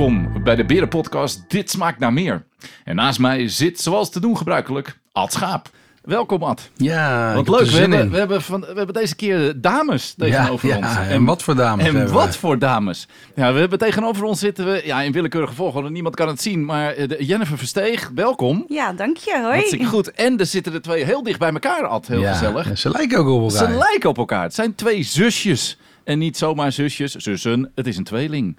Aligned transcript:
Welkom 0.00 0.42
bij 0.44 0.56
de 0.56 0.64
Berenpodcast 0.64 1.44
Dit 1.48 1.70
Smaakt 1.70 1.98
Naar 1.98 2.12
Meer. 2.12 2.44
En 2.84 2.94
naast 2.96 3.18
mij 3.18 3.48
zit, 3.48 3.80
zoals 3.80 4.10
te 4.10 4.20
doen 4.20 4.36
gebruikelijk, 4.36 4.98
Ad 5.12 5.32
Schaap. 5.32 5.70
Welkom 6.02 6.42
Ad. 6.42 6.70
Ja, 6.76 7.34
Wat 7.34 7.48
leuk, 7.48 7.60
we 7.70 7.76
hebben, 7.76 7.98
in. 8.00 8.10
we, 8.10 8.18
hebben 8.18 8.42
van, 8.42 8.60
we 8.60 8.72
hebben 8.74 8.94
deze 8.94 9.16
keer 9.16 9.60
dames 9.60 10.14
tegenover 10.18 10.68
ja, 10.68 10.76
ons. 10.76 10.86
ja, 10.86 11.06
en 11.06 11.24
wat 11.24 11.42
voor 11.42 11.54
dames 11.56 11.86
En 11.86 11.94
hebben 11.94 12.12
wat 12.14 12.26
we? 12.26 12.32
voor 12.38 12.58
dames. 12.58 13.08
Ja, 13.34 13.52
we 13.52 13.58
hebben 13.58 13.78
tegenover 13.78 14.24
ons 14.24 14.38
zitten 14.38 14.64
we, 14.66 14.82
ja, 14.84 15.02
in 15.02 15.12
willekeurige 15.12 15.54
volgorde, 15.54 15.90
niemand 15.90 16.14
kan 16.16 16.28
het 16.28 16.42
zien, 16.42 16.64
maar 16.64 16.92
eh, 16.92 17.08
de- 17.08 17.24
Jennifer 17.24 17.58
Versteeg, 17.58 18.10
welkom. 18.14 18.64
Ja, 18.68 18.92
dank 18.92 19.16
je. 19.16 19.38
Hoi. 19.42 19.52
Hartstikke 19.54 19.86
goed. 19.86 20.10
En 20.10 20.38
er 20.38 20.46
zitten 20.46 20.72
de 20.72 20.80
twee 20.80 21.04
heel 21.04 21.22
dicht 21.22 21.38
bij 21.38 21.52
elkaar, 21.52 21.86
Ad. 21.86 22.06
Heel 22.06 22.20
ja, 22.20 22.32
gezellig. 22.32 22.78
Ze 22.78 22.90
lijken 22.90 23.18
ook 23.18 23.28
op 23.28 23.50
elkaar. 23.52 23.70
Ze 23.70 23.78
lijken 23.78 24.08
op 24.08 24.18
elkaar. 24.18 24.42
Het 24.42 24.54
zijn 24.54 24.74
twee 24.74 25.02
zusjes. 25.02 25.78
En 26.04 26.18
niet 26.18 26.36
zomaar 26.36 26.72
zusjes, 26.72 27.14
zussen. 27.14 27.70
Het 27.74 27.86
is 27.86 27.96
een 27.96 28.04
tweeling. 28.04 28.58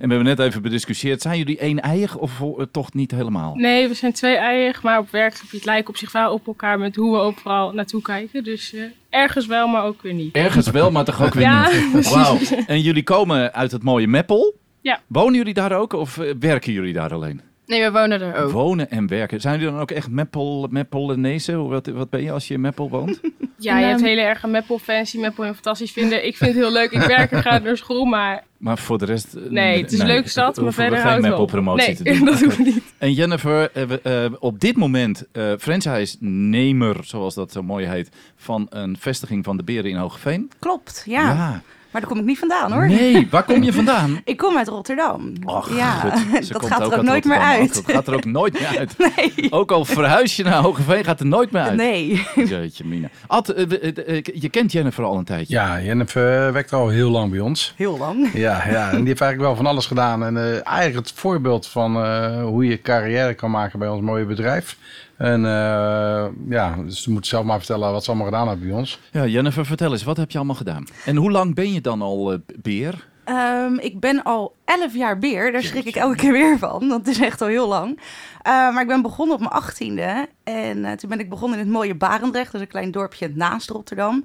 En 0.00 0.08
we 0.08 0.14
hebben 0.14 0.36
net 0.36 0.46
even 0.46 0.62
bediscussieerd. 0.62 1.22
Zijn 1.22 1.38
jullie 1.38 1.58
één-eiig 1.58 2.16
of 2.16 2.40
eh, 2.40 2.64
toch 2.70 2.94
niet 2.94 3.10
helemaal? 3.10 3.54
Nee, 3.54 3.88
we 3.88 3.94
zijn 3.94 4.12
twee 4.12 4.36
eigen, 4.36 4.80
maar 4.82 4.98
op 4.98 5.10
werkgebied 5.10 5.64
lijken 5.64 5.88
op 5.88 5.96
zich 5.96 6.12
wel 6.12 6.32
op 6.32 6.46
elkaar 6.46 6.78
met 6.78 6.96
hoe 6.96 7.12
we 7.12 7.18
overal 7.18 7.72
naartoe 7.72 8.02
kijken. 8.02 8.44
Dus 8.44 8.74
eh, 8.74 8.82
ergens 9.10 9.46
wel, 9.46 9.68
maar 9.68 9.84
ook 9.84 10.02
weer 10.02 10.14
niet. 10.14 10.34
Ergens 10.34 10.70
wel, 10.70 10.90
maar 10.90 11.04
toch 11.04 11.22
ook 11.22 11.34
weer 11.34 11.42
Ja, 11.42 11.70
niet. 11.70 12.08
Wauw. 12.14 12.38
En 12.66 12.80
jullie 12.80 13.02
komen 13.02 13.52
uit 13.54 13.70
het 13.72 13.82
mooie 13.82 14.06
Meppel. 14.06 14.54
Ja. 14.80 15.00
Wonen 15.06 15.34
jullie 15.34 15.54
daar 15.54 15.72
ook 15.72 15.92
of 15.92 16.18
eh, 16.18 16.34
werken 16.38 16.72
jullie 16.72 16.92
daar 16.92 17.12
alleen? 17.12 17.40
Nee, 17.66 17.82
we 17.82 17.90
wonen 17.90 18.20
er 18.20 18.42
ook. 18.42 18.50
Wonen 18.50 18.90
en 18.90 19.06
werken. 19.06 19.40
Zijn 19.40 19.58
jullie 19.58 19.72
dan 19.72 19.80
ook 19.80 19.90
echt 19.90 20.10
Meppel, 20.10 20.66
Meppelenese? 20.70 21.56
Wat, 21.56 21.86
wat 21.86 22.10
ben 22.10 22.22
je 22.22 22.32
als 22.32 22.48
je 22.48 22.54
in 22.54 22.60
Meppel 22.60 22.90
woont? 22.90 23.20
Ja, 23.62 23.78
je 23.78 23.86
hebt 23.86 24.00
hele 24.00 24.20
erge 24.20 24.46
Meppel-fans 24.46 25.10
die 25.10 25.20
Meppel 25.20 25.44
heel 25.44 25.52
fantastisch 25.54 25.92
vinden. 25.92 26.26
Ik 26.26 26.36
vind 26.36 26.50
het 26.54 26.58
heel 26.62 26.72
leuk. 26.72 26.90
Ik 26.90 27.00
werk 27.16 27.32
er 27.32 27.40
graag 27.40 27.62
naar 27.62 27.76
school, 27.76 28.04
maar 28.04 28.44
Maar 28.58 28.78
voor 28.78 28.98
de 28.98 29.04
rest... 29.04 29.34
eh, 29.34 29.42
nee, 29.50 29.82
het 29.82 29.92
is 29.92 29.98
een 29.98 30.06
leuke 30.06 30.28
stad, 30.28 30.60
maar 30.60 30.72
verder 30.72 30.98
geen 30.98 31.08
houdt 31.08 31.24
het 31.24 31.32
wel 31.32 31.40
op. 31.42 31.52
Meppel-promotie 31.52 31.86
Nee, 31.86 31.96
te 31.96 32.18
doen. 32.18 32.24
dat 32.30 32.40
hoeft 32.40 32.58
niet. 32.58 32.82
En 32.98 33.12
Jennifer, 33.12 33.70
eh, 33.72 34.24
eh, 34.24 34.32
op 34.38 34.60
dit 34.60 34.76
moment 34.76 35.24
eh 35.32 35.52
franchise-nemer, 35.58 36.96
zoals 37.04 37.34
dat 37.34 37.52
zo 37.52 37.62
mooi 37.62 37.86
heet, 37.86 38.08
van 38.36 38.66
een 38.70 38.96
vestiging 38.98 39.44
van 39.44 39.56
de 39.56 39.62
Beren 39.62 39.90
in 39.90 39.96
Hoogeveen. 39.96 40.50
Klopt, 40.58 41.02
ja. 41.06 41.62
Maar 41.90 42.00
daar 42.00 42.10
kom 42.10 42.18
ik 42.18 42.24
niet 42.24 42.38
vandaan 42.38 42.72
hoor. 42.72 42.86
Nee, 42.86 43.26
waar 43.30 43.42
kom 43.42 43.62
je 43.62 43.72
vandaan? 43.72 44.20
Ik 44.24 44.36
kom 44.36 44.56
uit 44.56 44.68
Rotterdam. 44.68 45.32
Och, 45.44 45.76
ja, 45.76 46.02
dat 46.48 46.66
gaat 46.66 46.80
er 46.80 46.98
ook 46.98 47.02
nooit 47.02 47.24
meer 47.24 47.38
uit. 47.38 47.74
Dat 47.74 47.94
gaat 47.94 48.06
er 48.06 48.14
ook 48.14 48.24
nooit 48.24 48.52
meer 48.52 48.78
uit. 48.78 48.94
Nee. 48.98 49.52
Ook 49.52 49.70
al 49.70 49.84
verhuis 49.84 50.36
je 50.36 50.44
naar 50.44 50.62
Hoogeveen, 50.62 51.04
gaat 51.04 51.20
er 51.20 51.26
nooit 51.26 51.50
meer 51.50 51.62
uit. 51.62 51.76
Nee. 51.76 52.26
Jeetje 52.48 52.84
mina. 52.84 53.08
Ad, 53.26 53.48
eh, 53.48 53.72
eh, 53.82 54.16
eh, 54.16 54.22
je 54.34 54.48
kent 54.48 54.72
Jennifer 54.72 55.04
al 55.04 55.16
een 55.16 55.24
tijdje. 55.24 55.54
Ja, 55.54 55.80
Jennifer 55.80 56.52
werkt 56.52 56.72
al 56.72 56.88
heel 56.88 57.10
lang 57.10 57.30
bij 57.30 57.40
ons. 57.40 57.74
Heel 57.76 57.98
lang. 57.98 58.32
Ja, 58.32 58.68
ja, 58.68 58.90
en 58.90 58.98
die 58.98 59.06
heeft 59.06 59.20
eigenlijk 59.20 59.40
wel 59.40 59.56
van 59.56 59.66
alles 59.66 59.86
gedaan. 59.86 60.24
En 60.24 60.36
eh, 60.36 60.66
eigenlijk 60.66 61.06
het 61.06 61.18
voorbeeld 61.18 61.66
van 61.66 62.04
eh, 62.04 62.42
hoe 62.42 62.66
je 62.66 62.80
carrière 62.80 63.34
kan 63.34 63.50
maken 63.50 63.78
bij 63.78 63.88
ons 63.88 64.00
mooie 64.00 64.24
bedrijf. 64.24 64.76
En 65.20 65.44
eh, 65.44 66.26
ja, 66.48 66.76
dus 66.84 67.02
ze 67.02 67.10
moet 67.10 67.26
zelf 67.26 67.44
maar 67.44 67.58
vertellen 67.58 67.92
wat 67.92 68.04
ze 68.04 68.10
allemaal 68.10 68.28
gedaan 68.28 68.48
heeft 68.48 68.60
bij 68.60 68.70
ons. 68.70 69.00
Ja, 69.12 69.26
Jennifer, 69.26 69.66
vertel 69.66 69.92
eens, 69.92 70.02
wat 70.02 70.16
heb 70.16 70.30
je 70.30 70.38
allemaal 70.38 70.56
gedaan? 70.56 70.84
En 71.04 71.16
hoe 71.16 71.30
lang 71.30 71.54
ben 71.54 71.72
je 71.72 71.80
dan 71.80 72.02
al 72.02 72.32
eh, 72.32 72.38
beer? 72.62 73.08
Ehm, 73.30 73.74
ik 73.74 74.00
ben 74.00 74.22
al 74.22 74.54
11 74.64 74.94
jaar 74.94 75.18
beer. 75.18 75.52
Daar 75.52 75.62
schrik 75.62 75.84
ik 75.84 75.96
elke 75.96 76.16
keer 76.16 76.32
weer 76.32 76.58
van. 76.58 76.88
Dat 76.88 77.06
is 77.06 77.20
echt 77.20 77.40
al 77.40 77.48
heel 77.48 77.68
lang. 77.68 78.00
Eh, 78.42 78.52
maar 78.52 78.80
ik 78.80 78.86
ben 78.86 79.02
begonnen 79.02 79.34
op 79.34 79.40
mijn 79.40 79.52
achttiende. 79.52 80.28
En 80.44 80.84
eh, 80.84 80.92
toen 80.92 81.10
ben 81.10 81.18
ik 81.18 81.28
begonnen 81.28 81.58
in 81.58 81.64
het 81.64 81.74
mooie 81.74 81.94
Barendrecht. 81.94 82.52
Dat 82.52 82.54
is 82.54 82.66
een 82.66 82.72
klein 82.72 82.90
dorpje 82.90 83.32
naast 83.34 83.70
Rotterdam. 83.70 84.24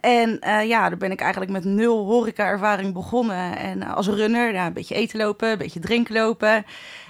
En 0.00 0.40
eh, 0.40 0.68
ja, 0.68 0.88
daar 0.88 0.98
ben 0.98 1.10
ik 1.10 1.20
eigenlijk 1.20 1.52
met 1.52 1.64
nul 1.64 2.04
horeca-ervaring 2.04 2.92
begonnen. 2.92 3.56
En 3.56 3.82
als 3.82 4.08
runner, 4.08 4.52
ja, 4.52 4.66
een 4.66 4.72
beetje 4.72 4.94
eten 4.94 5.18
lopen, 5.18 5.50
een 5.50 5.58
beetje 5.58 5.80
drinken 5.80 6.14
lopen. 6.14 6.64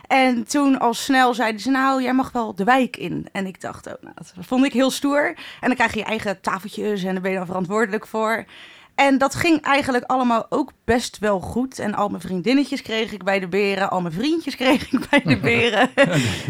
En 0.06 0.44
toen 0.48 0.78
al 0.78 0.94
snel 0.94 1.34
zeiden 1.34 1.60
ze, 1.60 1.70
nou, 1.70 2.02
jij 2.02 2.14
mag 2.14 2.32
wel 2.32 2.54
de 2.54 2.64
wijk 2.64 2.96
in. 2.96 3.28
En 3.32 3.46
ik 3.46 3.60
dacht, 3.60 3.86
oh, 3.86 3.94
nou, 4.00 4.14
dat 4.16 4.32
vond 4.46 4.64
ik 4.64 4.72
heel 4.72 4.90
stoer. 4.90 5.26
En 5.60 5.66
dan 5.68 5.74
krijg 5.74 5.92
je 5.92 5.98
je 5.98 6.04
eigen 6.04 6.40
tafeltjes 6.40 7.04
en 7.04 7.12
daar 7.12 7.22
ben 7.22 7.30
je 7.30 7.36
dan 7.36 7.46
verantwoordelijk 7.46 8.06
voor. 8.06 8.44
En 8.96 9.18
dat 9.18 9.34
ging 9.34 9.60
eigenlijk 9.60 10.04
allemaal 10.04 10.46
ook 10.48 10.72
best 10.84 11.18
wel 11.18 11.40
goed. 11.40 11.78
En 11.78 11.94
al 11.94 12.08
mijn 12.08 12.22
vriendinnetjes 12.22 12.82
kreeg 12.82 13.12
ik 13.12 13.24
bij 13.24 13.40
de 13.40 13.48
beren. 13.48 13.90
Al 13.90 14.00
mijn 14.00 14.14
vriendjes 14.14 14.56
kreeg 14.56 14.92
ik 14.92 15.06
bij 15.10 15.22
de 15.24 15.36
beren. 15.48 15.90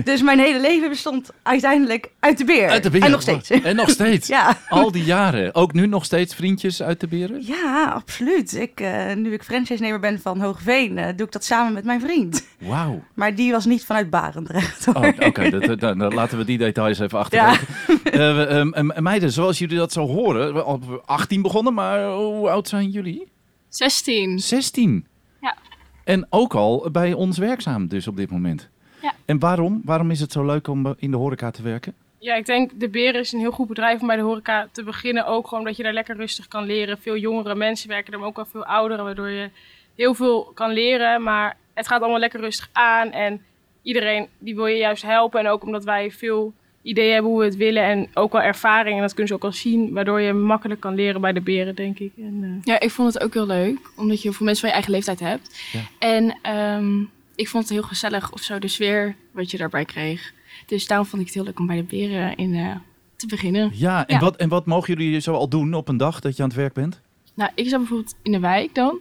dus 0.04 0.22
mijn 0.22 0.38
hele 0.38 0.60
leven 0.60 0.88
bestond 0.88 1.30
uiteindelijk 1.42 2.10
uit 2.20 2.38
de 2.38 2.44
beer. 2.44 2.68
Uit 2.68 2.82
de. 2.82 2.98
En 2.98 3.10
nog 3.10 3.22
steeds. 3.22 3.50
En 3.50 3.76
nog 3.76 3.90
steeds. 3.90 4.28
Ja. 4.36 4.58
Al 4.68 4.92
die 4.92 5.04
jaren. 5.04 5.54
Ook 5.54 5.72
nu 5.72 5.86
nog 5.86 6.04
steeds 6.04 6.34
vriendjes 6.34 6.82
uit 6.82 7.00
de 7.00 7.06
beren? 7.06 7.46
Ja, 7.46 7.92
absoluut. 7.94 8.54
Ik, 8.54 8.80
eh, 8.80 9.14
nu 9.14 9.32
ik 9.32 9.42
franchise-nemer 9.42 10.00
ben 10.00 10.20
van 10.20 10.40
Hoogveen, 10.40 10.98
eh, 10.98 11.06
doe 11.16 11.26
ik 11.26 11.32
dat 11.32 11.44
samen 11.44 11.72
met 11.72 11.84
mijn 11.84 12.00
vriend. 12.00 12.46
Wauw. 12.58 13.02
Maar 13.14 13.34
die 13.34 13.52
was 13.52 13.64
niet 13.64 13.84
vanuit 13.84 14.10
Barendrecht. 14.10 14.84
Hoor. 14.84 14.94
Oh, 14.96 15.26
Oké, 15.26 15.76
dan 15.76 16.14
laten 16.14 16.38
we 16.38 16.44
die 16.44 16.58
details 16.58 16.98
even 16.98 17.18
achterwege. 17.18 17.64
Eh, 18.04 18.12
we, 18.12 18.46
ehm, 18.46 18.72
ehm, 18.72 19.02
meiden, 19.02 19.32
zoals 19.32 19.58
jullie 19.58 19.76
dat 19.76 19.92
zo 19.92 20.06
horen, 20.06 20.54
we 20.54 20.62
al 20.62 20.80
18 21.04 21.42
begonnen, 21.42 21.74
maar 21.74 22.00
hoe 22.36 22.50
oud 22.50 22.69
zijn 22.69 22.91
jullie? 22.91 23.28
16. 23.69 24.38
16. 24.38 25.06
Ja. 25.41 25.56
En 26.04 26.26
ook 26.30 26.54
al 26.54 26.88
bij 26.92 27.12
ons 27.12 27.38
werkzaam 27.38 27.88
dus 27.88 28.06
op 28.06 28.16
dit 28.16 28.30
moment. 28.30 28.69
Ja. 29.02 29.14
En 29.24 29.38
waarom? 29.38 29.80
Waarom 29.84 30.10
is 30.10 30.20
het 30.20 30.32
zo 30.32 30.44
leuk 30.44 30.69
om 30.69 30.86
eh, 30.86 30.92
in 30.96 31.10
de 31.10 31.16
horeca 31.16 31.50
te 31.50 31.62
werken? 31.62 31.94
Ja, 32.19 32.34
ik 32.34 32.46
denk 32.46 32.80
de 32.80 32.88
Beren 32.88 33.20
is 33.20 33.32
een 33.32 33.38
heel 33.38 33.50
goed 33.50 33.69
bedrijf 33.69 34.00
om 34.00 34.06
bij 34.06 34.16
de 34.16 34.22
horeca 34.22 34.69
te 34.72 34.82
beginnen. 34.82 35.26
Ook 35.26 35.48
gewoon 35.48 35.64
dat 35.64 35.76
je 35.76 35.82
daar 35.82 35.92
lekker 35.92 36.16
rustig 36.16 36.48
kan 36.48 36.64
leren. 36.64 36.98
Veel 36.98 37.16
jongere 37.16 37.54
mensen 37.54 37.88
werken 37.88 38.12
er, 38.12 38.19
maar 38.19 38.28
ook 38.28 38.36
wel 38.36 38.46
veel 38.46 38.64
ouderen. 38.64 39.04
Waardoor 39.04 39.28
je 39.28 39.50
heel 39.94 40.14
veel 40.14 40.42
kan 40.54 40.70
leren. 40.72 41.22
Maar 41.22 41.56
het 41.75 41.86
gaat 41.86 42.00
allemaal 42.00 42.19
lekker 42.19 42.41
rustig 42.41 42.69
aan. 42.72 43.10
En 43.10 43.42
iedereen 43.82 44.28
die 44.38 44.54
wil 44.54 44.66
je 44.66 44.76
juist 44.76 45.02
helpen. 45.02 45.41
En 45.41 45.48
ook 45.48 45.64
omdat 45.64 45.84
wij 45.84 46.10
veel 46.10 46.52
ideeën 46.86 47.12
hebben 47.12 47.30
hoe 47.30 47.41
we 47.41 47.47
het 47.47 47.56
willen. 47.56 47.82
En 47.82 48.08
ook 48.14 48.32
wel 48.32 48.42
ervaring. 48.42 48.94
En 48.97 49.00
dat 49.00 49.10
kunnen 49.10 49.28
ze 49.28 49.34
ook 49.34 49.44
al 49.44 49.52
zien. 49.52 49.92
Waardoor 49.92 50.20
je 50.20 50.32
makkelijk 50.32 50.80
kan 50.80 50.94
leren 50.94 51.20
bij 51.20 51.32
de 51.32 51.41
Beren, 51.41 51.74
denk 51.74 51.98
ik. 51.98 52.12
En, 52.16 52.41
eh, 52.42 52.64
Ja, 52.64 52.80
ik 52.80 52.91
vond 52.91 53.14
het 53.14 53.22
ook 53.22 53.34
heel 53.34 53.47
leuk, 53.47 53.78
omdat 53.97 54.22
je 54.22 54.32
veel 54.32 54.47
mensen 54.47 54.60
van 54.60 54.69
je 54.69 54.74
eigen 54.74 54.92
leeftijd 54.92 55.20
hebt. 55.20 55.60
Ja. 55.72 55.80
En 55.98 56.38
ehm, 56.42 57.00
ik 57.34 57.48
vond 57.48 57.62
het 57.62 57.72
heel 57.72 57.82
gezellig 57.82 58.32
of 58.32 58.41
zo, 58.41 58.58
de 58.58 58.69
sfeer 58.69 59.14
wat 59.30 59.50
je 59.50 59.56
daarbij 59.56 59.84
kreeg. 59.84 60.32
Dus 60.66 60.86
daarom 60.86 61.06
vond 61.06 61.20
ik 61.20 61.26
het 61.26 61.36
heel 61.36 61.44
leuk 61.44 61.58
om 61.58 61.66
bij 61.66 61.76
de 61.76 61.82
beren 61.82 62.36
in, 62.36 62.54
eh, 62.54 62.76
te 63.16 63.26
beginnen. 63.26 63.70
Ja, 63.75 64.06
en, 64.06 64.14
Ja. 64.14 64.20
Wat, 64.20 64.36
en 64.36 64.48
wat 64.48 64.66
mogen 64.66 64.94
jullie 64.94 65.20
zo 65.20 65.32
al 65.32 65.48
doen 65.48 65.75
op 65.75 65.88
een 65.88 65.96
dag 65.96 66.20
dat 66.20 66.36
je 66.36 66.42
aan 66.42 66.48
het 66.48 66.58
werk 66.58 66.72
bent? 66.72 67.00
Nou, 67.34 67.50
ik 67.54 67.69
zat 67.69 67.78
bijvoorbeeld 67.78 68.14
in 68.22 68.32
de 68.32 68.41
wijk 68.41 68.75
dan. 68.75 68.98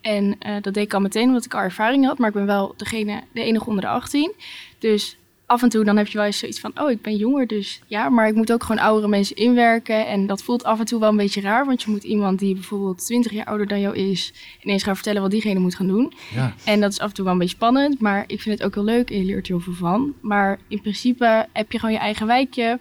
En 0.00 0.36
eh, 0.38 0.54
dat 0.60 0.74
deed 0.74 0.84
ik 0.84 0.94
al 0.94 1.00
meteen 1.00 1.28
omdat 1.28 1.44
ik 1.44 1.54
al 1.54 1.60
ervaring 1.60 2.06
had. 2.06 2.18
Maar 2.18 2.28
ik 2.28 2.34
ben 2.34 2.46
wel 2.46 2.74
degene, 2.76 3.22
de 3.32 3.42
enige 3.42 3.66
onder 3.66 3.82
de 3.82 3.88
18. 3.88 4.32
Dus 4.78 5.16
af 5.46 5.62
en 5.62 5.68
toe 5.68 5.84
dan 5.84 5.96
heb 5.96 6.06
je 6.06 6.16
wel 6.18 6.26
eens 6.26 6.38
zoiets 6.38 6.60
van... 6.60 6.72
oh, 6.80 6.90
ik 6.90 7.02
ben 7.02 7.16
jonger, 7.16 7.46
dus 7.46 7.80
ja. 7.86 8.08
Maar 8.08 8.28
ik 8.28 8.34
moet 8.34 8.52
ook 8.52 8.62
gewoon 8.62 8.82
oudere 8.82 9.08
mensen 9.08 9.36
inwerken. 9.36 10.06
En 10.06 10.26
dat 10.26 10.42
voelt 10.42 10.64
af 10.64 10.78
en 10.78 10.84
toe 10.84 11.00
wel 11.00 11.08
een 11.08 11.16
beetje 11.16 11.40
raar. 11.40 11.66
Want 11.66 11.82
je 11.82 11.90
moet 11.90 12.04
iemand 12.04 12.38
die 12.38 12.54
bijvoorbeeld 12.54 13.04
20 13.04 13.32
jaar 13.32 13.46
ouder 13.46 13.66
dan 13.66 13.80
jou 13.80 13.96
is... 13.96 14.32
ineens 14.62 14.82
gaan 14.82 14.94
vertellen 14.94 15.22
wat 15.22 15.30
diegene 15.30 15.60
moet 15.60 15.74
gaan 15.74 15.86
doen. 15.86 16.12
Ja. 16.34 16.54
En 16.64 16.80
dat 16.80 16.92
is 16.92 17.00
af 17.00 17.08
en 17.08 17.14
toe 17.14 17.24
wel 17.24 17.32
een 17.32 17.38
beetje 17.38 17.54
spannend. 17.54 18.00
Maar 18.00 18.24
ik 18.26 18.40
vind 18.40 18.58
het 18.58 18.66
ook 18.66 18.74
heel 18.74 18.84
leuk 18.84 19.10
en 19.10 19.18
je 19.18 19.24
leert 19.24 19.46
er 19.46 19.52
heel 19.52 19.62
veel 19.62 19.72
van. 19.72 20.14
Maar 20.20 20.58
in 20.68 20.80
principe 20.80 21.46
heb 21.52 21.72
je 21.72 21.78
gewoon 21.78 21.94
je 21.94 22.00
eigen 22.00 22.26
wijkje. 22.26 22.78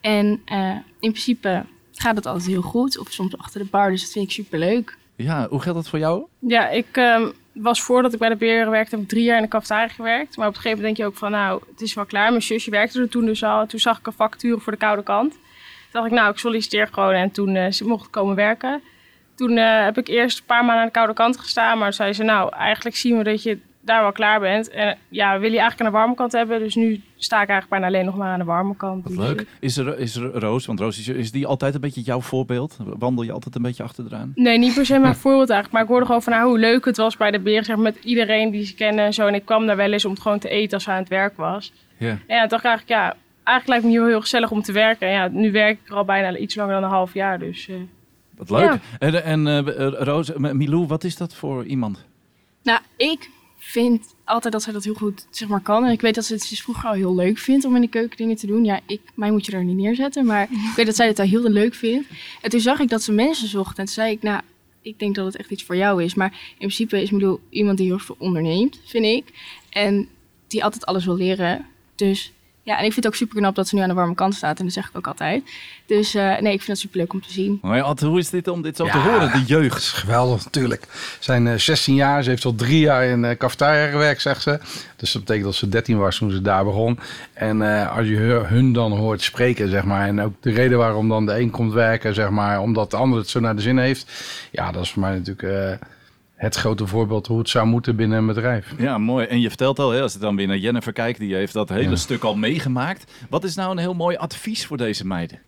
En 0.00 0.42
eh, 0.44 0.70
in 1.00 1.10
principe 1.10 1.64
gaat 1.92 2.16
het 2.16 2.26
altijd 2.26 2.46
heel 2.46 2.62
goed. 2.62 2.98
Of 2.98 3.12
soms 3.12 3.38
achter 3.38 3.60
de 3.60 3.68
bar, 3.70 3.90
dus 3.90 4.02
dat 4.02 4.10
vind 4.10 4.24
ik 4.24 4.30
superleuk. 4.30 4.98
Ja, 5.16 5.46
hoe 5.50 5.60
geldt 5.60 5.78
dat 5.78 5.88
voor 5.88 5.98
jou? 5.98 6.24
Ja, 6.38 6.68
ik 6.68 6.86
ehm, 6.92 7.30
was 7.52 7.82
voordat 7.82 8.12
ik 8.12 8.18
bij 8.18 8.28
de 8.28 8.36
Beren 8.36 8.70
werkte, 8.70 8.94
heb 8.94 9.04
ik 9.04 9.10
drie 9.10 9.24
jaar 9.24 9.36
in 9.36 9.42
de 9.42 9.48
cafetaria 9.48 9.88
gewerkt. 9.88 10.36
Maar 10.36 10.48
op 10.48 10.54
een 10.54 10.60
gegeven 10.60 10.78
moment 10.78 10.96
denk 10.96 11.08
je 11.08 11.14
ook 11.14 11.18
van, 11.18 11.30
nou, 11.30 11.62
het 11.70 11.80
is 11.80 11.94
wel 11.94 12.04
klaar. 12.04 12.30
Mijn 12.30 12.42
zusje 12.42 12.70
werkte 12.70 13.00
er 13.00 13.08
toen 13.08 13.24
dus 13.24 13.44
al. 13.44 13.66
Toen 13.66 13.80
zag 13.80 13.98
ik 13.98 14.06
een 14.06 14.12
vacature 14.12 14.60
voor 14.60 14.72
de 14.72 14.78
koude 14.78 15.02
kant. 15.02 15.32
Toen 15.32 15.40
dacht 15.90 16.06
ik, 16.06 16.12
nou, 16.12 16.30
ik 16.30 16.38
solliciteer 16.38 16.88
gewoon. 16.92 17.12
En 17.12 17.30
toen 17.30 17.56
eh, 17.56 17.70
ze 17.70 17.84
mocht 17.84 18.10
komen 18.10 18.34
werken. 18.34 18.82
Toen 19.34 19.56
eh, 19.56 19.84
heb 19.84 19.98
ik 19.98 20.08
eerst 20.08 20.38
een 20.38 20.44
paar 20.44 20.64
maanden 20.64 20.80
aan 20.80 20.86
de 20.86 20.92
koude 20.92 21.12
kant 21.12 21.38
gestaan. 21.38 21.78
Maar 21.78 21.86
toen 21.86 21.96
zei 21.96 22.12
ze, 22.12 22.22
nou, 22.22 22.54
eigenlijk 22.54 22.96
zien 22.96 23.16
we 23.16 23.24
dat 23.24 23.42
je 23.42 23.58
daar 23.84 24.02
wel 24.02 24.12
klaar 24.12 24.40
bent. 24.40 24.70
En 24.70 24.98
ja, 25.08 25.32
willen 25.32 25.52
je 25.52 25.58
eigenlijk 25.60 25.80
aan 25.80 25.92
de 25.92 25.98
warme 25.98 26.14
kant 26.14 26.32
hebben. 26.32 26.58
Dus 26.58 26.74
nu 26.74 27.00
sta 27.16 27.42
ik 27.42 27.48
eigenlijk 27.48 27.68
bijna 27.68 27.86
alleen 27.86 28.04
nog 28.04 28.16
maar 28.16 28.32
aan 28.32 28.38
de 28.38 28.44
warme 28.44 28.76
kant. 28.76 29.04
Wat 29.04 29.16
Dus, 29.16 29.26
leuk. 29.26 29.46
Is, 29.60 29.76
er, 29.76 29.98
is 29.98 30.16
er 30.16 30.32
Roos, 30.32 30.66
want 30.66 30.80
Roos 30.80 30.98
is, 30.98 31.08
is 31.08 31.32
die 31.32 31.46
altijd 31.46 31.74
een 31.74 31.80
beetje 31.80 32.00
jouw 32.00 32.20
voorbeeld? 32.20 32.76
Wandel 32.84 33.24
je 33.24 33.32
altijd 33.32 33.54
een 33.54 33.62
beetje 33.62 33.82
achteraan? 33.82 34.32
Nee, 34.34 34.58
niet 34.58 34.74
per 34.74 34.86
se 34.86 34.98
mijn 34.98 35.14
voorbeeld 35.14 35.50
eigenlijk. 35.50 35.72
Maar 35.72 35.82
ik 35.82 35.88
hoorde 35.88 36.06
gewoon 36.06 36.22
van 36.22 36.32
haar 36.32 36.44
hoe 36.44 36.58
leuk 36.58 36.84
het 36.84 36.96
was 36.96 37.16
bij 37.16 37.30
de 37.30 37.40
beren. 37.40 37.64
Zeg, 37.64 37.76
met 37.76 37.96
iedereen 38.02 38.50
die 38.50 38.64
ze 38.64 38.74
kennen 38.74 39.04
en 39.04 39.14
zo. 39.14 39.26
En 39.26 39.34
ik 39.34 39.44
kwam 39.44 39.66
daar 39.66 39.76
wel 39.76 39.92
eens 39.92 40.04
om 40.04 40.12
het 40.12 40.20
gewoon 40.20 40.38
te 40.38 40.48
eten 40.48 40.74
als 40.74 40.84
ze 40.84 40.90
aan 40.90 40.98
het 40.98 41.08
werk 41.08 41.36
was. 41.36 41.72
Ja. 41.96 42.08
En 42.26 42.36
ja, 42.36 42.46
dacht 42.46 42.64
ik 42.64 42.68
eigenlijk, 42.68 42.88
ja, 43.00 43.16
eigenlijk 43.44 43.66
lijkt 43.68 43.84
me 43.84 43.90
heel, 43.90 44.06
heel 44.06 44.20
gezellig 44.20 44.50
om 44.50 44.62
te 44.62 44.72
werken. 44.72 45.06
En 45.08 45.12
ja, 45.12 45.28
nu 45.28 45.52
werk 45.52 45.78
ik 45.84 45.88
er 45.90 45.96
al 45.96 46.04
bijna 46.04 46.36
iets 46.36 46.54
langer 46.54 46.74
dan 46.74 46.82
een 46.82 46.88
half 46.90 47.14
jaar. 47.14 47.38
Dus 47.38 47.68
eh, 47.68 47.76
Wat 48.36 48.50
leuk. 48.50 48.60
Ja. 48.60 48.78
En, 48.98 49.24
en 49.24 49.46
eh, 49.46 49.86
Roos, 49.98 50.32
Milou, 50.36 50.86
wat 50.86 51.04
is 51.04 51.16
dat 51.16 51.34
voor 51.34 51.64
iemand? 51.64 52.06
Nou, 52.62 52.80
ik 52.96 53.30
vind 53.64 54.14
altijd 54.24 54.52
dat 54.52 54.62
zij 54.62 54.72
dat 54.72 54.84
heel 54.84 54.94
goed 54.94 55.26
zeg 55.30 55.48
maar, 55.48 55.60
kan. 55.60 55.84
En 55.84 55.92
ik 55.92 56.00
weet 56.00 56.14
dat 56.14 56.24
ze 56.24 56.32
het 56.32 56.42
sinds 56.42 56.62
vroeger 56.62 56.88
al 56.88 56.94
heel 56.94 57.14
leuk 57.14 57.38
vindt 57.38 57.64
om 57.64 57.74
in 57.74 57.80
de 57.80 57.88
keuken 57.88 58.16
dingen 58.16 58.36
te 58.36 58.46
doen. 58.46 58.64
Ja, 58.64 58.80
ik, 58.86 59.00
mij 59.14 59.30
moet 59.30 59.46
je 59.46 59.52
er 59.52 59.64
niet 59.64 59.76
neerzetten. 59.76 60.26
Maar 60.26 60.42
ik 60.70 60.72
weet 60.76 60.86
dat 60.86 60.96
zij 60.96 61.06
het 61.06 61.18
al 61.18 61.26
heel 61.26 61.42
leuk 61.42 61.74
vindt. 61.74 62.08
En 62.40 62.50
toen 62.50 62.60
zag 62.60 62.80
ik 62.80 62.88
dat 62.88 63.02
ze 63.02 63.12
mensen 63.12 63.48
zocht. 63.48 63.78
En 63.78 63.84
toen 63.84 63.94
zei 63.94 64.12
ik, 64.12 64.22
nou, 64.22 64.40
ik 64.82 64.98
denk 64.98 65.14
dat 65.14 65.26
het 65.26 65.36
echt 65.36 65.50
iets 65.50 65.62
voor 65.62 65.76
jou 65.76 66.02
is. 66.02 66.14
Maar 66.14 66.30
in 66.32 66.56
principe 66.56 67.02
is 67.02 67.10
Milou 67.10 67.38
iemand 67.48 67.78
die 67.78 67.86
heel 67.86 67.98
veel 67.98 68.16
onderneemt, 68.18 68.80
vind 68.84 69.04
ik. 69.04 69.24
En 69.70 70.08
die 70.46 70.64
altijd 70.64 70.86
alles 70.86 71.04
wil 71.04 71.16
leren. 71.16 71.66
Dus 71.94 72.32
ja, 72.62 72.72
en 72.78 72.84
ik 72.84 72.92
vind 72.92 72.96
het 72.96 73.06
ook 73.06 73.14
super 73.14 73.36
knap 73.36 73.54
dat 73.54 73.68
ze 73.68 73.74
nu 73.74 73.80
aan 73.80 73.88
de 73.88 73.94
warme 73.94 74.14
kant 74.14 74.34
staat. 74.34 74.58
En 74.58 74.64
dat 74.64 74.74
zeg 74.74 74.88
ik 74.88 74.96
ook 74.96 75.06
altijd. 75.06 75.42
Dus 75.86 76.14
eh, 76.14 76.22
nee, 76.24 76.52
ik 76.52 76.58
vind 76.62 76.66
het 76.66 76.78
super 76.78 76.98
leuk 76.98 77.12
om 77.12 77.22
te 77.22 77.32
zien. 77.32 77.58
Maar 77.62 77.82
Ad, 77.82 78.00
hoe 78.00 78.18
is 78.18 78.30
dit 78.30 78.48
om 78.48 78.62
dit 78.62 78.76
zo 78.76 78.84
te 78.86 78.98
horen, 78.98 79.32
de 79.32 79.38
Dat 79.38 79.48
jeugd? 79.48 79.76
is 79.76 79.88
geweldig, 79.92 80.44
natuurlijk. 80.44 80.84
Ze 80.92 81.16
zijn 81.20 81.46
eh, 81.46 81.54
16 81.58 81.94
jaar, 81.94 82.22
ze 82.22 82.30
heeft 82.30 82.44
al 82.44 82.54
drie 82.54 82.80
jaar 82.80 83.04
in 83.04 83.22
uh, 83.24 83.30
cafetaria 83.30 83.90
gewerkt, 83.90 84.22
zegt 84.22 84.42
ze. 84.42 84.60
Dus 84.96 85.12
dat 85.12 85.20
betekent 85.22 85.44
dat 85.46 85.54
ze 85.54 85.68
13 85.68 85.98
was 85.98 86.16
toen 86.16 86.30
ze 86.30 86.42
daar 86.42 86.64
begon. 86.64 86.98
En 87.32 87.62
eh, 87.80 87.96
als 87.96 88.06
je 88.06 88.16
hu- 88.16 88.44
hun 88.46 88.72
dan 88.72 88.92
hoort 88.92 89.22
spreken, 89.22 89.68
zeg 89.68 89.84
maar, 89.84 90.06
en 90.06 90.20
ook 90.20 90.34
de 90.40 90.50
reden 90.52 90.78
waarom 90.78 91.08
dan 91.08 91.26
de 91.26 91.38
een 91.40 91.50
komt 91.50 91.72
werken, 91.72 92.14
zeg 92.14 92.30
maar, 92.30 92.60
omdat 92.60 92.90
de 92.90 92.96
ander 92.96 93.18
het 93.18 93.28
zo 93.28 93.40
naar 93.40 93.56
de 93.56 93.62
zin 93.62 93.78
heeft. 93.78 94.12
Ja, 94.50 94.72
dat 94.72 94.82
is 94.82 94.90
voor 94.90 95.02
mij 95.02 95.12
natuurlijk 95.12 95.42
eh, 95.42 95.86
het 96.42 96.56
grote 96.56 96.86
voorbeeld 96.86 97.26
hoe 97.26 97.38
het 97.38 97.48
zou 97.48 97.66
moeten 97.66 97.96
binnen 97.96 98.18
een 98.18 98.26
bedrijf. 98.26 98.74
Ja, 98.78 98.98
mooi. 98.98 99.26
En 99.26 99.40
je 99.40 99.48
vertelt 99.48 99.78
al, 99.78 99.90
hè, 99.90 100.02
als 100.02 100.14
ik 100.14 100.20
dan 100.20 100.36
weer 100.36 100.46
naar 100.46 100.56
Jennifer 100.56 100.92
kijkt, 100.92 101.18
die 101.18 101.34
heeft 101.34 101.52
dat 101.52 101.68
hele 101.68 101.90
Ja. 101.90 101.96
stuk 101.96 102.22
al 102.22 102.36
meegemaakt. 102.36 103.12
Wat 103.30 103.44
is 103.44 103.54
nou 103.54 103.70
een 103.70 103.78
heel 103.78 103.94
mooi 103.94 104.16
advies 104.16 104.66
voor 104.66 104.76
deze 104.76 105.06
meiden? 105.06 105.38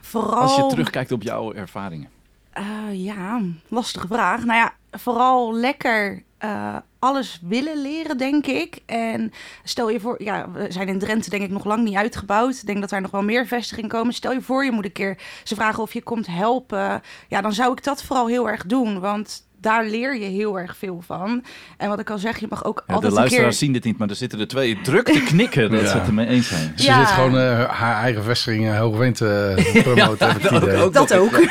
Vooral... 0.00 0.40
Als 0.40 0.56
je 0.56 0.66
terugkijkt 0.66 1.12
op 1.12 1.22
jouw 1.22 1.52
ervaringen. 1.52 2.08
Eh, 2.50 2.64
ja, 2.92 3.40
lastige 3.68 4.06
vraag. 4.06 4.44
Nou 4.44 4.58
ja, 4.58 4.74
vooral 4.98 5.54
lekker 5.54 6.22
eh, 6.38 6.76
alles 6.98 7.40
willen 7.42 7.82
leren, 7.82 8.18
denk 8.18 8.46
ik. 8.46 8.78
En 8.86 9.32
stel 9.64 9.90
je 9.90 10.00
voor, 10.00 10.22
ja, 10.22 10.50
we 10.50 10.66
zijn 10.68 10.88
in 10.88 10.98
Drenthe 10.98 11.30
denk 11.30 11.42
ik 11.42 11.50
nog 11.50 11.64
lang 11.64 11.84
niet 11.84 11.96
uitgebouwd. 11.96 12.54
Ik 12.54 12.66
denk 12.66 12.80
dat 12.80 12.90
daar 12.90 13.00
nog 13.00 13.10
wel 13.10 13.22
meer 13.22 13.46
vestigingen 13.46 13.90
komen. 13.90 14.14
Stel 14.14 14.32
je 14.32 14.42
voor, 14.42 14.64
je 14.64 14.72
moet 14.72 14.84
een 14.84 14.92
keer 14.92 15.18
ze 15.44 15.54
vragen 15.54 15.82
of 15.82 15.92
je 15.92 16.02
komt 16.02 16.26
helpen. 16.26 17.02
Ja, 17.28 17.40
dan 17.40 17.52
zou 17.52 17.72
ik 17.72 17.84
dat 17.84 18.02
vooral 18.02 18.26
heel 18.26 18.48
erg 18.48 18.66
doen, 18.66 19.00
want 19.00 19.48
daar 19.60 19.84
leer 19.86 20.18
je 20.18 20.24
heel 20.24 20.58
erg 20.58 20.76
veel 20.76 21.02
van. 21.06 21.44
En 21.76 21.88
wat 21.88 22.00
ik 22.00 22.10
al 22.10 22.18
zeg, 22.18 22.38
je 22.38 22.46
mag 22.48 22.64
ook 22.64 22.76
Ja, 22.78 22.84
de 22.86 22.92
altijd 22.92 23.12
een 23.12 23.18
luisteraars 23.18 23.48
keer... 23.58 23.58
zien 23.66 23.72
dit 23.72 23.84
niet, 23.84 23.98
maar 23.98 24.08
er 24.08 24.14
zitten 24.14 24.40
er 24.40 24.48
twee 24.48 24.80
druk 24.80 25.04
te 25.08 25.22
knikken 25.22 25.70
dat 25.70 25.80
Ja. 25.84 25.86
ze 25.86 25.96
het 25.96 26.06
ermee 26.06 26.26
eens 26.26 26.48
zijn. 26.48 26.72
Ze 26.76 26.84
Ja. 26.84 26.98
zit 26.98 27.08
gewoon 27.14 27.38
eh, 27.38 27.64
haar 27.70 28.02
eigen 28.02 28.22
vestiging 28.24 28.64
uh, 28.64 28.78
Hoogwind 28.78 29.16
te 29.16 29.54
promoten. 29.84 30.92
Dat 30.92 31.14
ook. 31.14 31.38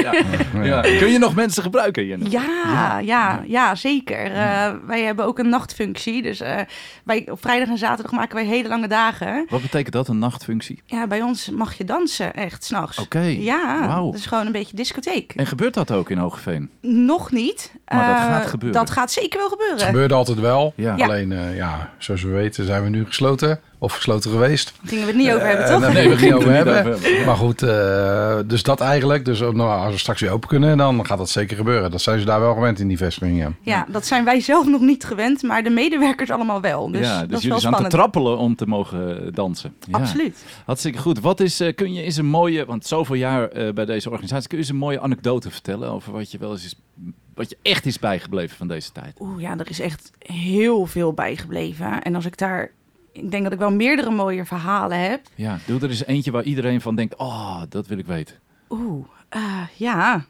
Ja. 0.00 0.12
Ja. 0.62 0.80
Kun 0.80 1.08
je 1.12 1.18
nog 1.18 1.34
mensen 1.34 1.62
gebruiken, 1.62 2.06
Jennifer? 2.06 2.32
Ja, 2.40 2.98
ja, 2.98 3.42
ja, 3.46 3.74
zeker. 3.74 4.24
Eh, 4.32 4.72
wij 4.86 5.02
hebben 5.02 5.24
ook 5.24 5.38
een 5.38 5.48
nachtfunctie. 5.48 6.22
Dus 6.22 6.40
eh, 6.40 6.56
wij, 7.04 7.26
op 7.30 7.40
vrijdag 7.40 7.68
en 7.68 7.78
zaterdag 7.78 8.12
maken 8.12 8.34
wij 8.34 8.44
hele 8.44 8.68
lange 8.68 8.88
dagen. 8.88 9.46
Wat 9.48 9.62
betekent 9.62 9.92
dat, 9.92 10.08
een 10.08 10.18
nachtfunctie? 10.18 10.82
Ja, 10.86 11.06
bij 11.06 11.22
ons 11.22 11.50
mag 11.50 11.74
je 11.74 11.84
dansen, 11.84 12.34
echt, 12.34 12.64
s'nachts. 12.64 12.98
Oké, 12.98 13.20
Ja, 13.20 13.86
wauw. 13.86 14.04
dat 14.10 14.20
is 14.20 14.26
gewoon 14.26 14.46
een 14.46 14.52
beetje 14.52 14.76
discotheek. 14.76 15.32
En 15.36 15.46
gebeurt 15.46 15.74
dat 15.74 15.90
ook 15.90 16.10
in 16.10 16.18
Hogeveen? 16.18 16.70
Nog 16.80 17.30
niet. 17.32 17.49
Maar 17.86 18.06
dat 18.08 18.16
Eh, 18.16 18.34
gaat 18.36 18.46
gebeuren. 18.46 18.78
Dat 18.80 18.90
gaat 18.90 19.10
zeker 19.12 19.38
wel 19.38 19.50
Het 19.50 19.58
gebeuren. 19.60 19.86
gebeurde 19.86 20.14
altijd 20.14 20.40
wel. 20.40 20.72
Ja. 20.76 20.94
Alleen, 20.94 21.32
eh, 21.32 21.56
ja, 21.56 21.90
zoals 21.98 22.22
we 22.22 22.28
weten 22.28 22.64
zijn 22.66 22.82
we 22.82 22.88
nu 22.88 23.04
gesloten. 23.06 23.60
Of 23.82 23.92
gesloten 23.94 24.30
geweest. 24.30 24.72
Gingen 24.84 25.04
we 25.04 25.10
het 25.10 25.20
niet 25.20 25.30
over 25.32 25.46
hebben, 25.46 25.64
Eh, 25.66 25.72
toch? 25.72 25.92
nee, 25.92 26.08
we 26.08 26.16
gingen 26.16 26.34
het 26.34 26.44
over 26.44 26.48
niet 26.56 26.64
hebben. 26.64 26.92
over 26.94 27.04
hebben. 27.08 27.26
Maar 27.26 27.36
goed, 27.36 27.62
eh, 27.62 28.38
dus 28.46 28.62
dat 28.62 28.80
eigenlijk. 28.80 29.24
Dus 29.24 29.40
nou, 29.40 29.60
als 29.60 29.92
we 29.92 29.98
straks 29.98 30.20
weer 30.20 30.30
open 30.30 30.48
kunnen, 30.48 30.76
dan 30.76 31.06
gaat 31.06 31.18
dat 31.18 31.30
zeker 31.30 31.56
gebeuren. 31.56 31.90
Dat 31.90 32.00
zijn 32.02 32.18
ze 32.18 32.24
daar 32.24 32.40
wel 32.40 32.54
gewend 32.54 32.78
in 32.78 32.88
die 32.88 32.96
vestiging. 32.96 33.38
Ja. 33.38 33.52
Ja, 33.62 33.86
dat 33.88 34.06
zijn 34.06 34.24
wij 34.24 34.40
zelf 34.40 34.66
nog 34.66 34.80
niet 34.80 35.04
gewend, 35.04 35.42
maar 35.42 35.62
de 35.62 35.70
medewerkers 35.70 36.30
allemaal 36.30 36.60
wel. 36.60 36.90
Dus, 36.90 37.06
ja, 37.06 37.18
dat 37.20 37.28
dus 37.28 37.36
is 37.36 37.42
jullie 37.44 37.50
wel 37.50 37.60
zijn 37.60 37.74
aan 37.74 37.82
te 37.82 37.88
trappelen 37.88 38.38
om 38.38 38.56
te 38.56 38.66
mogen 38.66 39.34
dansen. 39.34 39.74
Ja. 39.90 39.98
Absoluut. 39.98 40.44
Hartstikke 40.66 40.98
goed. 40.98 41.20
Wat 41.20 41.40
is, 41.40 41.62
kun 41.74 41.92
je 41.92 42.02
eens 42.02 42.16
een 42.16 42.26
mooie, 42.26 42.64
want 42.64 42.86
zoveel 42.86 43.14
jaar 43.16 43.48
eh, 43.48 43.72
bij 43.72 43.84
deze 43.84 44.10
organisatie, 44.10 44.48
kun 44.48 44.56
je 44.58 44.62
eens 44.64 44.72
een 44.72 44.78
mooie 44.78 45.00
anekdote 45.00 45.50
vertellen 45.50 45.90
over 45.90 46.12
wat 46.12 46.30
je 46.30 46.38
wel 46.38 46.50
eens 46.50 46.64
is, 46.64 46.74
wat 47.34 47.50
je 47.50 47.58
echt 47.62 47.86
is 47.86 47.98
bijgebleven 47.98 48.56
van 48.56 48.68
deze 48.68 48.92
tijd? 48.92 49.20
Oeh, 49.20 49.40
ja, 49.40 49.58
er 49.58 49.70
is 49.70 49.80
echt 49.80 50.10
heel 50.18 50.86
veel 50.86 51.12
bijgebleven. 51.12 52.02
En 52.02 52.14
als 52.14 52.24
ik 52.26 52.38
daar... 52.38 52.70
Ik 53.12 53.30
denk 53.30 53.42
dat 53.42 53.52
ik 53.52 53.58
wel 53.58 53.72
meerdere 53.72 54.10
mooie 54.10 54.44
verhalen 54.44 54.98
heb. 55.10 55.20
Ja, 55.34 55.58
doe 55.66 55.80
er 55.80 55.88
eens 55.88 56.06
eentje 56.06 56.30
waar 56.30 56.42
iedereen 56.42 56.80
van 56.80 56.94
denkt, 56.94 57.16
oh, 57.16 57.62
dat 57.68 57.86
wil 57.86 57.98
ik 57.98 58.06
weten. 58.06 58.36
Oeh, 58.68 59.06
eh, 59.30 59.62
ja. 59.76 60.24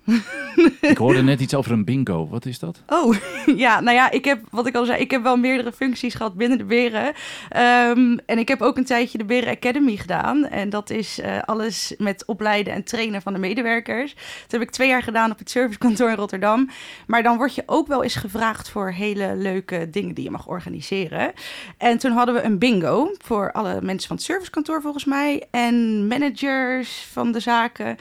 Ik 0.81 0.97
hoorde 0.97 1.23
net 1.23 1.41
iets 1.41 1.55
over 1.55 1.73
een 1.73 1.85
bingo. 1.85 2.29
Wat 2.29 2.47
is 2.47 2.59
dat? 2.59 2.83
Oh, 2.87 3.17
ja, 3.57 3.81
nou 3.81 3.97
ja, 3.97 4.11
ik 4.11 4.25
heb, 4.25 4.43
wat 4.51 4.67
ik 4.67 4.75
al 4.75 4.85
zei, 4.85 5.01
ik 5.01 5.11
heb 5.11 5.23
wel 5.23 5.37
meerdere 5.37 5.73
functies 5.73 6.15
gehad 6.15 6.35
binnen 6.35 6.59
de 6.59 6.65
Beren. 6.65 7.13
Ehm, 7.49 8.19
en 8.27 8.39
ik 8.39 8.49
heb 8.49 8.63
ook 8.63 8.77
een 8.77 8.85
tijdje 8.85 9.19
de 9.19 9.25
Beren 9.25 9.55
Academy 9.57 9.97
gedaan. 9.97 10.47
En 10.47 10.71
dat 10.71 10.91
is 10.91 11.21
eh, 11.21 11.39
alles 11.45 11.95
met 11.99 12.25
opleiden 12.27 12.73
en 12.73 12.85
trainen 12.85 13.23
van 13.23 13.33
de 13.33 13.39
medewerkers. 13.39 14.15
Dat 14.43 14.51
heb 14.51 14.61
ik 14.61 14.71
twee 14.71 14.89
jaar 14.89 15.03
gedaan 15.03 15.31
op 15.31 15.39
het 15.39 15.51
servicekantoor 15.51 16.11
in 16.11 16.17
Rotterdam. 16.17 16.71
Maar 17.07 17.23
dan 17.23 17.37
word 17.37 17.55
je 17.55 17.63
ook 17.67 17.87
wel 17.87 18.03
eens 18.03 18.17
gevraagd 18.17 18.71
voor 18.71 18.91
hele 18.91 19.37
leuke 19.37 19.91
dingen 19.91 20.15
die 20.15 20.25
je 20.25 20.31
mag 20.31 20.47
organiseren. 20.47 21.33
En 21.79 21.99
toen 21.99 22.13
hadden 22.13 22.35
we 22.35 22.43
een 22.43 22.59
bingo 22.59 23.15
voor 23.25 23.53
alle 23.53 23.81
mensen 23.83 24.09
van 24.09 24.17
het 24.17 24.25
servicekantoor 24.25 24.81
volgens 24.81 25.05
mij. 25.05 25.47
En 25.51 26.07
managers 26.07 27.07
van 27.13 27.33
de 27.33 27.41
zaken. 27.41 27.97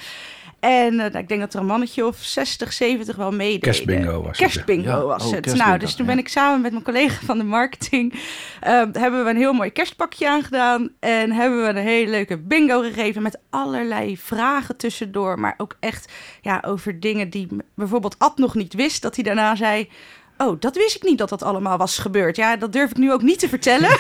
En 0.59 0.91
eh, 0.99 1.11
nou, 1.11 1.17
ik 1.17 1.27
denk 1.27 1.39
dat 1.39 1.53
er 1.53 1.59
een 1.59 1.65
mannetje 1.65 2.05
of 2.05 2.17
60, 2.17 2.73
70 2.73 3.15
wel 3.15 3.31
meededen. 3.31 3.59
Kerstbingo 3.59 4.17
was 4.21 4.27
het, 4.27 4.37
Kerstbingo 4.37 4.89
ja. 4.89 5.03
was 5.03 5.25
Oh, 5.25 5.31
het. 5.31 5.39
kerstbingo, 5.41 5.67
Nou, 5.67 5.79
dus 5.79 5.95
toen 5.95 6.05
ben 6.05 6.17
ik 6.17 6.27
samen 6.27 6.61
met 6.61 6.71
mijn 6.71 6.83
collega 6.83 7.25
van 7.25 7.37
de 7.37 7.43
marketing... 7.43 8.13
eh, 8.61 8.71
hebben 8.91 9.23
we 9.23 9.29
een 9.29 9.37
heel 9.37 9.53
mooi 9.53 9.71
kerstpakje 9.71 10.29
aangedaan. 10.29 10.89
En 10.99 11.31
hebben 11.31 11.61
we 11.61 11.69
een 11.69 11.75
hele 11.75 12.11
leuke 12.11 12.37
bingo 12.37 12.81
gegeven... 12.81 13.21
met 13.21 13.39
allerlei 13.49 14.17
vragen 14.17 14.77
tussendoor. 14.77 15.39
Maar 15.39 15.53
ook 15.57 15.77
echt 15.79 16.11
ja, 16.41 16.63
over 16.65 16.99
dingen 16.99 17.29
die 17.29 17.47
bijvoorbeeld 17.75 18.15
Ad 18.19 18.37
nog 18.37 18.55
niet 18.55 18.73
wist. 18.73 19.01
Dat 19.01 19.15
hij 19.15 19.23
daarna 19.23 19.55
zei... 19.55 19.89
Oh, 20.41 20.59
dat 20.59 20.75
wist 20.75 20.95
ik 20.95 21.03
niet 21.03 21.17
dat 21.17 21.29
dat 21.29 21.43
allemaal 21.43 21.77
was 21.77 21.97
gebeurd. 21.97 22.35
Ja, 22.35 22.57
dat 22.57 22.73
durf 22.73 22.89
ik 22.89 22.97
nu 22.97 23.11
ook 23.11 23.21
niet 23.21 23.39
te 23.39 23.49
vertellen. 23.49 23.89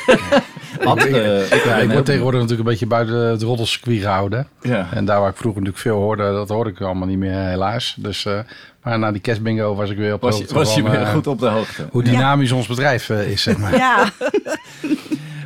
Eh, 0.79 1.51
ik 1.51 1.63
Ja, 1.63 1.75
ben 1.75 1.83
ik 1.83 1.91
word 1.91 2.05
tegenwoordig 2.05 2.39
natuurlijk 2.41 2.59
een 2.59 2.65
beetje 2.65 2.85
buiten 2.87 3.15
het 3.15 3.41
roddelcircuit 3.41 3.99
gehouden. 4.01 4.47
Ja. 4.61 4.87
En 4.93 5.05
daar 5.05 5.19
waar 5.19 5.29
ik 5.29 5.35
vroeger 5.37 5.61
natuurlijk 5.61 5.87
veel 5.87 5.97
hoorde, 6.01 6.23
dat 6.31 6.49
hoorde 6.49 6.69
ik 6.69 6.81
allemaal 6.81 7.07
niet 7.07 7.17
meer 7.17 7.33
helaas. 7.39 7.95
Dus, 7.97 8.25
eh, 8.25 8.39
maar 8.83 8.99
na 8.99 9.11
die 9.11 9.21
kerstbingo 9.21 9.75
was 9.75 9.89
ik 9.89 9.97
weer 9.97 10.13
op 10.13 10.21
de 10.21 10.25
Was 10.27 10.35
je, 10.37 10.41
hoogte 10.41 10.55
was 10.57 10.75
je 10.75 10.81
van, 10.81 10.91
weer 10.91 10.99
eh, 11.01 11.13
goed 11.13 11.27
op 11.27 11.39
de 11.39 11.47
hoogte? 11.47 11.87
hoe 11.91 12.03
dynamisch 12.03 12.51
ons 12.51 12.67
bedrijf 12.67 13.09
eh, 13.09 13.31
is, 13.31 13.41
zeg 13.41 13.57
maar. 13.57 13.75
ja. 13.77 14.09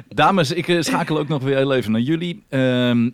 Dames, 0.10 0.52
ik 0.52 0.68
eh, 0.68 0.82
schakel 0.82 1.18
ook 1.18 1.28
nog 1.28 1.44
weer 1.44 1.56
heel 1.58 1.74
even 1.74 1.92
naar 1.92 2.02
jullie. 2.02 2.44
Ehm, 2.50 3.10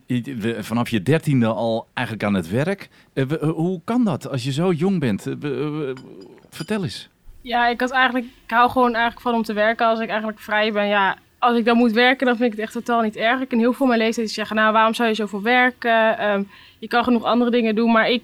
vanaf 0.60 0.90
je 0.90 1.02
dertiende 1.04 1.48
al 1.48 1.88
eigenlijk 1.94 2.28
aan 2.28 2.34
het 2.34 2.50
werk. 2.50 2.90
Eh, 3.14 3.26
we- 3.26 3.40
eh, 3.40 3.50
hoe 3.50 3.82
kan 3.84 4.04
dat 4.04 4.30
als 4.30 4.44
je 4.44 4.52
zo 4.52 4.72
jong 4.72 5.00
bent? 5.00 5.26
Eh, 5.28 5.36
vertel 6.50 6.84
eens. 6.84 7.10
Ja, 7.42 7.68
ik 7.68 7.80
had 7.80 7.92
eigenlijk, 7.92 8.26
ik 8.26 8.52
hou 8.52 8.70
gewoon 8.70 8.94
eigenlijk 8.94 9.22
van 9.22 9.34
om 9.34 9.44
te 9.44 9.54
werken 9.54 9.86
als 9.86 10.00
ik 10.00 10.08
eigenlijk 10.10 10.40
vrij 10.40 10.72
ben. 10.72 10.88
Ja, 10.88 11.18
als 11.40 11.58
ik 11.58 11.66
dan 11.66 11.78
moet 11.78 11.92
werken, 11.92 12.26
dan 12.26 12.38
vind 12.38 12.52
ik 12.52 12.58
het 12.58 12.66
echt 12.66 12.74
totaal 12.74 13.02
niet 13.02 13.16
erg. 13.16 13.42
Ik 13.42 13.48
ken 13.48 13.60
heel 13.60 13.74
veel 13.74 13.86
mijn 13.86 14.00
leeftijd 14.00 14.32
zeggen, 14.32 14.56
nou, 14.56 14.74
waarom 14.74 14.94
zou 14.94 15.10
je 15.10 15.16
zoveel 15.16 15.42
werken? 15.42 16.18
Ehm, 16.18 16.44
je 16.80 16.88
kan 16.88 17.04
genoeg 17.04 17.24
andere 17.24 17.52
dingen 17.52 17.76
doen, 17.76 17.92
maar 17.92 18.10
ik 18.10 18.24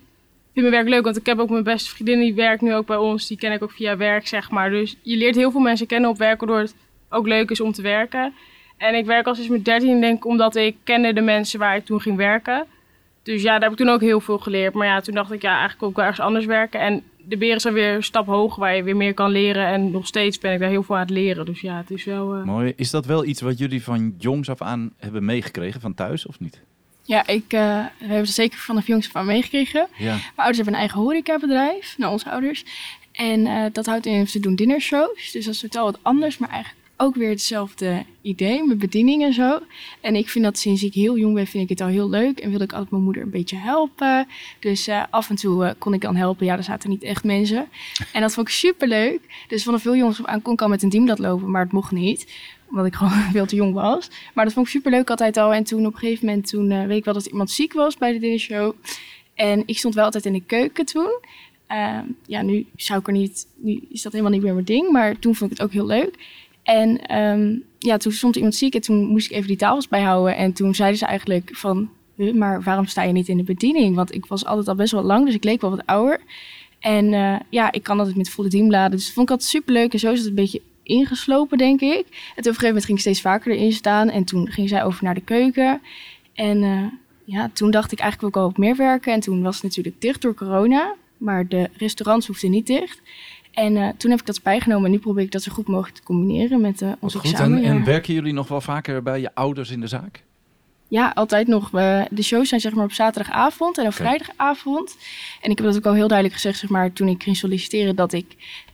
vind 0.53 0.69
mijn 0.69 0.71
werk 0.71 0.87
leuk, 0.87 1.03
want 1.03 1.17
ik 1.17 1.25
heb 1.25 1.39
ook 1.39 1.49
mijn 1.49 1.63
beste 1.63 1.89
vriendin 1.89 2.19
die 2.19 2.33
werkt 2.33 2.61
nu 2.61 2.75
ook 2.75 2.85
bij 2.85 2.97
ons. 2.97 3.27
Die 3.27 3.37
ken 3.37 3.51
ik 3.51 3.63
ook 3.63 3.71
via 3.71 3.97
werk, 3.97 4.27
zeg 4.27 4.51
maar. 4.51 4.69
Dus 4.69 4.95
je 5.01 5.17
leert 5.17 5.35
heel 5.35 5.51
veel 5.51 5.61
mensen 5.61 5.87
kennen 5.87 6.09
op 6.09 6.17
werk, 6.17 6.39
waardoor 6.39 6.59
het 6.59 6.75
ook 7.09 7.27
leuk 7.27 7.49
is 7.49 7.61
om 7.61 7.71
te 7.71 7.81
werken. 7.81 8.33
En 8.77 8.95
ik 8.95 9.05
werk 9.05 9.27
al 9.27 9.35
sinds 9.35 9.49
mijn 9.49 9.63
13, 9.63 10.01
denk 10.01 10.17
ik, 10.17 10.25
omdat 10.25 10.55
ik 10.55 10.75
kende 10.83 11.13
de 11.13 11.21
mensen 11.21 11.59
waar 11.59 11.75
ik 11.75 11.85
toen 11.85 12.01
ging 12.01 12.17
werken. 12.17 12.65
Dus 13.23 13.41
ja, 13.41 13.51
daar 13.51 13.61
heb 13.61 13.71
ik 13.71 13.77
toen 13.77 13.89
ook 13.89 14.01
heel 14.01 14.19
veel 14.19 14.37
geleerd. 14.37 14.73
Maar 14.73 14.87
ja, 14.87 15.01
toen 15.01 15.15
dacht 15.15 15.31
ik, 15.31 15.41
ja, 15.41 15.57
eigenlijk 15.57 15.89
ik 15.89 15.95
wel 15.95 16.05
ergens 16.05 16.25
anders 16.25 16.45
werken. 16.45 16.79
En 16.79 17.03
de 17.27 17.37
beren 17.37 17.61
zijn 17.61 17.73
weer 17.73 17.95
een 17.95 18.03
stap 18.03 18.25
hoger, 18.25 18.59
waar 18.59 18.75
je 18.75 18.83
weer 18.83 18.95
meer 18.95 19.13
kan 19.13 19.31
leren. 19.31 19.65
En 19.67 19.91
nog 19.91 20.07
steeds 20.07 20.39
ben 20.39 20.53
ik 20.53 20.59
daar 20.59 20.69
heel 20.69 20.83
veel 20.83 20.95
aan 20.95 21.01
het 21.01 21.09
leren. 21.09 21.45
Dus 21.45 21.61
ja, 21.61 21.77
het 21.77 21.91
is 21.91 22.03
wel... 22.03 22.33
eh, 22.35 22.43
Mooi. 22.43 22.73
Is 22.75 22.89
dat 22.89 23.05
wel 23.05 23.25
iets 23.25 23.41
wat 23.41 23.57
jullie 23.57 23.83
van 23.83 24.15
jongs 24.17 24.49
af 24.49 24.61
aan 24.61 24.93
hebben 24.97 25.25
meegekregen, 25.25 25.81
van 25.81 25.93
thuis 25.93 26.25
of 26.25 26.39
niet? 26.39 26.61
Ja, 27.01 27.27
ik, 27.27 27.53
eh, 27.53 27.59
we 27.79 27.89
hebben 27.97 28.17
het 28.17 28.29
zeker 28.29 28.57
vanaf 28.59 28.87
jongs 28.87 29.07
af 29.07 29.15
aan 29.15 29.25
meegekregen. 29.25 29.87
Ja. 29.97 30.05
Mijn 30.11 30.21
ouders 30.35 30.55
hebben 30.57 30.73
een 30.73 30.79
eigen 30.79 30.99
horecabedrijf, 30.99 31.95
nou 31.97 32.11
onze 32.11 32.29
ouders. 32.31 32.65
En 33.11 33.45
eh, 33.47 33.63
dat 33.71 33.85
houdt 33.85 34.05
in, 34.05 34.27
ze 34.27 34.39
doen 34.39 34.55
dinnershows. 34.55 35.31
Dus 35.31 35.45
dat 35.45 35.53
is 35.53 35.59
totaal 35.59 35.85
wat 35.85 35.99
anders, 36.01 36.37
maar 36.37 36.49
eigenlijk 36.49 36.84
ook 36.97 37.15
weer 37.15 37.29
hetzelfde 37.29 38.05
idee 38.21 38.63
met 38.63 38.77
bediening 38.77 39.23
en 39.23 39.33
zo. 39.33 39.59
En 40.01 40.15
ik 40.15 40.29
vind 40.29 40.43
dat 40.43 40.57
sinds 40.57 40.83
ik 40.83 40.93
heel 40.93 41.17
jong 41.17 41.33
ben, 41.33 41.47
vind 41.47 41.63
ik 41.63 41.69
het 41.69 41.81
al 41.81 41.87
heel 41.87 42.09
leuk. 42.09 42.39
En 42.39 42.49
wilde 42.49 42.63
ik 42.63 42.71
altijd 42.71 42.91
mijn 42.91 43.03
moeder 43.03 43.21
een 43.21 43.29
beetje 43.29 43.57
helpen. 43.57 44.27
Dus 44.59 44.87
eh, 44.87 45.03
af 45.09 45.29
en 45.29 45.35
toe 45.35 45.65
eh, 45.65 45.73
kon 45.77 45.93
ik 45.93 46.01
dan 46.01 46.15
helpen. 46.15 46.45
Ja, 46.45 46.57
er 46.57 46.63
zaten 46.63 46.89
niet 46.89 47.03
echt 47.03 47.23
mensen. 47.23 47.67
En 48.13 48.21
dat 48.21 48.33
vond 48.33 48.47
ik 48.47 48.53
super 48.53 48.87
leuk. 48.87 49.19
Dus 49.47 49.63
vanaf 49.63 49.81
veel 49.81 49.95
jongens 49.95 50.25
aan 50.25 50.41
kon 50.41 50.53
ik 50.53 50.61
al 50.61 50.67
met 50.67 50.83
een 50.83 50.89
teamblad 50.89 51.19
lopen, 51.19 51.51
maar 51.51 51.63
het 51.63 51.71
mocht 51.71 51.91
niet 51.91 52.53
omdat 52.69 52.85
ik 52.85 52.95
gewoon 53.05 53.31
veel 53.31 53.45
te 53.45 53.55
jong 53.55 53.73
was. 53.73 54.09
Maar 54.33 54.45
dat 54.45 54.53
vond 54.53 54.65
ik 54.65 54.71
super 54.71 54.91
leuk 54.91 55.09
altijd 55.09 55.37
al. 55.37 55.53
En 55.53 55.63
toen 55.63 55.85
op 55.85 55.93
een 55.93 55.99
gegeven 55.99 56.25
moment, 56.25 56.47
toen 56.47 56.71
eh, 56.71 56.85
weet 56.85 56.97
ik 56.97 57.05
wel 57.05 57.13
dat 57.13 57.25
iemand 57.25 57.51
ziek 57.51 57.73
was 57.73 57.97
bij 57.97 58.11
de 58.13 58.19
dinnershow. 58.19 58.73
En 59.33 59.63
ik 59.65 59.77
stond 59.77 59.95
wel 59.95 60.05
altijd 60.05 60.25
in 60.25 60.33
de 60.33 60.43
keuken 60.45 60.85
toen. 60.85 61.19
Ehm, 61.67 62.05
ja, 62.25 62.41
nu 62.41 62.65
zou 62.75 62.99
ik 62.99 63.07
er 63.07 63.13
niet, 63.13 63.47
nu 63.55 63.81
is 63.89 64.01
dat 64.01 64.11
helemaal 64.11 64.33
niet 64.33 64.43
meer 64.43 64.53
mijn 64.53 64.65
ding. 64.65 64.91
Maar 64.91 65.19
toen 65.19 65.35
vond 65.35 65.51
ik 65.51 65.57
het 65.57 65.67
ook 65.67 65.73
heel 65.73 65.85
leuk. 65.85 66.13
En 66.65 67.05
ehm, 67.05 67.57
ja, 67.79 67.97
toen 67.97 68.11
stond 68.11 68.35
iemand 68.35 68.55
ziek 68.55 68.75
en 68.75 68.81
toen 68.81 69.05
moest 69.05 69.25
ik 69.25 69.35
even 69.35 69.47
die 69.47 69.57
tafels 69.57 69.87
bijhouden. 69.87 70.35
En 70.35 70.53
toen 70.53 70.75
zeiden 70.75 70.99
ze 70.99 71.05
eigenlijk 71.05 71.49
van, 71.53 71.89
"Huh, 72.15 72.33
maar 72.33 72.61
waarom 72.61 72.85
sta 72.85 73.03
je 73.03 73.13
niet 73.13 73.27
in 73.27 73.37
de 73.37 73.43
bediening? 73.43 73.95
Want 73.95 74.13
ik 74.13 74.25
was 74.25 74.45
altijd 74.45 74.67
al 74.67 74.75
best 74.75 74.91
wel 74.91 75.03
lang, 75.03 75.25
dus 75.25 75.35
ik 75.35 75.43
leek 75.43 75.61
wel 75.61 75.69
wat 75.69 75.85
ouder. 75.85 76.19
En 76.79 77.13
uh, 77.13 77.35
ja, 77.49 77.71
ik 77.71 77.83
kan 77.83 77.99
altijd 77.99 78.17
met 78.17 78.29
volle 78.29 78.47
dienbladen. 78.47 78.91
Dus 78.91 79.05
dat 79.05 79.13
vond 79.13 79.25
ik 79.25 79.31
altijd 79.31 79.49
superleuk. 79.49 79.93
En 79.93 79.99
zo 79.99 80.11
is 80.11 80.19
het 80.19 80.27
een 80.27 80.35
beetje 80.35 80.61
ingeslopen, 80.83 81.57
denk 81.57 81.81
ik. 81.81 81.89
En 81.91 82.03
toen 82.03 82.05
op 82.05 82.35
een 82.35 82.43
gegeven 82.43 82.67
moment 82.67 82.85
ging 82.85 82.97
ik 82.97 83.03
steeds 83.03 83.21
vaker 83.21 83.51
erin 83.51 83.71
staan. 83.71 84.09
En 84.09 84.23
toen 84.23 84.47
ging 84.47 84.69
zij 84.69 84.83
over 84.83 85.03
naar 85.03 85.13
de 85.13 85.21
keuken. 85.21 85.81
En 86.33 86.61
uh, 86.61 86.85
ja, 87.23 87.49
toen 87.53 87.71
dacht 87.71 87.91
ik 87.91 87.99
eigenlijk 87.99 88.35
wil 88.35 88.43
ik 88.43 88.49
al 88.49 88.53
op 88.53 88.57
meer 88.57 88.75
werken. 88.75 89.13
En 89.13 89.19
toen 89.19 89.41
was 89.41 89.55
het 89.55 89.63
natuurlijk 89.63 90.01
dicht 90.01 90.21
door 90.21 90.33
corona. 90.33 90.95
Maar 91.17 91.47
de 91.47 91.69
restaurants 91.77 92.27
hoefden 92.27 92.51
niet 92.51 92.67
dicht. 92.67 93.01
En 93.55 93.75
uh, 93.75 93.89
toen 93.97 94.11
heb 94.11 94.19
ik 94.19 94.25
dat 94.25 94.41
bijgenomen. 94.43 94.85
En 94.85 94.91
nu 94.91 94.97
probeer 94.97 95.23
ik 95.23 95.31
dat 95.31 95.41
zo 95.41 95.51
goed 95.51 95.67
mogelijk 95.67 95.95
te 95.95 96.03
combineren 96.03 96.61
met 96.61 96.81
uh, 96.81 96.91
onze 96.99 97.19
goed. 97.19 97.39
En, 97.39 97.63
en, 97.63 97.83
werken 97.83 98.13
jullie 98.13 98.33
nog 98.33 98.47
wel 98.47 98.61
vaker 98.61 99.03
bij 99.03 99.19
je 99.19 99.29
ouders 99.33 99.69
in 99.71 99.79
de 99.79 99.87
zaak? 99.87 100.23
Ja, 100.87 101.11
altijd 101.15 101.47
nog. 101.47 101.69
De 102.09 102.23
shows 102.23 102.49
zijn 102.49 102.61
zeg 102.61 102.73
maar 102.73 102.85
op 102.85 102.91
zaterdagavond 102.91 103.77
en 103.77 103.85
op 103.85 103.91
okay. 103.93 104.05
vrijdagavond. 104.05 104.97
En 105.41 105.51
ik 105.51 105.57
heb 105.57 105.67
dat 105.67 105.77
ook 105.77 105.85
al 105.85 105.93
heel 105.93 106.07
duidelijk 106.07 106.39
gezegd, 106.39 106.59
zeg 106.59 106.69
maar, 106.69 106.93
toen 106.93 107.07
ik 107.07 107.23
ging 107.23 107.37
solliciteren, 107.37 107.95
dat 107.95 108.13
ik 108.13 108.25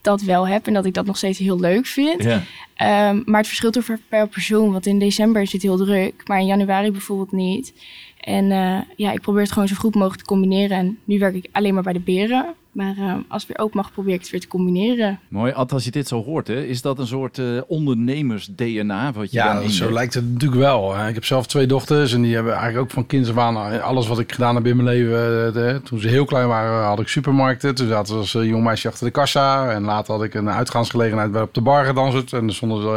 dat 0.01 0.21
wel 0.21 0.47
heb 0.47 0.67
en 0.67 0.73
dat 0.73 0.85
ik 0.85 0.93
dat 0.93 1.05
nog 1.05 1.17
steeds 1.17 1.39
heel 1.39 1.59
leuk 1.59 1.85
vind. 1.85 2.23
Ja. 2.23 3.09
Um, 3.09 3.21
maar 3.25 3.39
het 3.39 3.47
verschilt 3.47 3.75
er 3.75 4.00
per 4.09 4.27
persoon, 4.27 4.71
want 4.71 4.85
in 4.85 5.00
december 5.00 5.41
is 5.41 5.51
het 5.51 5.61
heel 5.61 5.77
druk, 5.77 6.27
maar 6.27 6.39
in 6.39 6.45
januari 6.45 6.91
bijvoorbeeld 6.91 7.31
niet. 7.31 7.73
En 8.19 8.45
uh, 8.45 8.79
ja, 8.95 9.11
ik 9.11 9.21
probeer 9.21 9.41
het 9.41 9.51
gewoon 9.51 9.67
zo 9.67 9.75
goed 9.75 9.95
mogelijk 9.95 10.21
te 10.21 10.27
combineren. 10.27 10.77
En 10.77 11.00
nu 11.03 11.19
werk 11.19 11.35
ik 11.35 11.47
alleen 11.51 11.73
maar 11.73 11.83
bij 11.83 11.93
de 11.93 12.00
beren. 12.00 12.55
Maar 12.72 12.96
uh, 12.98 13.13
als 13.28 13.44
het 13.44 13.58
weer 13.58 13.66
open 13.66 13.78
mag, 13.78 13.92
probeer 13.92 14.13
ik 14.13 14.20
het 14.20 14.30
weer 14.30 14.40
te 14.40 14.48
combineren. 14.48 15.20
Mooi. 15.28 15.51
Als 15.51 15.84
je 15.84 15.92
dit 15.92 16.08
zo 16.08 16.24
hoort, 16.24 16.48
hè, 16.48 16.63
is 16.63 16.82
dat 16.82 17.00
een 17.00 17.08
soort 17.08 17.38
uh, 17.38 17.62
ondernemers-DNA? 17.68 19.12
Wat 19.12 19.32
je 19.32 19.38
ja, 19.38 19.68
zo 19.68 19.92
lijkt 19.92 20.13
het 20.13 20.32
natuurlijk 20.32 20.62
wel. 20.62 21.08
Ik 21.08 21.13
heb 21.13 21.25
zelf 21.25 21.48
twee 21.48 21.66
dochters 21.66 22.13
en 22.13 22.22
die 22.22 22.34
hebben 22.34 22.54
eigenlijk 22.54 22.84
ook 22.84 22.92
van 22.92 23.06
kinds 23.06 23.30
af 23.30 23.38
aan 23.38 23.82
alles 23.82 24.08
wat 24.08 24.20
ik 24.20 24.32
gedaan 24.32 24.56
heb 24.56 24.66
in 24.66 24.75
mijn 24.75 24.88
leven. 24.88 25.54
De, 25.54 25.82
toen 25.84 26.00
ze 26.00 26.08
heel 26.08 26.25
klein 26.25 26.48
waren, 26.48 26.86
had 26.86 27.00
ik 27.00 27.08
supermarkten. 27.08 27.75
Toen 27.75 27.88
zat 27.88 28.10
als 28.10 28.34
uh, 28.34 28.46
jong 28.46 28.63
meisje 28.63 28.88
achter 28.88 29.06
de 29.06 29.12
kassa. 29.12 29.72
En 29.72 29.84
later 29.84 30.13
had 30.13 30.24
ik 30.24 30.34
een 30.34 30.50
uitgaansgelegenheid 30.50 31.32
bij 31.32 31.42
op 31.42 31.54
de 31.54 31.62
bar 31.62 31.86
gedanst. 31.86 32.34
En 32.34 32.54
stonden 32.54 32.82
ze 32.82 32.90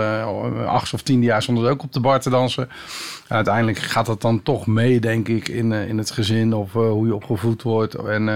acht 0.66 0.94
of 0.94 1.02
tien 1.02 1.22
jaar 1.22 1.42
stonden 1.42 1.64
ze 1.64 1.70
ook 1.70 1.82
op 1.82 1.92
de 1.92 2.00
bar 2.00 2.20
te 2.20 2.30
dansen. 2.30 2.68
En 3.28 3.36
uiteindelijk 3.36 3.78
gaat 3.78 4.06
dat 4.06 4.20
dan 4.20 4.42
toch 4.42 4.66
mee, 4.66 5.00
denk 5.00 5.28
ik, 5.28 5.48
in, 5.48 5.72
in 5.72 5.98
het 5.98 6.10
gezin 6.10 6.54
of 6.54 6.72
hoe 6.72 7.06
je 7.06 7.14
opgevoed 7.14 7.62
wordt. 7.62 7.94
En 7.94 8.28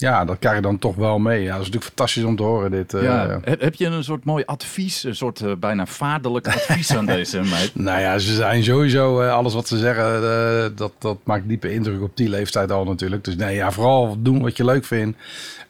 ja, 0.00 0.24
dat 0.24 0.38
krijg 0.38 0.56
je 0.56 0.62
dan 0.62 0.78
toch 0.78 0.96
wel 0.96 1.18
mee. 1.18 1.42
Ja, 1.42 1.46
dat 1.46 1.60
is 1.60 1.66
natuurlijk 1.66 1.84
fantastisch 1.84 2.24
om 2.24 2.36
te 2.36 2.42
horen. 2.42 2.70
Dit, 2.70 2.92
ja. 2.92 3.28
uh, 3.28 3.36
heb 3.58 3.74
je 3.74 3.86
een 3.86 4.04
soort 4.04 4.24
mooi 4.24 4.44
advies, 4.46 5.04
een 5.04 5.16
soort 5.16 5.40
uh, 5.40 5.52
bijna 5.58 5.86
vaderlijk 5.86 6.46
advies 6.48 6.96
aan 6.96 7.06
deze 7.16 7.40
meid? 7.40 7.70
Nou 7.74 8.00
ja, 8.00 8.18
ze 8.18 8.34
zijn 8.34 8.64
sowieso, 8.64 9.22
uh, 9.22 9.32
alles 9.32 9.54
wat 9.54 9.68
ze 9.68 9.78
zeggen, 9.78 10.76
dat, 10.76 10.92
dat 10.98 11.16
maakt 11.24 11.48
diepe 11.48 11.72
indruk 11.72 12.02
op 12.02 12.16
die 12.16 12.28
leeftijd 12.28 12.72
al 12.72 12.84
natuurlijk. 12.84 13.24
Dus 13.24 13.36
nee, 13.36 13.54
ja, 13.54 13.70
vooral 13.70 14.16
doen 14.18 14.42
wat 14.42 14.56
je 14.56 14.64
leuk 14.64 14.84
vindt. 14.84 15.18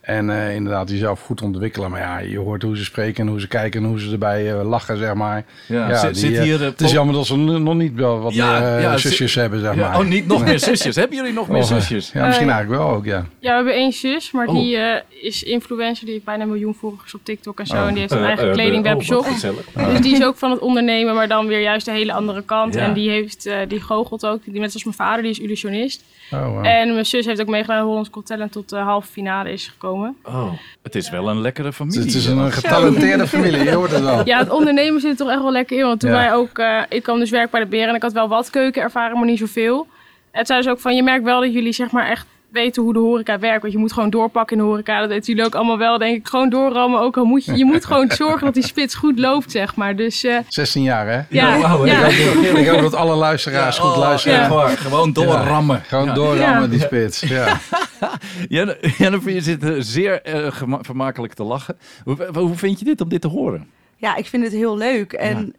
En 0.00 0.28
uh, 0.28 0.54
inderdaad 0.54 0.90
jezelf 0.90 1.20
goed 1.20 1.42
ontwikkelen. 1.42 1.90
Maar 1.90 2.00
ja, 2.00 2.18
je 2.18 2.38
hoort 2.38 2.62
hoe 2.62 2.76
ze 2.76 2.84
spreken 2.84 3.24
en 3.24 3.30
hoe 3.30 3.40
ze 3.40 3.48
kijken 3.48 3.82
en 3.82 3.88
hoe 3.88 4.00
ze 4.00 4.10
erbij 4.10 4.54
uh, 4.54 4.68
lachen, 4.68 4.96
zeg 4.96 5.14
maar. 5.14 5.44
Ja, 5.66 5.88
ja 5.88 5.98
zit, 5.98 6.14
die, 6.14 6.34
zit 6.34 6.42
hier, 6.42 6.60
uh, 6.60 6.66
het 6.66 6.80
is 6.80 6.92
jammer 6.92 7.14
dat 7.14 7.26
ze 7.26 7.36
nog 7.36 7.74
niet 7.74 7.94
wel 7.94 8.20
wat 8.20 8.34
ja, 8.34 8.60
meer 8.60 8.80
ja, 8.80 8.96
zusjes 8.96 9.34
hebben, 9.34 9.60
zeg 9.60 9.74
maar. 9.74 9.98
Oh, 9.98 10.06
niet 10.06 10.26
nog 10.26 10.44
meer 10.48 10.58
zusjes. 10.58 10.96
hebben 10.96 11.16
jullie 11.16 11.32
nog 11.32 11.48
meer 11.48 11.62
zusjes? 11.62 12.10
Ja, 12.12 12.26
misschien 12.26 12.50
eigenlijk 12.50 12.82
wel 12.82 12.90
ook, 12.90 13.04
ja. 13.04 13.26
Ja, 13.38 13.50
we 13.50 13.54
hebben 13.54 13.74
één 13.74 13.92
zus, 13.92 14.19
maar 14.32 14.46
oh. 14.46 14.54
die 14.54 14.78
is 15.08 15.42
influencer. 15.42 16.04
Die 16.04 16.14
heeft 16.14 16.24
bijna 16.24 16.42
een 16.42 16.48
miljoen 16.48 16.74
volgers 16.74 17.14
op 17.14 17.20
TikTok 17.22 17.58
en 17.60 17.66
zo. 17.66 17.74
Oh. 17.74 17.86
En 17.86 17.90
die 17.90 17.98
heeft 17.98 18.12
een 18.12 18.24
eigen 18.24 18.52
kledingwebshop. 18.52 19.26
Oh, 19.26 19.86
dus 19.90 20.00
die 20.00 20.12
is 20.12 20.24
ook 20.24 20.36
van 20.36 20.50
het 20.50 20.60
ondernemen, 20.60 21.14
maar 21.14 21.28
dan 21.28 21.46
weer 21.46 21.60
juist 21.60 21.84
de 21.84 21.92
hele 21.92 22.12
andere 22.12 22.42
kant. 22.42 22.76
En 22.76 22.92
die 22.92 23.10
heeft, 23.10 23.50
die 23.68 23.80
goochelt 23.80 24.26
ook. 24.26 24.44
Die, 24.44 24.60
net 24.60 24.72
als 24.72 24.84
mijn 24.84 24.96
vader, 24.96 25.22
die 25.22 25.30
is 25.30 25.38
illusionist. 25.38 26.04
Oh, 26.32 26.46
wow. 26.46 26.66
En 26.66 26.92
mijn 26.92 27.06
zus 27.06 27.26
heeft 27.26 27.40
ook 27.40 27.48
meegedaan 27.48 27.84
Hollands 27.84 28.08
Got 28.12 28.26
Talent 28.26 28.52
tot 28.52 28.68
de 28.68 28.76
halve 28.76 29.08
finale 29.08 29.52
is 29.52 29.66
gekomen. 29.68 30.16
Oh, 30.24 30.52
het 30.82 30.94
is 30.94 31.10
wel 31.10 31.28
een 31.28 31.40
lekkere 31.40 31.72
familie. 31.72 32.00
Het 32.00 32.14
is 32.14 32.26
een 32.26 32.52
getalenteerde 32.52 33.26
familie, 33.36 33.62
je 33.62 33.74
hoort 33.74 33.90
het 33.90 34.02
wel. 34.02 34.26
Ja, 34.26 34.38
het 34.38 34.50
ondernemen 34.50 35.00
zit 35.00 35.10
er 35.10 35.16
toch 35.16 35.30
echt 35.30 35.42
wel 35.42 35.52
lekker 35.52 35.78
in. 35.78 35.84
Want 35.84 36.00
toen 36.00 36.10
ja. 36.10 36.16
wij 36.16 36.34
ook, 36.34 36.58
uh, 36.58 36.82
ik 36.88 37.02
kwam 37.02 37.18
dus 37.18 37.30
werk 37.30 37.50
bij 37.50 37.60
de 37.60 37.66
Beren 37.66 37.88
en 37.88 37.94
ik 37.94 38.02
had 38.02 38.12
wel 38.12 38.28
wat 38.28 38.50
keukenervaring, 38.50 39.18
maar 39.18 39.26
niet 39.26 39.38
zoveel. 39.38 39.86
Het 40.30 40.46
zei 40.46 40.60
dus 40.60 40.70
ook 40.70 40.80
van, 40.80 40.96
je 40.96 41.02
merkt 41.02 41.24
wel 41.24 41.40
dat 41.40 41.52
jullie 41.52 41.72
zeg 41.72 41.90
maar 41.90 42.08
echt 42.08 42.26
weten 42.52 42.82
hoe 42.82 42.92
de 42.92 42.98
horeca 42.98 43.38
werkt. 43.38 43.60
Want 43.60 43.72
je 43.72 43.78
moet 43.78 43.92
gewoon 43.92 44.10
doorpakken 44.10 44.56
in 44.56 44.62
de 44.62 44.68
horeca. 44.68 45.00
Dat 45.00 45.08
weten 45.08 45.26
jullie 45.26 45.44
ook 45.44 45.54
allemaal 45.54 45.78
wel, 45.78 45.98
denk 45.98 46.16
ik. 46.16 46.28
Gewoon 46.28 46.50
doorrammen. 46.50 47.00
Ook 47.00 47.16
al 47.16 47.24
moet 47.24 47.44
je, 47.44 47.56
je 47.56 47.64
moet 47.64 47.84
gewoon 47.84 48.10
zorgen 48.24 48.44
dat 48.44 48.54
die 48.54 48.62
spits 48.62 48.94
goed 48.94 49.18
loopt, 49.18 49.50
zeg 49.50 49.76
maar. 49.76 49.96
Dus, 49.96 50.24
uh, 50.24 50.38
16 50.48 50.82
jaar, 50.82 51.06
hè? 51.06 51.20
Ja. 51.28 51.56
ja, 51.56 51.76
wow, 51.76 51.86
ja. 51.86 52.06
Ik, 52.06 52.66
hoop, 52.66 52.80
dat 52.80 52.94
alle 52.94 53.14
luisteraars 53.14 53.76
ja, 53.76 53.82
goed 53.82 53.92
oh, 53.92 53.98
luisteren. 53.98 54.38
Ja. 54.38 54.68
Gewoon 54.68 55.12
doorrammen. 55.12 55.82
gewoon 55.86 56.14
doorrammen, 56.14 56.70
die 56.70 56.80
spits. 56.80 57.20
Ja. 57.20 57.58
Jennifer, 58.98 59.32
je 59.32 59.40
zit 59.40 59.64
zeer 59.78 60.20
uh, 60.34 60.52
vermakelijk 60.80 61.34
te 61.34 61.42
lachen. 61.42 61.78
Hoe, 62.04 62.28
hoe 62.32 62.56
vind 62.56 62.78
je 62.78 62.84
dit 62.84 63.00
om 63.00 63.08
dit 63.08 63.20
te 63.20 63.28
horen? 63.28 63.68
Ja, 63.96 64.16
ik 64.16 64.26
vind 64.26 64.44
het 64.44 64.52
heel 64.52 64.76
leuk. 64.76 65.12
En 65.12 65.54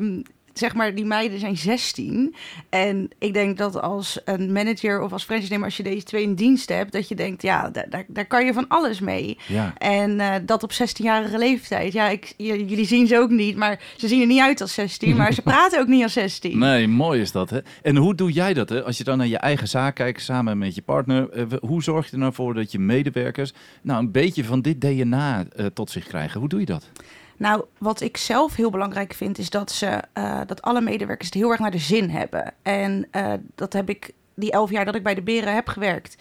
um, 0.00 0.22
zeg 0.54 0.74
maar, 0.74 0.94
die 0.94 1.04
meiden 1.04 1.38
zijn 1.38 1.56
16. 1.56 2.34
En 2.68 3.10
ik 3.18 3.34
denk 3.34 3.58
dat 3.58 3.80
als 3.80 4.20
een 4.24 4.52
manager 4.52 5.02
of 5.02 5.12
als 5.12 5.24
franchise 5.24 5.62
als 5.62 5.76
je 5.76 5.82
deze 5.82 6.04
twee 6.04 6.22
in 6.22 6.34
dienst 6.34 6.68
hebt, 6.68 6.92
dat 6.92 7.08
je 7.08 7.14
denkt, 7.14 7.42
ja, 7.42 7.70
daar, 7.70 8.04
daar 8.08 8.26
kan 8.26 8.44
je 8.46 8.52
van 8.52 8.68
alles 8.68 9.00
mee. 9.00 9.38
Ja. 9.46 9.74
En 9.78 10.10
uh, 10.10 10.34
dat 10.42 10.62
op 10.62 10.72
16-jarige 10.72 11.38
leeftijd. 11.38 11.92
Ja, 11.92 12.08
ik, 12.08 12.34
jullie 12.36 12.86
zien 12.86 13.06
ze 13.06 13.18
ook 13.18 13.30
niet, 13.30 13.56
maar 13.56 13.80
ze 13.96 14.08
zien 14.08 14.20
er 14.20 14.26
niet 14.26 14.40
uit 14.40 14.60
als 14.60 14.74
16, 14.74 15.16
maar 15.16 15.32
ze 15.32 15.42
praten 15.52 15.80
ook 15.80 15.86
niet 15.86 16.02
als 16.02 16.12
16. 16.12 16.58
Nee, 16.58 16.88
mooi 16.88 17.20
is 17.20 17.32
dat, 17.32 17.50
hè? 17.50 17.58
En 17.82 17.96
hoe 17.96 18.14
doe 18.14 18.32
jij 18.32 18.54
dat, 18.54 18.68
hè? 18.68 18.82
Als 18.82 18.98
je 18.98 19.04
dan 19.04 19.18
naar 19.18 19.26
je 19.26 19.38
eigen 19.38 19.68
zaak 19.68 19.94
kijkt, 19.94 20.22
samen 20.22 20.58
met 20.58 20.74
je 20.74 20.82
partner, 20.82 21.36
uh, 21.36 21.58
hoe 21.60 21.82
zorg 21.82 22.06
je 22.06 22.12
er 22.12 22.18
nou 22.18 22.32
voor 22.32 22.54
dat 22.54 22.72
je 22.72 22.78
medewerkers 22.78 23.52
nou 23.82 23.98
een 23.98 24.12
beetje 24.12 24.44
van 24.44 24.62
dit 24.62 24.80
DNA 24.80 25.44
uh, 25.56 25.66
tot 25.66 25.90
zich 25.90 26.06
krijgen? 26.06 26.40
Hoe 26.40 26.48
doe 26.48 26.60
je 26.60 26.66
dat? 26.66 26.90
Nou, 27.36 27.64
wat 27.78 28.00
ik 28.00 28.16
zelf 28.16 28.54
heel 28.54 28.70
belangrijk 28.70 29.12
vind, 29.12 29.38
is 29.38 29.50
dat, 29.50 29.72
ze, 29.72 30.02
uh, 30.18 30.40
dat 30.46 30.62
alle 30.62 30.80
medewerkers 30.80 31.28
het 31.28 31.38
heel 31.38 31.50
erg 31.50 31.60
naar 31.60 31.70
de 31.70 31.78
zin 31.78 32.10
hebben. 32.10 32.54
En 32.62 33.08
uh, 33.12 33.32
dat 33.54 33.72
heb 33.72 33.88
ik 33.88 34.12
die 34.34 34.50
elf 34.50 34.70
jaar 34.70 34.84
dat 34.84 34.94
ik 34.94 35.02
bij 35.02 35.14
de 35.14 35.22
Beren 35.22 35.54
heb 35.54 35.68
gewerkt, 35.68 36.16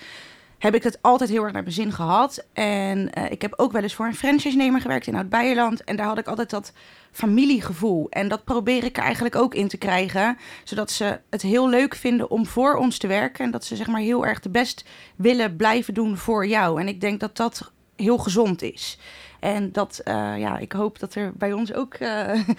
heb 0.57 0.75
ik 0.75 0.83
het 0.83 1.01
altijd 1.01 1.29
heel 1.29 1.43
erg 1.43 1.53
naar 1.53 1.61
mijn 1.61 1.73
zin 1.73 1.91
gehad. 1.91 2.45
En 2.53 3.09
uh, 3.17 3.31
ik 3.31 3.41
heb 3.41 3.53
ook 3.55 3.71
wel 3.71 3.81
eens 3.81 3.93
voor 3.93 4.05
een 4.05 4.15
franchise-nemer 4.15 4.81
gewerkt 4.81 5.07
in 5.07 5.15
Oud-Beierland. 5.15 5.83
En 5.83 5.95
daar 5.95 6.05
had 6.05 6.17
ik 6.17 6.27
altijd 6.27 6.49
dat 6.49 6.73
familiegevoel. 7.11 8.09
En 8.09 8.27
dat 8.27 8.43
probeer 8.43 8.83
ik 8.83 8.97
er 8.97 9.03
eigenlijk 9.03 9.35
ook 9.35 9.55
in 9.55 9.67
te 9.67 9.77
krijgen. 9.77 10.37
Zodat 10.63 10.91
ze 10.91 11.19
het 11.29 11.41
heel 11.41 11.69
leuk 11.69 11.95
vinden 11.95 12.29
om 12.29 12.45
voor 12.45 12.75
ons 12.75 12.97
te 12.97 13.07
werken. 13.07 13.45
En 13.45 13.51
dat 13.51 13.65
ze 13.65 13.75
zeg 13.75 13.87
maar 13.87 14.01
heel 14.01 14.25
erg 14.25 14.39
de 14.39 14.49
best 14.49 14.85
willen 15.15 15.55
blijven 15.55 15.93
doen 15.93 16.17
voor 16.17 16.47
jou. 16.47 16.79
En 16.79 16.87
ik 16.87 17.01
denk 17.01 17.19
dat 17.19 17.37
dat 17.37 17.71
heel 17.95 18.17
gezond 18.17 18.61
is. 18.61 18.97
En 19.43 19.71
dat, 19.71 20.01
uh, 20.05 20.13
ja, 20.37 20.57
ik 20.57 20.71
hoop 20.71 20.99
dat 20.99 21.15
er 21.15 21.31
bij 21.37 21.53
ons 21.53 21.73
ook 21.73 21.95
uh, 21.99 22.09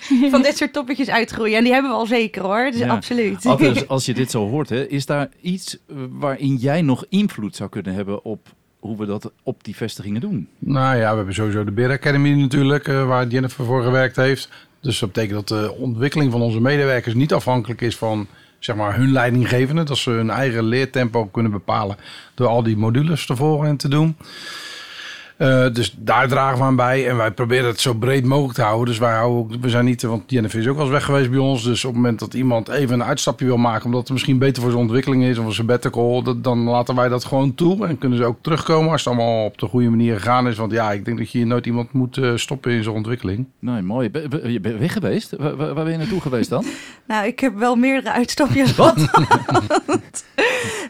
van 0.32 0.42
dit 0.42 0.56
soort 0.56 0.72
toppetjes 0.72 1.10
uitgroeien. 1.10 1.56
En 1.56 1.64
die 1.64 1.72
hebben 1.72 1.90
we 1.90 1.96
al 1.96 2.06
zeker 2.06 2.42
hoor, 2.42 2.70
dus 2.70 2.80
ja. 2.80 2.88
absoluut. 2.88 3.46
Als 3.86 4.06
je 4.06 4.14
dit 4.14 4.30
zo 4.30 4.48
hoort, 4.48 4.68
hè, 4.68 4.86
is 4.86 5.06
daar 5.06 5.28
iets 5.40 5.78
waarin 6.10 6.56
jij 6.56 6.82
nog 6.82 7.04
invloed 7.08 7.56
zou 7.56 7.70
kunnen 7.70 7.94
hebben 7.94 8.24
op 8.24 8.48
hoe 8.78 8.96
we 8.96 9.06
dat 9.06 9.32
op 9.42 9.64
die 9.64 9.76
vestigingen 9.76 10.20
doen? 10.20 10.48
Nou 10.58 10.96
ja, 10.96 11.10
we 11.10 11.16
hebben 11.16 11.34
sowieso 11.34 11.64
de 11.64 11.70
Beer 11.72 11.90
Academy 11.90 12.30
natuurlijk, 12.30 12.88
uh, 12.88 13.06
waar 13.06 13.26
Jennifer 13.26 13.64
voor 13.64 13.82
gewerkt 13.82 14.16
heeft. 14.16 14.48
Dus 14.80 14.98
dat 14.98 15.12
betekent 15.12 15.48
dat 15.48 15.60
de 15.60 15.74
ontwikkeling 15.74 16.32
van 16.32 16.42
onze 16.42 16.60
medewerkers 16.60 17.14
niet 17.14 17.32
afhankelijk 17.32 17.80
is 17.80 17.96
van 17.96 18.26
zeg 18.58 18.76
maar, 18.76 18.96
hun 18.96 19.12
leidinggevende. 19.12 19.82
Dat 19.82 19.98
ze 19.98 20.10
hun 20.10 20.30
eigen 20.30 20.64
leertempo 20.64 21.26
kunnen 21.26 21.52
bepalen 21.52 21.96
door 22.34 22.46
al 22.46 22.62
die 22.62 22.76
modules 22.76 23.26
te 23.26 23.36
volgen 23.36 23.68
en 23.68 23.76
te 23.76 23.88
doen. 23.88 24.16
Uh, 25.38 25.66
dus 25.72 25.94
daar 25.98 26.28
dragen 26.28 26.58
we 26.58 26.64
aan 26.64 26.76
bij. 26.76 27.08
En 27.08 27.16
wij 27.16 27.30
proberen 27.30 27.66
het 27.66 27.80
zo 27.80 27.94
breed 27.94 28.24
mogelijk 28.24 28.54
te 28.54 28.62
houden. 28.62 28.86
Dus 28.86 28.98
wij 28.98 29.14
houden 29.14 29.38
ook, 29.38 29.60
we 29.60 29.68
zijn 29.68 29.84
niet, 29.84 30.02
want 30.02 30.30
Jennifer 30.30 30.58
is 30.58 30.68
ook 30.68 30.74
wel 30.74 30.84
eens 30.84 30.92
weg 30.92 31.04
geweest 31.04 31.30
bij 31.30 31.38
ons. 31.38 31.64
Dus 31.64 31.84
op 31.84 31.92
het 31.92 32.02
moment 32.02 32.18
dat 32.18 32.34
iemand 32.34 32.68
even 32.68 32.94
een 32.94 33.06
uitstapje 33.06 33.46
wil 33.46 33.56
maken, 33.56 33.84
omdat 33.84 34.00
het 34.00 34.10
misschien 34.10 34.38
beter 34.38 34.62
voor 34.62 34.70
zijn 34.70 34.82
ontwikkeling 34.82 35.24
is 35.24 35.38
of 35.38 35.46
een 35.46 35.52
sabbatical, 35.52 36.22
dat, 36.22 36.44
dan 36.44 36.58
laten 36.58 36.94
wij 36.94 37.08
dat 37.08 37.24
gewoon 37.24 37.54
toe. 37.54 37.86
En 37.86 37.98
kunnen 37.98 38.18
ze 38.18 38.24
ook 38.24 38.38
terugkomen 38.40 38.90
als 38.90 39.04
het 39.04 39.14
allemaal 39.14 39.44
op 39.44 39.58
de 39.58 39.66
goede 39.66 39.88
manier 39.88 40.16
gegaan 40.16 40.48
is. 40.48 40.56
Want 40.56 40.72
ja, 40.72 40.92
ik 40.92 41.04
denk 41.04 41.18
dat 41.18 41.30
je 41.30 41.46
nooit 41.46 41.66
iemand 41.66 41.92
moet 41.92 42.16
uh, 42.16 42.32
stoppen 42.36 42.72
in 42.72 42.82
zijn 42.82 42.94
ontwikkeling. 42.94 43.46
Nee, 43.58 43.82
mooi. 43.82 44.10
Ben, 44.10 44.52
je 44.52 44.60
bent 44.60 44.78
weg 44.78 44.92
geweest? 44.92 45.36
Waar, 45.36 45.56
waar, 45.56 45.74
ben 45.74 45.90
je 45.90 45.98
naartoe 45.98 46.20
geweest 46.20 46.50
dan? 46.50 46.64
nou, 47.06 47.26
ik 47.26 47.40
heb 47.40 47.56
wel 47.56 47.76
meerdere 47.76 48.12
uitstapjes 48.12 48.76
Wat? 48.76 48.96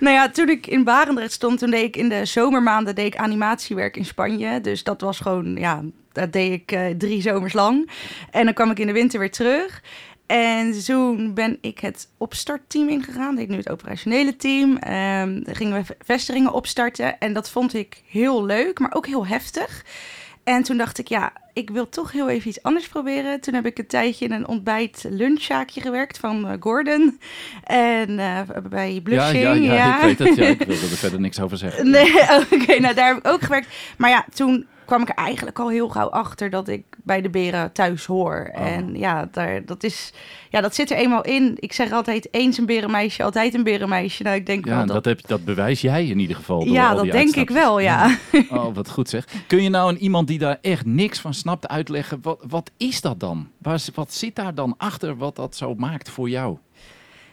nou 0.01 0.15
ja, 0.15 0.31
toen 0.31 0.49
ik 0.49 0.67
in 0.67 0.85
Barendrecht 0.85 1.33
stond, 1.33 1.59
toen 1.59 1.71
deed 1.71 1.85
ik 1.85 1.97
in 1.97 2.09
de 2.09 2.25
zomermaanden 2.25 2.95
deed 2.95 3.07
ik 3.07 3.17
animatiewerk 3.17 3.97
in 3.97 4.05
Spanje. 4.05 4.34
Dus 4.61 4.83
dat 4.83 5.01
was 5.01 5.21
gewoon, 5.21 5.57
ja, 5.57 5.83
dat 6.13 6.33
deed 6.33 6.53
ik 6.53 6.73
uh, 6.73 6.87
drie 6.87 7.23
zomers 7.23 7.53
lang. 7.53 7.91
En 8.31 8.45
dan 8.45 8.55
kwam 8.55 8.71
ik 8.71 8.79
in 8.79 8.87
de 8.87 8.93
winter 8.93 9.19
weer 9.19 9.31
terug. 9.31 9.83
En 10.27 10.85
toen 10.85 11.35
ben 11.35 11.59
ik 11.61 11.79
het 11.79 12.09
opstartteam 12.19 12.89
ingegaan. 12.89 13.37
Deed 13.37 13.49
nu 13.49 13.57
het 13.57 13.71
operationele 13.71 14.37
team. 14.37 14.71
Um, 14.71 15.43
gingen 15.47 15.85
we 15.85 15.97
vestigingen 16.05 16.53
opstarten. 16.53 17.19
En 17.19 17.33
dat 17.33 17.51
vond 17.51 17.75
ik 17.75 18.03
heel 18.09 18.45
leuk, 18.45 18.79
maar 18.79 18.95
ook 18.95 19.07
heel 19.07 19.27
heftig. 19.27 19.85
En 20.45 20.63
toen 20.63 20.77
dacht 20.77 20.99
ik, 20.99 21.09
ja, 21.09 21.33
ik 21.53 21.71
wil 21.71 21.89
toch 21.89 22.13
heel 22.13 22.29
even 22.29 22.49
iets 22.49 22.63
anders 22.63 22.89
proberen. 22.89 23.41
Toen 23.41 23.55
heb 23.55 23.67
ik 23.67 23.79
een 23.79 23.87
tijdje 23.87 24.25
in 24.25 24.33
een 24.33 24.49
ontbijt-lunchzaakje 24.49 25.81
gewerkt 25.81 26.19
van 26.19 26.47
eh, 26.49 26.53
Gordon. 26.61 27.21
En 27.65 28.19
eh, 28.19 28.41
bij 28.69 28.93
Ja, 28.95 29.01
Blushing. 29.01 29.43
ja, 29.43 29.75
ja, 29.75 29.97
ik 29.97 30.03
weet 30.03 30.29
het. 30.29 30.37
Ja, 30.37 30.47
ik 30.47 30.59
wilde 30.67 30.83
er 30.83 30.97
verder 30.97 31.21
niks 31.21 31.41
over 31.41 31.57
zeggen. 31.57 31.91
Nee, 31.91 32.13
oké, 32.53 32.81
nou 32.81 32.95
daar 32.95 33.09
heb 33.09 33.17
ik 33.17 33.27
ook 33.27 33.43
gewerkt. 33.43 33.69
Maar 33.97 34.11
ja, 34.11 34.25
toen 34.35 34.67
kwam 34.85 35.03
ik 35.03 35.09
er 35.09 35.15
eigenlijk 35.15 35.59
al 35.59 35.69
heel 35.69 35.89
gauw 35.89 36.09
achter 36.09 36.51
dat 36.51 36.69
ik 36.69 36.85
bij 37.05 37.21
de 37.21 37.31
beren 37.31 37.73
thuis 37.73 38.05
hoor. 38.05 38.51
Oh. 38.55 38.67
En 38.67 38.99
ja, 38.99 39.29
daar, 39.33 39.65
dat, 39.65 39.83
is, 39.85 40.13
ja, 40.51 40.61
dat 40.61 40.75
zit 40.75 40.91
er 40.91 40.97
eenmaal 40.97 41.25
in. 41.25 41.57
Ik 41.59 41.73
zeg 41.73 41.93
altijd 41.93 42.29
eens 42.31 42.59
een 42.59 42.67
berenmeisje, 42.67 43.23
altijd 43.23 43.55
een 43.55 43.63
berenmeisje. 43.63 44.23
Nou, 44.23 44.37
ik 44.37 44.47
denk 44.47 44.65
Ja, 44.65 44.77
wel 44.77 44.87
dat, 44.87 44.95
dat... 44.95 45.05
heb, 45.05 45.27
dat 45.27 45.45
bewijs 45.45 45.81
jij 45.81 46.07
in 46.07 46.19
ieder 46.19 46.37
geval. 46.37 46.65
Ja, 46.65 46.95
dat 46.95 47.11
denk 47.11 47.37
ik 47.37 47.51
wel, 47.51 47.81
ja. 47.81 48.17
Oh, 48.49 48.75
wat 48.75 48.91
goed 48.91 49.09
zeg. 49.09 49.27
Kun 49.47 49.63
je 49.63 49.69
nou 49.69 49.89
aan 49.89 49.97
iemand 49.97 50.29
die 50.29 50.39
daar 50.39 50.59
echt 50.61 50.87
niks 50.87 51.19
van 51.19 51.35
snapt 51.35 51.69
uitleggen, 51.69 52.19
wat, 52.23 52.45
wat 52.49 52.71
is 52.77 53.01
dat 53.01 53.21
dan? 53.21 53.49
Waar, 53.59 53.81
wat 53.95 54.15
zit 54.15 54.35
daar 54.37 54.55
dan 54.55 54.75
achter 54.77 55.17
wat 55.17 55.37
dat 55.37 55.57
zo 55.57 55.75
maakt 55.75 56.11
voor 56.11 56.29
jou? 56.29 56.59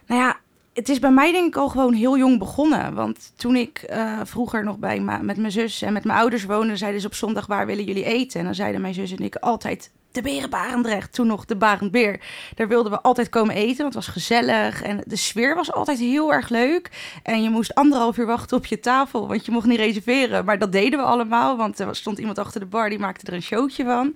Nou 0.08 0.22
ja, 0.22 0.40
het 0.82 0.90
is 0.90 1.00
bij 1.00 1.12
mij 1.12 1.32
denk 1.32 1.48
ik 1.48 1.56
al 1.56 1.70
gewoon 1.70 1.94
heel 1.94 2.18
jong 2.18 2.40
begonnen. 2.40 2.94
Want 2.94 3.32
toen 3.36 3.56
ik 3.56 3.78
eh, 3.78 4.20
vroeger 4.24 4.64
nog 4.64 4.78
bij 4.78 5.00
met 5.00 5.38
mijn 5.38 5.52
zus 5.52 5.82
en 5.82 5.94
met 5.94 6.04
mijn 6.04 6.20
ouders 6.20 6.46
woonde, 6.46 6.78
zeiden 6.78 7.02
ze 7.02 7.08
op 7.08 7.14
zondag 7.14 7.46
waar 7.46 7.66
willen 7.66 7.84
jullie 7.84 8.04
eten? 8.04 8.40
En 8.40 8.46
dan 8.46 8.56
zeiden 8.56 8.82
mijn 8.82 8.94
zus 8.94 9.12
en 9.12 9.24
ik 9.24 9.36
altijd 9.36 9.92
de 10.12 10.22
Berenbarendrecht, 10.22 11.14
toen 11.14 11.28
nog 11.28 11.46
de 11.46 11.56
Barendbeer. 11.56 12.20
Daar 12.56 12.68
wilden 12.68 12.92
we 12.92 13.02
altijd 13.02 13.30
komen 13.30 13.56
eten, 13.56 13.82
want 13.82 13.94
het 13.94 14.06
was 14.06 14.14
gezellig 14.14 14.82
en 14.82 15.04
de 15.06 15.16
sfeer 15.16 15.56
was 15.56 15.72
altijd 15.72 16.00
heel 16.00 16.34
erg 16.34 16.50
leuk. 16.50 16.90
En 17.24 17.44
je 17.44 17.50
moest 17.50 17.76
anderhalf 17.76 18.18
uur 18.18 18.26
wachten 18.26 18.58
op 18.58 18.66
je 18.66 18.80
tafel, 18.80 19.28
want 19.28 19.46
je 19.46 19.52
mocht 19.52 19.68
niet 19.68 19.80
reserveren. 19.80 20.46
Maar 20.46 20.60
dat 20.60 20.72
deden 20.72 21.00
we 21.00 21.06
allemaal, 21.06 21.58
want 21.58 21.80
er 21.80 21.96
stond 21.96 22.18
iemand 22.18 22.38
achter 22.38 22.60
de 22.60 22.66
bar 22.66 22.90
die 22.90 23.00
maakte 23.00 23.26
er 23.26 23.34
een 23.34 23.42
showtje 23.42 23.84
van. 23.84 24.16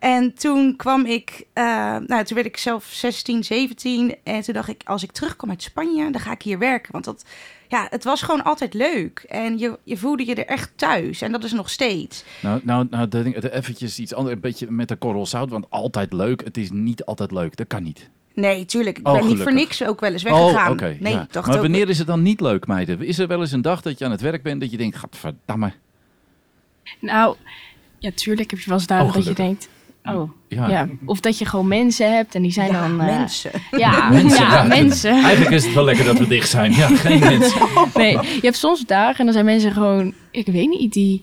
En 0.00 0.34
toen 0.34 0.76
kwam 0.76 1.04
ik, 1.06 1.44
eh, 1.52 1.64
nou 2.06 2.24
toen 2.24 2.34
werd 2.36 2.46
ik 2.46 2.56
zelf 2.56 2.84
16, 2.84 3.44
17. 3.44 4.14
En 4.24 4.40
toen 4.42 4.54
dacht 4.54 4.68
ik, 4.68 4.82
als 4.84 5.02
ik 5.02 5.12
terugkom 5.12 5.50
uit 5.50 5.62
Spanje, 5.62 6.10
dan 6.10 6.20
ga 6.20 6.32
ik 6.32 6.42
hier 6.42 6.58
werken. 6.58 6.92
Want 6.92 7.04
dat, 7.04 7.24
ja, 7.68 7.86
het 7.90 8.04
was 8.04 8.22
gewoon 8.22 8.44
altijd 8.44 8.74
leuk. 8.74 9.24
En 9.28 9.58
je, 9.58 9.78
je 9.82 9.96
voelde 9.96 10.26
je 10.26 10.34
er 10.34 10.46
echt 10.46 10.72
thuis. 10.76 11.22
En 11.22 11.32
dat 11.32 11.44
is 11.44 11.52
nog 11.52 11.70
steeds. 11.70 12.24
Nou, 12.40 12.60
nou, 12.62 12.86
nou 12.90 13.08
eventjes 13.50 13.98
iets 13.98 14.14
anders, 14.14 14.34
een 14.34 14.40
beetje 14.40 14.70
met 14.70 14.88
de 14.88 14.96
korrel 14.96 15.26
zout, 15.26 15.50
want 15.50 15.66
altijd 15.70 16.12
leuk. 16.12 16.44
Het 16.44 16.56
is 16.56 16.70
niet 16.70 17.04
altijd 17.04 17.30
leuk, 17.30 17.56
dat 17.56 17.66
kan 17.66 17.82
niet. 17.82 18.08
Nee, 18.34 18.64
tuurlijk. 18.64 18.98
Ik 18.98 19.06
Oh, 19.06 19.12
ben 19.12 19.22
niet 19.22 19.30
gelukkig. 19.30 19.52
voor 19.54 19.62
niks 19.62 19.84
ook 19.84 20.00
wel 20.00 20.12
eens 20.12 20.22
weggegaan. 20.22 20.66
Oh, 20.66 20.72
oké. 20.72 20.96
nee, 21.00 21.12
ja. 21.12 21.26
dacht 21.30 21.46
Maar 21.46 21.56
ook... 21.56 21.62
wanneer 21.62 21.88
is 21.88 21.98
het 21.98 22.06
dan 22.06 22.22
niet 22.22 22.40
leuk, 22.40 22.66
meiden? 22.66 23.02
Is 23.02 23.18
er 23.18 23.26
wel 23.26 23.40
eens 23.40 23.52
een 23.52 23.62
dag 23.62 23.82
dat 23.82 23.98
je 23.98 24.04
aan 24.04 24.10
het 24.10 24.20
werk 24.20 24.42
bent 24.42 24.60
dat 24.60 24.70
je 24.70 24.76
denkt, 24.76 24.96
gadverdamme. 24.96 25.72
Nou, 27.00 27.36
ja, 27.98 28.10
tuurlijk 28.14 28.50
heb 28.50 28.60
je 28.60 28.68
wel 28.68 28.78
eens 28.78 28.86
dagen 28.86 29.06
Oh, 29.06 29.14
dat 29.14 29.24
je 29.24 29.32
denkt... 29.32 29.68
Oh, 30.04 30.30
Ja. 30.48 30.68
ja. 30.68 30.88
Of 31.04 31.20
dat 31.20 31.38
je 31.38 31.44
gewoon 31.44 31.68
mensen 31.68 32.14
hebt 32.14 32.34
en 32.34 32.42
die 32.42 32.52
zijn 32.52 32.72
ja, 32.72 32.80
dan... 32.80 33.00
eh, 33.00 33.06
mensen. 33.18 33.50
Ja, 33.76 34.08
Mensen, 34.12 34.44
ja, 34.44 34.52
ja. 34.54 34.62
mensen. 34.64 35.10
Eigenlijk 35.22 35.50
is 35.54 35.64
het 35.64 35.74
wel 35.74 35.84
lekker 35.84 36.04
dat 36.04 36.18
we 36.18 36.26
dicht 36.26 36.48
zijn. 36.48 36.72
Ja, 36.72 36.86
geen 36.86 37.18
mensen. 37.38 37.60
Nee, 37.94 38.12
je 38.12 38.40
hebt 38.40 38.56
soms 38.56 38.80
dagen 38.86 39.18
en 39.18 39.24
dan 39.24 39.32
zijn 39.32 39.44
mensen 39.44 39.72
gewoon... 39.72 40.14
Ik 40.30 40.46
weet 40.46 40.68
niet, 40.68 40.92
die, 40.92 41.22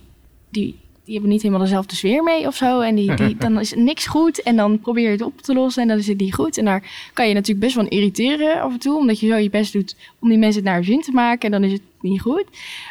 die, 0.49 0.75
die 1.03 1.13
hebben 1.13 1.31
niet 1.31 1.41
helemaal 1.41 1.63
dezelfde 1.63 1.95
sfeer 1.95 2.23
mee 2.23 2.47
of 2.47 2.55
zo. 2.55 2.79
En 2.79 2.95
die, 2.95 3.13
die, 3.13 3.35
dan 3.37 3.59
is 3.59 3.73
niks 3.75 4.07
goed 4.07 4.41
en 4.41 4.55
dan 4.55 4.79
probeer 4.79 5.03
je 5.05 5.09
het 5.09 5.21
op 5.21 5.41
te 5.41 5.53
lossen 5.53 5.81
en 5.81 5.87
dan 5.87 5.97
is 5.97 6.07
het 6.07 6.19
niet 6.19 6.33
goed. 6.33 6.57
En 6.57 6.65
daar 6.65 7.09
kan 7.13 7.27
je 7.27 7.33
natuurlijk 7.33 7.59
best 7.65 7.75
wel 7.75 7.83
aan 7.83 7.89
irriteren 7.89 8.61
af 8.61 8.71
en 8.71 8.79
toe. 8.79 8.97
Omdat 8.97 9.19
je 9.19 9.27
zo 9.27 9.35
je 9.35 9.49
best 9.49 9.73
doet 9.73 9.95
om 10.19 10.29
die 10.29 10.37
mensen 10.37 10.55
het 10.61 10.65
naar 10.69 10.75
hun 10.75 10.85
zin 10.85 11.01
te 11.01 11.11
maken. 11.11 11.39
En 11.53 11.61
dan 11.61 11.63
is 11.69 11.71
het 11.71 11.81
niet 12.01 12.21
goed. 12.21 12.45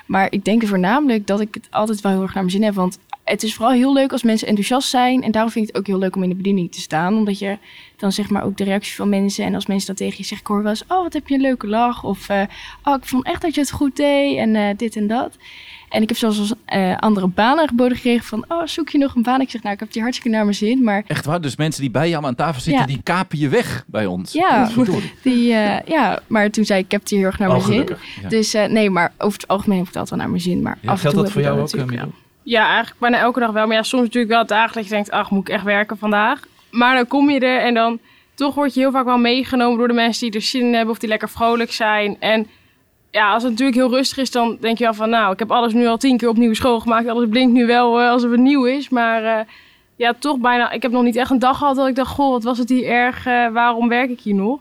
Maar 0.06 0.26
ik 0.32 0.44
denk 0.44 0.66
voornamelijk 0.66 1.26
dat 1.26 1.40
ik 1.40 1.54
het 1.54 1.66
altijd 1.70 2.00
wel 2.00 2.12
heel 2.12 2.22
erg 2.22 2.34
naar 2.34 2.42
mijn 2.42 2.54
zin 2.56 2.64
heb. 2.64 2.74
Want 2.74 2.98
het 3.26 3.42
is 3.42 3.54
vooral 3.54 3.75
heel 3.75 3.92
leuk 3.92 4.12
als 4.12 4.23
mensen 4.23 4.49
enthousiast 4.49 4.88
zijn. 4.88 5.23
En 5.23 5.30
daarom 5.30 5.50
vind 5.52 5.68
ik 5.68 5.75
het 5.75 5.80
ook 5.83 5.87
heel 5.88 5.99
leuk 5.99 6.16
om 6.16 6.23
in 6.23 6.28
de 6.28 6.35
bediening 6.35 6.73
te 6.73 6.80
staan. 6.80 7.14
Omdat 7.16 7.38
je 7.38 7.59
dan 7.97 8.12
zeg 8.12 8.30
maar 8.30 8.45
ook 8.45 8.56
de 8.56 8.64
reactie 8.64 8.95
van 8.95 9.09
mensen. 9.09 9.45
En 9.45 9.54
als 9.54 9.66
mensen 9.66 9.87
dat 9.87 9.97
tegen 9.97 10.14
je 10.16 10.23
zeggen, 10.25 10.40
ik 10.40 10.47
hoor 10.47 10.62
wel 10.62 10.71
eens... 10.71 10.85
Oh, 10.88 11.02
wat 11.02 11.12
heb 11.12 11.28
je 11.28 11.35
een 11.35 11.40
leuke 11.40 11.66
lach. 11.66 12.04
Of, 12.04 12.28
eh, 12.28 12.42
oh, 12.85 12.95
ik 12.95 13.04
vond 13.04 13.26
echt 13.26 13.42
dat 13.42 13.54
je 13.54 13.61
het 13.61 13.71
goed 13.71 13.97
deed. 13.97 14.37
En 14.38 14.56
eh, 14.56 14.76
dit 14.76 14.97
en 14.97 15.06
dat. 15.06 15.36
En 15.89 16.02
ik 16.02 16.08
heb 16.08 16.19
zelfs 16.19 16.39
als, 16.39 16.52
eh, 16.65 16.97
andere 16.97 17.26
banen 17.28 17.60
aangeboden 17.60 17.97
gekregen 17.97 18.25
van... 18.25 18.45
Oh, 18.49 18.67
zoek 18.67 18.89
je 18.89 18.99
nog 18.99 19.15
een 19.15 19.23
baan? 19.23 19.41
Ik 19.41 19.50
zeg, 19.50 19.62
nou, 19.62 19.75
ik 19.75 19.80
heb 19.80 19.93
die 19.93 20.02
hartstikke 20.02 20.36
naar 20.36 20.45
mijn 20.45 20.56
zin. 20.56 20.82
Maar 20.82 21.04
Echt 21.06 21.25
waar? 21.25 21.41
Dus 21.41 21.56
mensen 21.56 21.80
die 21.80 21.91
bij 21.91 22.08
jou 22.08 22.25
aan 22.25 22.34
tafel 22.34 22.60
zitten, 22.60 22.80
Ja. 22.82 22.86
die 22.89 23.02
kapen 23.02 23.39
je 23.39 23.49
weg 23.49 23.84
bij 23.86 24.06
ons. 24.06 24.32
Ja. 24.32 24.71
Die, 25.23 25.47
ja, 25.86 26.21
maar 26.26 26.50
toen 26.50 26.65
zei 26.65 26.78
ik, 26.78 26.84
ik 26.84 26.91
heb 26.91 27.00
het 27.00 27.10
hier 27.10 27.19
heel 27.19 27.28
erg 27.28 27.39
naar 27.39 27.49
Oh, 27.49 27.67
mijn 27.67 27.86
zin. 27.86 27.97
Ja. 28.23 28.28
Dus 28.28 28.52
nee, 28.52 28.91
maar 28.91 29.12
over 29.19 29.41
het 29.41 29.49
algemeen 29.49 29.78
heb 29.78 29.86
ik 29.86 29.93
het 29.93 30.00
altijd 30.02 30.10
wel 30.10 30.19
naar 30.19 30.30
mijn 30.30 30.43
zin. 30.43 30.62
Maar 30.62 30.78
Ja, 30.80 30.89
af 30.89 30.95
en 30.95 31.00
geldt 31.00 31.17
toe 31.17 31.25
dat 31.25 31.32
voor 31.32 31.43
jou 31.43 31.60
ook. 31.60 32.25
Ja, 32.47 32.67
eigenlijk 32.67 32.99
bijna 32.99 33.19
elke 33.19 33.41
dag 33.41 33.50
wel. 33.50 33.67
Maar 33.67 33.76
ja, 33.76 33.82
soms 33.82 34.02
natuurlijk 34.02 34.32
wel 34.32 34.47
dagen 34.47 34.75
dat 34.75 34.85
je 34.85 34.91
denkt, 34.91 35.11
ach, 35.11 35.30
moet 35.30 35.49
ik 35.49 35.54
echt 35.54 35.65
werken 35.65 35.99
vandaag? 35.99 36.47
Maar 36.71 36.95
dan 36.95 37.06
kom 37.06 37.30
je 37.30 37.41
er 37.41 37.61
en 37.61 37.75
dan 37.75 37.99
toch 38.35 38.54
word 38.54 38.75
je 38.75 38.80
heel 38.80 38.91
vaak 38.91 39.04
wel 39.04 39.19
meegenomen 39.19 39.78
door 39.78 39.89
de 39.89 39.95
mensen 39.95 40.30
die 40.30 40.41
er 40.41 40.47
zin 40.47 40.61
in 40.61 40.75
hebben 40.75 40.93
of 40.95 40.99
die 40.99 41.09
lekker 41.09 41.28
vrolijk 41.28 41.73
zijn. 41.73 42.17
En 42.21 42.47
ja, 43.11 43.32
als 43.32 43.43
het 43.43 43.52
natuurlijk 43.52 43.78
heel 43.78 43.91
rustig 43.91 44.19
is, 44.19 44.30
dan 44.30 44.56
denk 44.61 44.78
je 44.78 44.85
wel 44.85 44.95
van, 44.95 45.11
nou, 45.11 45.32
ik 45.32 45.39
heb 45.39 45.50
alles 45.50 45.73
nu 45.73 45.87
al 45.87 45.97
tien 45.97 46.17
keer 46.17 46.28
opnieuw 46.28 46.54
schoongemaakt. 46.54 47.09
Alles 47.09 47.28
blinkt 47.28 47.52
nu 47.52 47.67
wel 47.67 48.00
eh, 48.00 48.11
alsof 48.11 48.30
het 48.30 48.41
nieuw 48.41 48.65
is. 48.65 48.89
Maar 48.89 49.25
eh, 49.25 49.47
ja, 49.97 50.15
toch 50.19 50.39
bijna, 50.39 50.71
ik 50.71 50.82
heb 50.82 50.93
nog 50.93 51.02
niet 51.02 51.17
echt 51.17 51.30
een 51.30 51.39
dag 51.39 51.59
gehad 51.59 51.76
dat 51.76 51.89
ik 51.89 51.95
dacht, 51.95 52.11
goh, 52.11 52.30
wat 52.30 52.45
was 52.45 52.59
het 52.59 52.69
hier 52.69 52.89
erg, 52.89 53.26
eh, 53.26 53.49
waarom 53.49 53.89
werk 53.89 54.11
ik 54.11 54.21
hier 54.21 54.35
nog? 54.35 54.61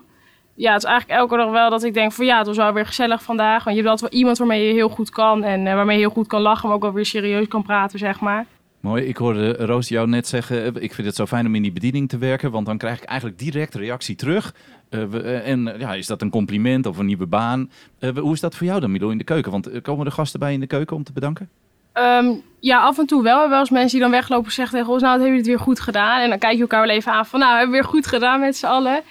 Ja, 0.57 0.73
het 0.73 0.83
is 0.83 0.89
eigenlijk 0.89 1.19
elke 1.19 1.37
dag 1.37 1.51
wel 1.51 1.69
dat 1.69 1.83
ik 1.83 1.93
denk 1.93 2.11
van 2.11 2.25
ja, 2.25 2.37
het 2.37 2.47
was 2.47 2.57
wel 2.57 2.73
weer 2.73 2.85
gezellig 2.85 3.23
vandaag. 3.23 3.63
Want 3.63 3.75
je 3.75 3.81
hebt 3.81 3.93
altijd 3.93 4.11
wel 4.11 4.19
iemand 4.19 4.37
waarmee 4.37 4.67
je 4.67 4.73
heel 4.73 4.89
goed 4.89 5.09
kan 5.09 5.43
en 5.43 5.67
eh, 5.67 5.73
waarmee 5.73 5.95
je 5.97 6.01
heel 6.01 6.11
goed 6.11 6.27
kan 6.27 6.41
lachen, 6.41 6.67
maar 6.67 6.75
ook 6.75 6.83
wel 6.83 6.93
weer 6.93 7.05
serieus 7.05 7.47
kan 7.47 7.63
praten, 7.63 7.99
zeg 7.99 8.19
maar. 8.19 8.45
Mooi, 8.79 9.03
ik 9.03 9.17
hoorde 9.17 9.53
Roos 9.53 9.87
jou 9.87 10.07
net 10.07 10.27
zeggen, 10.27 10.75
eh, 10.75 10.83
ik 10.83 10.93
vind 10.93 11.07
het 11.07 11.15
zo 11.15 11.25
fijn 11.25 11.45
om 11.45 11.55
in 11.55 11.61
die 11.61 11.71
bediening 11.71 12.09
te 12.09 12.17
werken, 12.17 12.51
want 12.51 12.65
dan 12.65 12.77
krijg 12.77 13.01
ik 13.01 13.03
eigenlijk 13.03 13.39
direct 13.39 13.75
reactie 13.75 14.15
terug. 14.15 14.55
Eh, 14.89 15.47
en 15.47 15.75
ja, 15.77 15.93
is 15.93 16.07
dat 16.07 16.21
een 16.21 16.29
compliment 16.29 16.85
of 16.85 16.97
een 16.97 17.05
nieuwe 17.05 17.27
baan? 17.27 17.71
Hoe 18.15 18.33
is 18.33 18.39
dat 18.39 18.55
voor 18.55 18.67
jou 18.67 18.79
dan, 18.79 18.91
Milo, 18.91 19.09
in 19.09 19.17
de 19.17 19.23
keuken? 19.23 19.51
Want 19.51 19.81
komen 19.81 20.05
er 20.05 20.11
gasten 20.11 20.39
bij 20.39 20.53
in 20.53 20.59
de 20.59 20.67
keuken 20.67 20.95
om 20.95 21.03
te 21.03 21.13
bedanken? 21.13 21.49
Ehm, 21.93 22.33
ja, 22.59 22.81
af 22.81 22.97
en 22.97 23.05
toe 23.05 23.23
wel. 23.23 23.49
Wel 23.49 23.59
eens 23.59 23.69
mensen 23.69 23.91
die 23.91 23.99
dan 23.99 24.11
weglopen 24.11 24.45
en 24.45 24.51
zeggen 24.51 24.77
tegen 24.77 24.93
ons, 24.93 25.01
nou, 25.01 25.13
hebben 25.13 25.35
jullie 25.35 25.51
het 25.51 25.57
weer 25.57 25.65
goed 25.67 25.79
gedaan? 25.79 26.21
En 26.21 26.29
dan 26.29 26.39
kijk 26.39 26.55
je 26.55 26.61
elkaar 26.61 26.81
wel 26.87 26.95
even 26.95 27.11
aan 27.11 27.25
van, 27.25 27.39
nou, 27.39 27.51
hebben 27.51 27.71
we 27.75 27.81
weer 27.81 27.89
goed 27.89 28.07
gedaan 28.07 28.39
met 28.39 28.55
z'n 28.55 28.65
allen. 28.65 29.01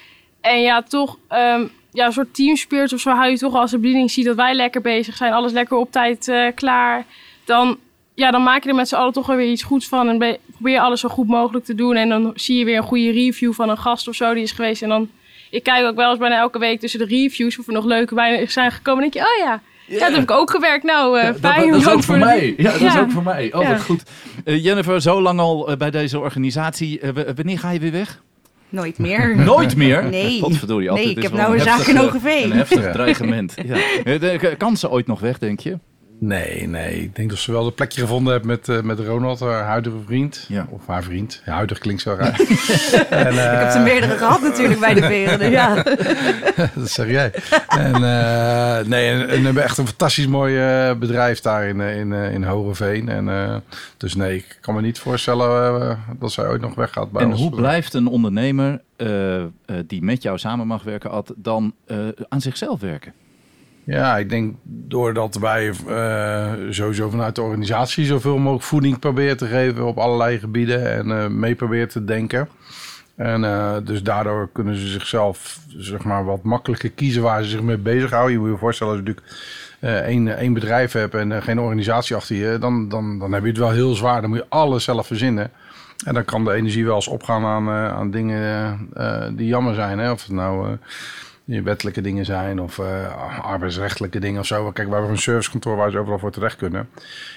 En 0.45 0.61
ja, 0.61 0.83
toch, 0.83 1.19
ehm, 1.29 1.63
ja, 1.93 2.07
een 2.07 2.13
soort 2.13 2.35
teamspirit 2.35 2.93
of 2.93 3.01
zo 3.01 3.11
hou 3.11 3.31
je 3.31 3.39
toch 3.39 3.55
als 3.55 3.71
de 3.71 3.79
bediening 3.79 4.11
ziet 4.11 4.25
dat 4.25 4.37
wij 4.37 4.55
lekker 4.55 4.81
bezig 4.81 5.17
zijn, 5.17 5.33
alles 5.33 5.53
lekker 5.53 5.77
op 5.77 5.93
tijd 5.93 6.29
eh, 6.29 6.47
klaar. 6.55 7.05
Dan, 7.45 7.79
ja, 8.15 8.31
dan 8.31 8.43
maak 8.43 8.63
je 8.63 8.69
er 8.69 8.75
met 8.75 8.89
z'n 8.89 8.95
allen 8.95 9.13
toch 9.13 9.27
weer 9.27 9.51
iets 9.51 9.63
goeds 9.63 9.89
van 9.89 10.09
en 10.09 10.19
be- 10.19 10.39
probeer 10.53 10.73
je 10.73 10.81
alles 10.81 11.01
zo 11.01 11.09
goed 11.09 11.27
mogelijk 11.29 11.65
te 11.65 11.75
doen. 11.75 11.97
En 11.97 12.09
dan 12.09 12.33
zie 12.35 12.59
je 12.59 12.65
weer 12.65 12.77
een 12.77 12.83
goede 12.83 13.11
review 13.11 13.53
van 13.53 13.69
een 13.69 13.79
gast 13.79 14.09
of 14.09 14.15
zo 14.15 14.35
die 14.35 14.43
is 14.43 14.53
geweest. 14.53 14.83
En 14.83 14.89
dan, 14.89 15.11
ik 15.51 15.63
kijk 15.63 15.87
ook 15.87 15.97
wel 15.97 16.11
eens 16.11 16.19
bijna 16.19 16.39
elke 16.39 16.59
week 16.59 16.81
tussen 16.81 16.99
de 17.01 17.07
reviews 17.07 17.59
of 17.59 17.67
er 17.67 17.73
nog 17.73 17.85
leuke 17.85 18.15
bij 18.15 18.47
zijn 18.47 18.71
gekomen. 18.71 19.05
En 19.05 19.11
denk 19.11 19.25
je, 19.27 19.33
oh 19.33 19.45
ja, 19.47 19.61
ja, 19.87 19.99
dat 19.99 20.13
heb 20.15 20.23
ik 20.23 20.31
ook 20.31 20.51
gewerkt. 20.51 20.85
Nou, 20.85 21.19
eh, 21.19 21.25
Ja, 21.25 21.31
dat, 21.33 21.41
fijn. 21.41 21.71
dat 21.71 21.81
is 21.81 21.89
ook 21.89 22.03
voor 22.03 22.19
mij. 22.19 22.55
Ja, 22.57 22.73
dat 22.73 22.81
is 22.81 22.97
ook 22.99 23.11
voor 23.11 23.23
mij. 23.23 23.53
Oh, 23.55 23.69
wat 23.69 23.83
goed. 23.83 24.03
Eh, 24.45 24.65
Jennifer, 24.65 25.01
zo 25.03 25.21
lang 25.23 25.41
al 25.41 25.77
bij 25.79 25.91
deze 25.91 26.19
organisatie. 26.19 27.01
Wanneer 27.35 27.59
ga 27.59 27.71
je 27.71 27.79
weer 27.79 27.93
weg? 27.93 28.23
Nooit 28.69 28.99
meer. 28.99 29.37
Nooit 29.45 29.77
meer? 29.77 30.05
Nee. 30.05 30.41
Godverdorie, 30.41 30.89
altijd 30.91 31.07
Nee, 31.07 31.17
ik 31.17 31.23
is 31.23 31.29
heb 31.31 31.39
nou 31.41 31.55
een 31.55 31.61
zaak 31.61 31.81
in 31.87 31.97
Hogeveen. 31.97 32.45
Een 32.51 32.57
heftig 32.57 32.83
Ja. 32.85 32.93
dreigement. 32.93 33.55
Ja. 33.67 33.77
Eh, 34.05 34.21
de- 34.21 34.55
Kan 34.59 34.77
ze 34.77 34.91
ooit 34.91 35.07
nog 35.07 35.21
weg, 35.21 35.39
denk 35.39 35.61
je? 35.61 35.79
Nee, 36.19 36.69
nee. 36.69 37.03
Ik 37.03 37.17
denk 37.17 37.29
dat 37.31 37.39
ze 37.39 37.53
wel 37.53 37.67
een 37.67 37.75
plekje 37.75 38.01
gevonden 38.01 38.33
heeft 38.33 38.45
met, 38.45 38.69
eh, 38.69 38.81
met 38.83 38.99
Ronald, 38.99 39.41
haar 39.41 39.63
huidige 39.65 39.97
vriend. 40.07 40.45
Ja. 40.49 40.67
Of 40.71 40.87
haar 40.87 41.03
vriend. 41.03 41.43
Ja, 41.47 41.53
huidig 41.53 41.79
klinkt 41.79 42.03
zo 42.03 42.15
raar. 42.19 42.41
en, 43.11 43.33
Ik 43.33 43.39
heb 43.39 43.69
eh, 43.69 43.75
er 43.75 43.81
meerdere 43.83 44.17
gehad 44.19 44.41
natuurlijk 44.43 44.81
bij 44.81 44.95
de 44.95 45.01
beren. 45.01 45.39
Dus 45.39 45.49
ja. 45.49 45.75
dat 46.75 46.91
zeg 46.91 47.09
jij. 47.09 47.33
En, 47.69 47.95
eh, 47.95 48.85
nee, 48.87 49.11
en, 49.11 49.29
en 49.29 49.39
we 49.39 49.45
hebben 49.45 49.63
echt 49.63 49.79
een 49.79 49.87
fantastisch 49.87 50.27
mooi 50.27 50.59
eh, 50.59 50.95
bedrijf 50.97 51.41
daar 51.41 51.69
in, 51.69 51.81
eh, 51.81 51.99
in, 51.99 52.13
eh, 52.13 52.33
in 52.33 52.43
Hogeveen. 52.45 53.09
En, 53.09 53.29
eh, 53.29 53.57
dus 53.97 54.15
nee, 54.15 54.37
ik 54.37 54.59
kan 54.61 54.75
me 54.75 54.81
niet 54.81 54.99
voorstellen 54.99 55.81
eh, 55.91 55.97
dat 56.19 56.33
zij 56.33 56.47
ooit 56.49 56.61
nog 56.61 56.75
weggaat 56.75 57.11
bij 57.11 57.23
En 57.23 57.31
ons. 57.31 57.41
hoe 57.41 57.51
blijft 57.55 57.95
een 57.95 58.07
ondernemer 58.07 58.81
eh, 58.97 59.43
eh, 59.43 59.47
die 59.87 60.03
met 60.03 60.23
jou 60.23 60.39
samen 60.39 60.67
mag 60.67 60.83
werken, 60.83 61.11
Ad, 61.11 61.33
dan 61.37 61.75
eh, 61.87 61.97
aan 62.29 62.41
zichzelf 62.41 62.81
werken? 62.81 63.13
Ja, 63.87 64.17
ik 64.17 64.29
denk 64.29 64.55
doordat 64.65 65.35
wij 65.35 65.73
eh, 65.89 66.53
sowieso 66.71 67.11
vanuit 67.11 67.35
de 67.35 67.43
organisatie 67.43 68.05
zoveel 68.05 68.39
mogelijk 68.39 68.65
voeding 68.65 68.99
proberen 68.99 69.37
te 69.37 69.47
geven 69.47 69.87
op 69.87 69.99
allerlei 69.99 70.39
gebieden 70.39 70.93
en 70.93 71.11
eh, 71.11 71.27
mee 71.27 71.55
proberen 71.55 71.89
te 71.89 72.05
denken. 72.05 72.49
En 73.17 73.45
eh, 73.45 73.77
dus 73.85 74.03
daardoor 74.03 74.49
kunnen 74.53 74.77
ze 74.77 74.87
zichzelf 74.87 75.59
zeg 75.77 76.05
maar, 76.05 76.25
wat 76.25 76.43
makkelijker 76.43 76.91
kiezen 76.91 77.23
waar 77.23 77.43
ze 77.43 77.49
zich 77.49 77.63
mee 77.63 77.79
bezighouden. 77.79 78.33
Je 78.33 78.39
moet 78.39 78.51
je 78.51 78.57
voorstellen 78.57 78.93
als 78.93 79.03
je 79.05 79.09
natuurlijk 79.09 80.07
één, 80.07 80.37
één 80.37 80.53
bedrijf 80.53 80.93
hebt 80.93 81.15
en 81.15 81.43
geen 81.43 81.61
organisatie 81.61 82.17
achter 82.17 82.37
je, 82.37 82.59
dan, 82.59 82.89
dan, 82.89 83.19
dan 83.19 83.33
heb 83.33 83.43
je 83.43 83.49
het 83.49 83.59
wel 83.59 83.71
heel 83.71 83.95
zwaar. 83.95 84.21
Dan 84.21 84.31
moet 84.31 84.39
je 84.39 84.47
alles 84.49 84.85
zelf 84.85 85.07
verzinnen. 85.07 85.51
En 86.05 86.15
dan 86.15 86.25
kan 86.25 86.45
de 86.45 86.53
energie 86.53 86.85
wel 86.85 86.95
eens 86.95 87.09
opgaan 87.09 87.45
aan, 87.45 87.69
aan 87.71 88.11
dingen 88.11 88.79
die 89.37 89.47
jammer 89.47 89.75
zijn. 89.75 89.99
Hè? 89.99 90.11
Of 90.11 90.23
het 90.23 90.33
nou 90.33 90.79
wettelijke 91.45 92.01
dingen 92.01 92.25
zijn 92.25 92.61
of 92.61 92.79
eh, 92.79 93.41
arbeidsrechtelijke 93.41 94.19
dingen 94.19 94.41
of 94.41 94.47
zo. 94.47 94.73
Kijk, 94.73 94.89
we 94.89 94.95
hebben 94.95 95.13
een 95.13 95.19
servicekantoor 95.19 95.77
waar 95.77 95.91
ze 95.91 95.99
overal 95.99 96.19
voor 96.19 96.31
terecht 96.31 96.57
kunnen. 96.57 96.89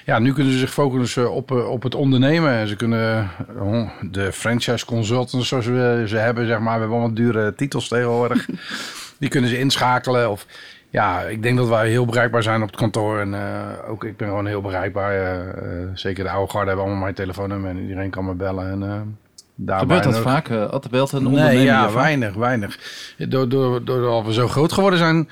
Ja, 0.04 0.18
nu 0.18 0.32
kunnen 0.32 0.52
ze 0.52 0.58
zich 0.58 0.72
focussen 0.72 1.32
op, 1.32 1.50
eh, 1.50 1.70
op 1.70 1.82
het 1.82 1.94
ondernemen. 1.94 2.68
Ze 2.68 2.76
kunnen 2.76 3.30
oh, 3.58 3.90
de 4.10 4.32
franchise 4.32 4.86
consultants 4.86 5.48
zoals 5.48 5.66
we 5.66 6.04
ze 6.06 6.16
hebben, 6.16 6.46
zeg 6.46 6.58
maar. 6.58 6.74
We 6.74 6.80
hebben 6.80 6.98
allemaal 6.98 7.14
dure 7.14 7.54
titels 7.54 7.88
tegenwoordig. 7.88 8.48
die 9.20 9.28
kunnen 9.28 9.50
ze 9.50 9.58
inschakelen 9.58 10.30
of... 10.30 10.46
Ja, 10.90 11.22
ik 11.22 11.42
denk 11.42 11.56
dat 11.56 11.68
wij 11.68 11.88
heel 11.88 12.06
bereikbaar 12.06 12.42
zijn 12.42 12.62
op 12.62 12.68
het 12.68 12.76
kantoor. 12.76 13.18
En 13.18 13.34
eh, 13.34 13.90
ook 13.90 14.04
ik 14.04 14.16
ben 14.16 14.28
gewoon 14.28 14.46
heel 14.46 14.60
bereikbaar. 14.60 15.12
eh, 15.12 15.82
eh, 15.82 15.88
zeker 15.94 16.24
de 16.24 16.30
oude 16.30 16.50
garde 16.50 16.66
hebben 16.66 16.84
allemaal 16.84 17.02
mijn 17.02 17.14
telefoonnummer. 17.14 17.70
En 17.70 17.78
iedereen 17.78 18.10
kan 18.10 18.24
me 18.24 18.34
bellen. 18.34 18.70
En, 18.70 19.18
eh 19.58 19.66
daarbij 19.66 19.96
Gebeurt 19.96 20.14
dat 20.14 20.22
vaak? 20.32 20.48
Uh, 20.48 20.68
Atte 20.68 20.88
belt 20.88 21.12
een 21.12 21.26
ondernemer 21.26 21.54
Nee, 21.54 21.64
ja, 21.64 21.92
weinig, 21.92 22.34
weinig. 22.34 22.78
Door, 23.18 23.48
door, 23.48 23.84
doordat 23.84 24.24
we 24.24 24.32
zo 24.32 24.48
groot 24.48 24.72
geworden 24.72 24.98
zijn, 24.98 25.28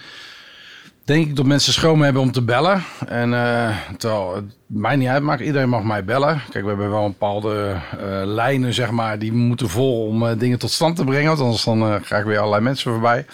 denk 1.04 1.26
ik 1.26 1.36
dat 1.36 1.46
mensen 1.46 1.72
schroom 1.72 2.02
hebben 2.02 2.22
om 2.22 2.32
te 2.32 2.42
bellen. 2.42 2.82
En 3.06 3.34
eh, 3.34 3.76
terwijl 3.98 4.34
het 4.34 4.44
mij 4.66 4.96
niet 4.96 5.08
uitmaakt, 5.08 5.40
iedereen 5.40 5.68
mag 5.68 5.82
mij 5.82 6.04
bellen. 6.04 6.40
Kijk, 6.50 6.64
we 6.64 6.70
hebben 6.70 6.90
wel 6.90 7.04
een 7.04 7.10
bepaalde 7.10 7.76
eh, 7.98 8.06
lijnen, 8.24 8.74
zeg 8.74 8.90
maar, 8.90 9.18
die 9.18 9.32
moeten 9.32 9.68
vol 9.68 10.06
om 10.06 10.26
eh, 10.26 10.38
dingen 10.38 10.58
tot 10.58 10.70
stand 10.70 10.96
te 10.96 11.04
brengen. 11.04 11.28
Want 11.28 11.40
anders 11.40 11.64
dan 11.64 11.82
eh, 11.82 11.94
ga 12.02 12.16
ik 12.16 12.24
weer 12.24 12.38
allerlei 12.38 12.62
mensen 12.62 12.92
voorbij. 12.92 13.26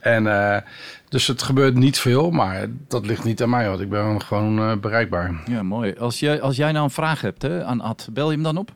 En 0.00 0.26
eh, 0.26 0.60
dus 1.08 1.26
het 1.26 1.42
gebeurt 1.42 1.74
niet 1.74 1.98
veel, 1.98 2.30
maar 2.30 2.66
dat 2.88 3.06
ligt 3.06 3.24
niet 3.24 3.42
aan 3.42 3.50
mij, 3.50 3.68
want 3.68 3.80
ik 3.80 3.88
ben 3.90 4.22
gewoon 4.22 4.58
eh, 4.58 4.76
bereikbaar. 4.76 5.42
Ja, 5.46 5.62
mooi. 5.62 5.94
Als 5.98 6.20
jij, 6.20 6.40
als 6.40 6.56
jij 6.56 6.72
nou 6.72 6.84
een 6.84 6.90
vraag 6.90 7.20
hebt 7.20 7.42
hè, 7.42 7.64
aan 7.64 7.80
Ad, 7.80 8.08
bel 8.12 8.28
je 8.28 8.34
hem 8.34 8.44
dan 8.44 8.56
op? 8.56 8.70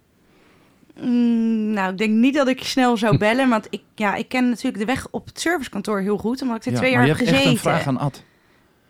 Mm, 1.03 1.73
nou, 1.73 1.91
ik 1.93 1.99
denk 1.99 2.11
niet 2.13 2.35
dat 2.35 2.49
ik 2.49 2.63
snel 2.65 2.97
zou 2.97 3.19
bellen, 3.27 3.49
want 3.49 3.67
ik, 3.71 3.83
ja, 3.95 4.15
ik 4.15 4.29
ken 4.29 4.49
natuurlijk 4.49 4.79
de 4.79 4.85
weg 4.85 5.07
op 5.11 5.27
het 5.27 5.41
servicekantoor 5.41 6.01
heel 6.01 6.19
goed, 6.19 6.43
omdat 6.43 6.57
ik 6.57 6.65
er 6.65 6.73
Ja, 6.73 6.79
twee 6.79 6.91
maar 6.97 7.07
jaar 7.07 7.09
je 7.09 7.15
heb 7.17 7.19
hebt 7.27 7.31
gezeten. 7.31 7.57
echt 7.57 7.65
een 7.65 7.71
vraag 7.73 7.87
aan 7.87 7.99
Ad. 7.99 8.23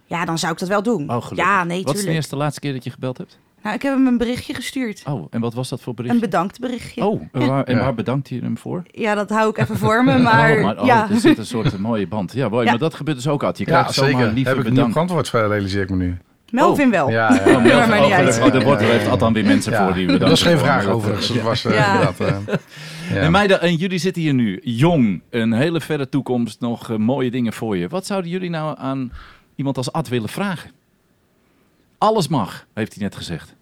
Ja, 0.04 0.24
dan 0.24 0.38
zou 0.38 0.52
ik 0.52 0.58
dat 0.58 0.68
wel 0.68 0.82
doen. 0.82 1.02
Oh, 1.10 1.22
gelukkig. 1.22 1.36
ja, 1.36 1.64
nee, 1.64 1.82
Wat 1.82 1.96
is 1.96 2.04
de 2.04 2.10
eerste 2.10 2.36
laatste 2.36 2.60
keer 2.60 2.72
dat 2.72 2.84
je 2.84 2.90
gebeld 2.90 3.18
hebt? 3.18 3.38
Nou, 3.62 3.74
ik 3.76 3.82
heb 3.82 3.94
hem 3.94 4.06
een 4.06 4.18
berichtje 4.18 4.54
gestuurd. 4.54 5.02
Oh, 5.06 5.26
en 5.30 5.40
wat 5.40 5.54
was 5.54 5.68
dat 5.68 5.80
voor 5.80 5.92
Een 5.96 6.04
bericht? 6.04 6.20
bedankt 6.20 6.60
berichtje. 6.60 7.04
Oh, 7.06 7.22
en 7.32 7.46
waar, 7.46 7.64
en 7.64 7.74
Ja. 7.76 7.80
waar 7.82 7.94
bedankt 7.94 8.28
je 8.28 8.40
hem 8.40 8.58
voor? 8.58 8.82
Ja, 8.90 9.14
dat 9.14 9.30
hou 9.30 9.48
ik 9.50 9.58
even 9.58 9.76
voor 9.76 10.04
me, 10.04 10.18
maar, 10.28 10.56
oh, 10.56 10.62
maar 10.62 10.80
oh, 10.80 10.86
ja. 10.86 11.10
er 11.10 11.16
zit 11.20 11.38
een 11.38 11.46
soort 11.46 11.78
mooie 11.78 12.06
band. 12.06 12.32
Ja, 12.32 12.48
mooi, 12.48 12.64
Ja. 12.64 12.70
maar 12.70 12.78
dat 12.80 12.94
gebeurt 12.94 13.16
dus 13.16 13.28
ook, 13.28 13.42
Ad. 13.42 13.58
Je 13.58 13.64
Ja, 13.66 13.70
krijgt 13.70 13.94
zomaar 13.94 14.10
zeker. 14.10 14.26
liever 14.32 14.52
Heb 14.52 14.60
ik 14.62 14.68
een 14.68 14.72
nieuw 14.72 14.86
bedankt. 14.92 15.30
realiseer 15.32 15.82
ik 15.82 15.90
me 15.90 15.96
nu. 15.96 16.16
Melvin 16.50 16.90
wel. 16.90 17.10
Ja, 17.10 17.40
ja, 17.44 17.56
Oh, 17.56 17.88
maar 17.88 18.00
niet 18.00 18.10
oh, 18.10 18.14
uit. 18.16 18.40
Oh, 18.40 18.62
wordt, 18.62 18.80
er 18.82 18.88
heeft 18.88 19.08
Ad 19.08 19.20
dan 19.20 19.32
weer 19.32 19.44
mensen 19.44 19.72
Ja, 19.72 19.84
voor 19.84 19.94
die 19.94 20.06
dat 20.06 20.12
bedanken. 20.12 20.28
was 20.28 20.42
geen 20.42 20.58
voor. 20.58 20.66
vraag 20.66 20.84
Dat- 20.84 20.94
overigens. 20.94 21.28
Dat 21.28 21.42
was 21.42 21.64
eh, 21.64 21.72
eh, 22.20 22.36
ja. 23.10 23.16
En 23.16 23.30
meiden, 23.30 23.60
en 23.60 23.74
jullie 23.74 23.98
zitten 23.98 24.22
hier 24.22 24.34
nu, 24.34 24.60
jong, 24.62 25.22
een 25.30 25.52
hele 25.52 25.80
verre 25.80 26.08
toekomst, 26.08 26.60
nog 26.60 26.90
eh, 26.90 26.96
mooie 26.96 27.30
dingen 27.30 27.52
voor 27.52 27.76
je. 27.76 27.88
Wat 27.88 28.06
zouden 28.06 28.30
jullie 28.30 28.50
nou 28.50 28.76
aan 28.78 29.12
iemand 29.56 29.76
als 29.76 29.92
Ad 29.92 30.08
willen 30.08 30.28
vragen? 30.28 30.70
Alles 31.98 32.28
mag, 32.28 32.66
heeft 32.74 32.94
hij 32.94 33.02
net 33.02 33.16
gezegd. 33.16 33.54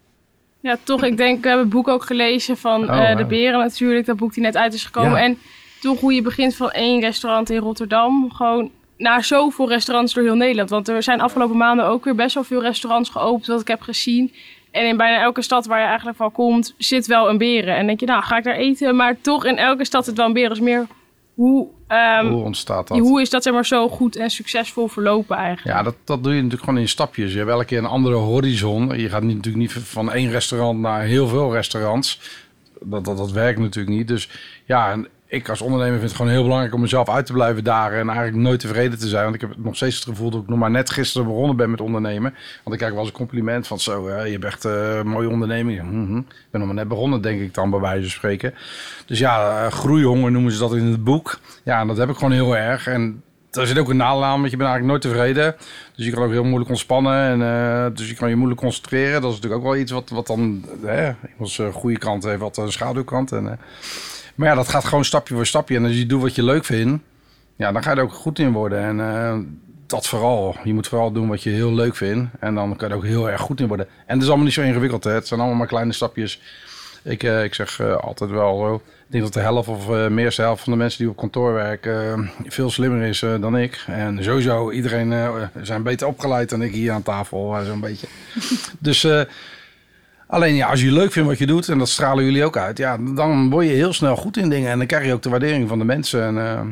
Ja, 0.59 0.77
toch. 0.83 1.03
Ik 1.03 1.17
denk, 1.17 1.41
we 1.41 1.47
hebben 1.47 1.65
het 1.65 1.75
boek 1.75 1.87
ook 1.87 2.03
gelezen 2.05 2.57
van 2.57 2.89
Oh, 2.89 3.09
eh. 3.09 3.17
De 3.17 3.25
Beren 3.25 3.59
natuurlijk. 3.59 4.05
Dat 4.05 4.17
boek 4.17 4.33
die 4.33 4.43
net 4.43 4.57
uit 4.57 4.73
is 4.73 4.85
gekomen. 4.85 5.11
Ja. 5.11 5.17
En 5.23 5.37
toch 5.81 5.99
hoe 5.99 6.13
je 6.13 6.21
begint 6.21 6.55
van 6.55 6.71
één 6.71 6.99
restaurant 7.01 7.49
in 7.49 7.57
Rotterdam. 7.57 8.31
Gewoon 8.31 8.71
naar 8.97 9.23
zoveel 9.23 9.69
restaurants 9.69 10.13
door 10.13 10.23
heel 10.23 10.35
Nederland. 10.35 10.69
Want 10.69 10.87
er 10.87 11.03
zijn 11.03 11.21
afgelopen 11.21 11.57
maanden 11.57 11.85
ook 11.85 12.03
weer 12.03 12.15
best 12.15 12.33
wel 12.33 12.43
veel 12.43 12.61
restaurants 12.61 13.09
geopend. 13.09 13.45
Wat 13.45 13.61
ik 13.61 13.67
heb 13.67 13.81
gezien. 13.81 14.33
En 14.71 14.87
in 14.87 14.97
bijna 14.97 15.21
elke 15.21 15.41
stad 15.41 15.65
waar 15.65 15.79
je 15.79 15.85
eigenlijk 15.85 16.17
van 16.17 16.31
komt, 16.31 16.73
zit 16.77 17.07
wel 17.07 17.29
een 17.29 17.37
beren. 17.37 17.75
En 17.75 17.87
denk 17.87 17.99
je, 17.99 18.05
nou 18.05 18.23
ga 18.23 18.37
ik 18.37 18.43
daar 18.43 18.55
eten. 18.55 18.95
Maar 18.95 19.21
toch 19.21 19.45
in 19.45 19.57
elke 19.57 19.85
stad 19.85 20.05
zit 20.05 20.17
wel 20.17 20.25
een 20.25 20.33
beren. 20.33 20.49
Dus 20.49 20.59
meer 20.59 20.87
hoe, 21.33 21.67
ehm, 21.87 22.27
Hoe 22.27 22.43
ontstaat 22.43 22.87
dat? 22.87 22.97
hoe 22.97 23.21
is 23.21 23.29
dat 23.29 23.43
zeg 23.43 23.53
maar 23.53 23.65
zo 23.65 23.89
goed 23.89 24.15
en 24.15 24.29
succesvol 24.29 24.87
verlopen 24.87 25.37
eigenlijk? 25.37 25.77
Ja, 25.77 25.83
dat, 25.83 25.95
dat 26.03 26.23
doe 26.23 26.31
je 26.31 26.37
natuurlijk 26.41 26.63
gewoon 26.63 26.79
in 26.79 26.89
stapjes. 26.89 27.31
Je 27.31 27.37
hebt 27.37 27.49
elke 27.49 27.65
keer 27.65 27.77
een 27.77 27.85
andere 27.85 28.15
horizon. 28.15 28.99
Je 28.99 29.09
gaat 29.09 29.21
niet, 29.21 29.35
natuurlijk 29.35 29.63
niet 29.63 29.83
van 29.83 30.11
één 30.11 30.31
restaurant 30.31 30.79
naar 30.79 31.01
heel 31.01 31.27
veel 31.27 31.53
restaurants. 31.53 32.19
Dat, 32.81 33.05
dat, 33.05 33.17
dat 33.17 33.31
werkt 33.31 33.59
natuurlijk 33.59 33.97
niet. 33.97 34.07
Dus 34.07 34.29
ja, 34.65 34.91
en 34.91 35.07
ik 35.27 35.49
als 35.49 35.61
ondernemer 35.61 35.97
vind 35.97 36.09
het 36.09 36.15
gewoon 36.15 36.31
heel 36.31 36.43
belangrijk 36.43 36.73
om 36.73 36.81
mezelf 36.81 37.09
uit 37.09 37.25
te 37.25 37.33
blijven 37.33 37.63
dagen. 37.63 37.99
En 37.99 38.07
eigenlijk 38.07 38.37
nooit 38.37 38.59
tevreden 38.59 38.99
te 38.99 39.07
zijn. 39.07 39.23
Want 39.23 39.35
ik 39.35 39.41
heb 39.41 39.53
nog 39.57 39.75
steeds 39.75 39.95
het 39.95 40.03
gevoel 40.03 40.29
dat 40.29 40.41
ik 40.41 40.47
nog 40.47 40.59
maar 40.59 40.71
net 40.71 40.89
gisteren 40.89 41.27
begonnen 41.27 41.55
ben 41.55 41.71
met 41.71 41.81
ondernemen. 41.81 42.31
Want 42.63 42.71
ik 42.71 42.77
krijg 42.77 42.91
wel 42.91 43.01
eens 43.01 43.09
een 43.09 43.17
compliment 43.17 43.67
van 43.67 43.79
zo, 43.79 44.09
je 44.09 44.31
hebt 44.31 44.45
echt 44.45 44.63
een 44.63 45.07
mooie 45.07 45.29
onderneming. 45.29 45.81
Mhm. 45.81 46.17
Ik 46.17 46.25
ben 46.51 46.59
nog 46.59 46.65
maar 46.65 46.77
net 46.77 46.87
begonnen, 46.87 47.21
denk 47.21 47.41
ik 47.41 47.53
dan 47.53 47.69
bij 47.69 47.79
wijze 47.79 48.01
van 48.01 48.09
spreken. 48.09 48.53
Dus 49.05 49.19
ja, 49.19 49.65
eh, 49.65 49.71
groeihonger 49.71 50.31
noemen 50.31 50.51
ze 50.51 50.59
dat 50.59 50.75
in 50.75 50.85
het 50.85 51.03
boek. 51.03 51.39
Ja, 51.63 51.79
en 51.79 51.87
dat 51.87 51.97
heb 51.97 52.09
ik 52.09 52.15
gewoon 52.15 52.31
heel 52.31 52.57
erg. 52.57 52.87
En 52.87 53.21
daar 53.57 53.67
zit 53.67 53.77
ook 53.77 53.89
een 53.89 53.97
nadeel 53.97 54.19
want 54.19 54.51
je 54.51 54.57
bent 54.57 54.69
eigenlijk 54.69 54.85
nooit 54.85 55.01
tevreden. 55.01 55.55
Dus 55.95 56.05
je 56.05 56.11
kan 56.11 56.23
ook 56.23 56.31
heel 56.31 56.43
moeilijk 56.43 56.69
ontspannen. 56.69 57.19
En, 57.21 57.41
eh, 57.41 57.95
dus 57.95 58.09
je 58.09 58.15
kan 58.15 58.29
je 58.29 58.35
moeilijk 58.35 58.61
concentreren. 58.61 59.21
Dat 59.21 59.31
is 59.31 59.35
natuurlijk 59.35 59.61
ook 59.61 59.71
wel 59.71 59.81
iets 59.81 59.91
wat, 59.91 60.09
wat 60.09 60.27
dan... 60.27 60.65
Hè, 60.85 61.07
eh, 61.07 61.73
goede 61.73 61.97
kant 61.97 62.23
heeft 62.23 62.39
wat 62.39 62.57
een 62.57 62.71
schaduwkant. 62.71 63.31
En, 63.31 63.51
eh, 63.51 63.57
maar 64.37 64.47
ja, 64.47 64.55
dat 64.55 64.69
gaat 64.69 64.85
gewoon 64.85 65.05
stapje 65.05 65.35
voor 65.35 65.45
stapje. 65.45 65.75
En 65.75 65.83
als 65.83 65.97
je 65.97 66.05
doet 66.05 66.21
wat 66.21 66.35
je 66.35 66.43
leuk 66.43 66.65
vindt, 66.65 67.03
ja, 67.55 67.71
dan 67.71 67.83
ga 67.83 67.91
je 67.91 67.97
er 67.97 68.03
ook 68.03 68.13
goed 68.13 68.39
in 68.39 68.51
worden. 68.51 68.79
En 68.79 68.99
eh, 68.99 69.37
dat 69.87 70.07
vooral. 70.07 70.55
Je 70.63 70.73
moet 70.73 70.87
vooral 70.87 71.11
doen 71.11 71.27
wat 71.27 71.43
je 71.43 71.49
heel 71.49 71.73
leuk 71.73 71.95
vindt. 71.95 72.29
En 72.39 72.55
dan 72.55 72.75
kan 72.75 72.87
je 72.87 72.93
er 72.93 72.99
ook 72.99 73.05
heel 73.05 73.29
erg 73.29 73.41
goed 73.41 73.59
in 73.59 73.67
worden. 73.67 73.87
En 74.05 74.13
het 74.13 74.21
is 74.21 74.27
allemaal 74.27 74.45
niet 74.45 74.53
zo 74.53 74.61
ingewikkeld. 74.61 75.03
Hè. 75.03 75.11
Het 75.11 75.27
zijn 75.27 75.39
allemaal 75.39 75.57
maar 75.57 75.67
kleine 75.67 75.93
stapjes. 75.93 76.41
Ik, 77.07 77.23
eh, 77.23 77.43
ik 77.43 77.53
zeg 77.53 77.79
eh, 77.79 77.95
altijd 77.95 78.29
wel. 78.29 78.75
Ik 78.75 78.81
denk 79.07 79.23
dat 79.23 79.33
de 79.33 79.39
helft 79.39 79.67
of 79.67 79.89
eh, 79.89 80.07
meer 80.07 80.35
de 80.35 80.41
helft 80.41 80.63
van 80.63 80.71
de 80.71 80.79
mensen 80.79 80.99
die 80.99 81.09
op 81.09 81.17
kantoor 81.17 81.53
werken 81.53 82.29
veel 82.45 82.69
slimmer 82.69 83.01
is 83.07 83.19
dan 83.19 83.57
ik. 83.57 83.83
En 83.87 84.23
sowieso, 84.23 84.71
iedereen 84.71 85.13
zijn 85.61 85.83
beter 85.83 86.07
opgeleid 86.07 86.49
dan 86.49 86.61
ik 86.61 86.73
hier 86.73 86.91
aan 86.91 87.03
tafel, 87.03 87.57
zo'n 87.65 87.79
beetje. 87.79 88.07
dus 88.79 89.07
alleen 90.27 90.55
ja, 90.55 90.67
als 90.69 90.81
je 90.81 90.91
leuk 90.91 91.11
vindt 91.11 91.29
wat 91.29 91.37
je 91.37 91.45
doet, 91.45 91.69
en 91.69 91.77
dat 91.77 91.89
stralen 91.89 92.23
jullie 92.23 92.43
ook 92.45 92.57
uit, 92.57 92.77
ja, 92.77 92.97
dan 92.97 93.49
word 93.49 93.65
je 93.65 93.71
heel 93.71 93.93
snel 93.93 94.15
goed 94.15 94.37
in 94.37 94.49
dingen. 94.49 94.71
En 94.71 94.77
dan 94.77 94.87
krijg 94.87 95.05
je 95.05 95.13
ook 95.13 95.21
de 95.21 95.29
waardering 95.29 95.67
van 95.67 95.79
de 95.79 95.85
mensen. 95.85 96.23
En 96.23 96.37
eh, 96.37 96.65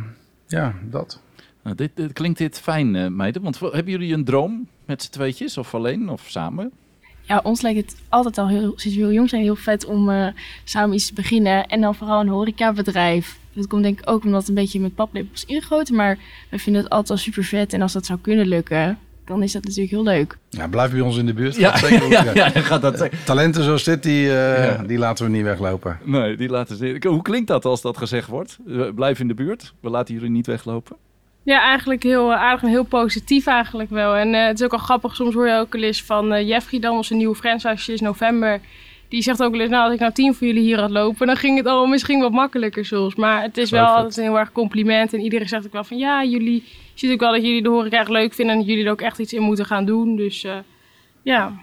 ja, 0.48 0.74
dat. 0.90 1.20
Nou, 1.64 1.76
dit, 1.76 1.92
dit- 1.96 2.14
klinkt 2.14 2.38
dit 2.38 2.60
fijn, 2.60 2.96
eh, 2.96 3.08
meiden? 3.08 3.42
Want 3.42 3.60
hebben 3.60 3.92
jullie 3.92 4.14
een 4.14 4.24
droom 4.26 4.68
met 4.86 5.04
z'n 5.04 5.12
tweetjes 5.12 5.58
of 5.58 5.76
alleen 5.76 6.10
of 6.10 6.24
samen? 6.28 6.72
Ja, 7.22 7.40
ons 7.44 7.62
lijkt 7.62 7.92
het 7.92 8.02
altijd 8.10 8.38
al 8.38 8.48
heel, 8.48 8.74
sinds 8.76 8.98
we 8.98 9.04
heel 9.04 9.12
jong 9.14 9.30
zijn, 9.30 9.42
heel 9.42 9.56
vet 9.56 9.86
om 9.86 10.10
eh, 10.10 10.28
samen 10.64 10.96
iets 10.96 11.08
te 11.08 11.14
beginnen. 11.14 11.66
En 11.68 11.82
dan 11.82 11.96
vooral 11.96 12.22
een 12.22 12.28
horecabedrijf. 12.28 13.40
Dat 13.54 13.68
komt 13.68 13.84
denk 13.84 14.00
ik 14.00 14.10
ook 14.10 14.24
omdat 14.24 14.40
het 14.40 14.50
een 14.50 14.56
beetje 14.56 14.80
met 14.80 14.96
paplepels 14.96 15.46
is 15.46 15.56
ingegoten. 15.56 15.96
Maar 15.96 16.18
we 16.50 16.60
vinden 16.60 16.82
het 16.84 16.92
altijd 16.92 17.10
al 17.12 17.18
super 17.18 17.44
vet. 17.44 17.74
En 17.74 17.82
als 17.82 17.94
dat 17.94 18.06
zou 18.06 18.20
kunnen 18.22 18.48
lukken, 18.48 19.00
dan 19.26 19.44
is 19.44 19.52
dat 19.52 19.64
natuurlijk 19.64 19.92
heel 19.92 20.04
leuk. 20.04 20.38
Ja, 20.50 20.68
blijf 20.68 20.92
bij 20.92 21.02
ons 21.02 21.18
in 21.18 21.26
de 21.26 21.34
buurt. 21.34 21.56
Ja, 21.56 21.70
Gaat 21.72 21.80
zeker 21.90 22.10
ja, 22.10 22.24
ja. 22.24 22.34
ja, 22.34 22.50
gaat 22.50 22.82
dat 22.82 23.10
Talenten 23.26 23.64
zoals 23.64 23.84
dit, 23.84 24.04
die, 24.04 24.28
eh, 24.28 24.66
Ja. 24.66 24.84
die 24.84 24.98
laten 24.98 25.26
we 25.26 25.32
niet 25.32 25.44
weglopen. 25.44 26.00
Nee, 26.04 26.36
die 26.38 26.50
laten 26.50 26.78
ze. 26.78 26.98
Hoe 27.08 27.22
klinkt 27.22 27.48
dat 27.48 27.66
als 27.66 27.82
dat 27.82 27.98
gezegd 27.98 28.28
wordt? 28.28 28.58
Eh, 28.68 28.82
Blijf 28.96 29.20
in 29.20 29.28
de 29.28 29.34
buurt. 29.34 29.74
We 29.82 29.90
laten 29.90 30.14
jullie 30.14 30.30
niet 30.30 30.48
weglopen. 30.48 30.96
Ja, 31.44 31.62
eigenlijk 31.62 32.04
heel 32.04 32.32
eh, 32.32 32.38
aardig 32.40 32.62
en 32.64 32.70
heel 32.70 32.84
positief 32.84 33.46
eigenlijk 33.48 33.90
wel. 33.90 34.16
En 34.16 34.34
eh, 34.34 34.46
het 34.48 34.60
is 34.60 34.66
ook 34.66 34.72
al 34.74 34.78
grappig, 34.78 35.16
soms 35.16 35.34
hoor 35.34 35.48
je 35.48 35.58
ook 35.58 35.74
wel 35.74 35.82
eens 35.84 36.04
van 36.04 36.34
eh, 36.34 36.48
Jeffrey 36.48 36.80
dan, 36.80 36.96
onze 36.96 37.14
nieuwe 37.16 37.36
franchise 37.36 37.94
is 37.94 38.02
november. 38.02 38.60
Die 39.16 39.24
zegt 39.24 39.44
ook 39.44 39.52
wel 39.52 39.60
eens, 39.60 39.70
nou 39.70 39.84
als 39.84 39.94
ik 39.94 40.00
nou 40.00 40.12
tien 40.12 40.34
voor 40.34 40.48
jullie 40.48 40.64
hier 40.64 40.80
had 40.80 40.90
lopen, 40.90 41.28
dan 41.28 41.36
ging 41.36 41.58
het 41.58 41.66
al 41.66 41.86
misschien 41.86 42.20
wat 42.20 42.32
makkelijker 42.32 42.86
soms. 42.86 43.16
Maar 43.16 43.42
het 43.42 43.58
is 43.58 43.70
wel 43.70 43.86
altijd 43.86 44.18
een 44.18 44.24
heel 44.24 44.40
erg 44.40 44.52
compliment. 44.52 45.14
En 45.14 45.20
iedereen 45.20 45.48
zegt 45.48 45.66
ook 45.66 45.72
wel 45.72 45.84
van, 45.84 45.98
ja, 45.98 46.24
jullie, 46.24 46.64
je 46.64 46.92
ziet 46.94 47.12
ook 47.12 47.20
wel 47.20 47.32
dat 47.32 47.42
jullie 47.42 47.64
de 47.64 47.70
horeca 47.70 48.00
echt 48.00 48.10
leuk 48.10 48.34
vinden 48.34 48.54
en 48.56 48.62
dat 48.62 48.70
jullie 48.70 48.86
er 48.86 48.92
ook 48.92 49.02
echt 49.02 49.20
iets 49.20 49.34
in 49.34 49.42
moeten 49.42 49.66
gaan 49.66 49.86
doen. 49.86 50.16
Dus 50.16 50.44
eh, 50.44 50.58
ja, 51.22 51.54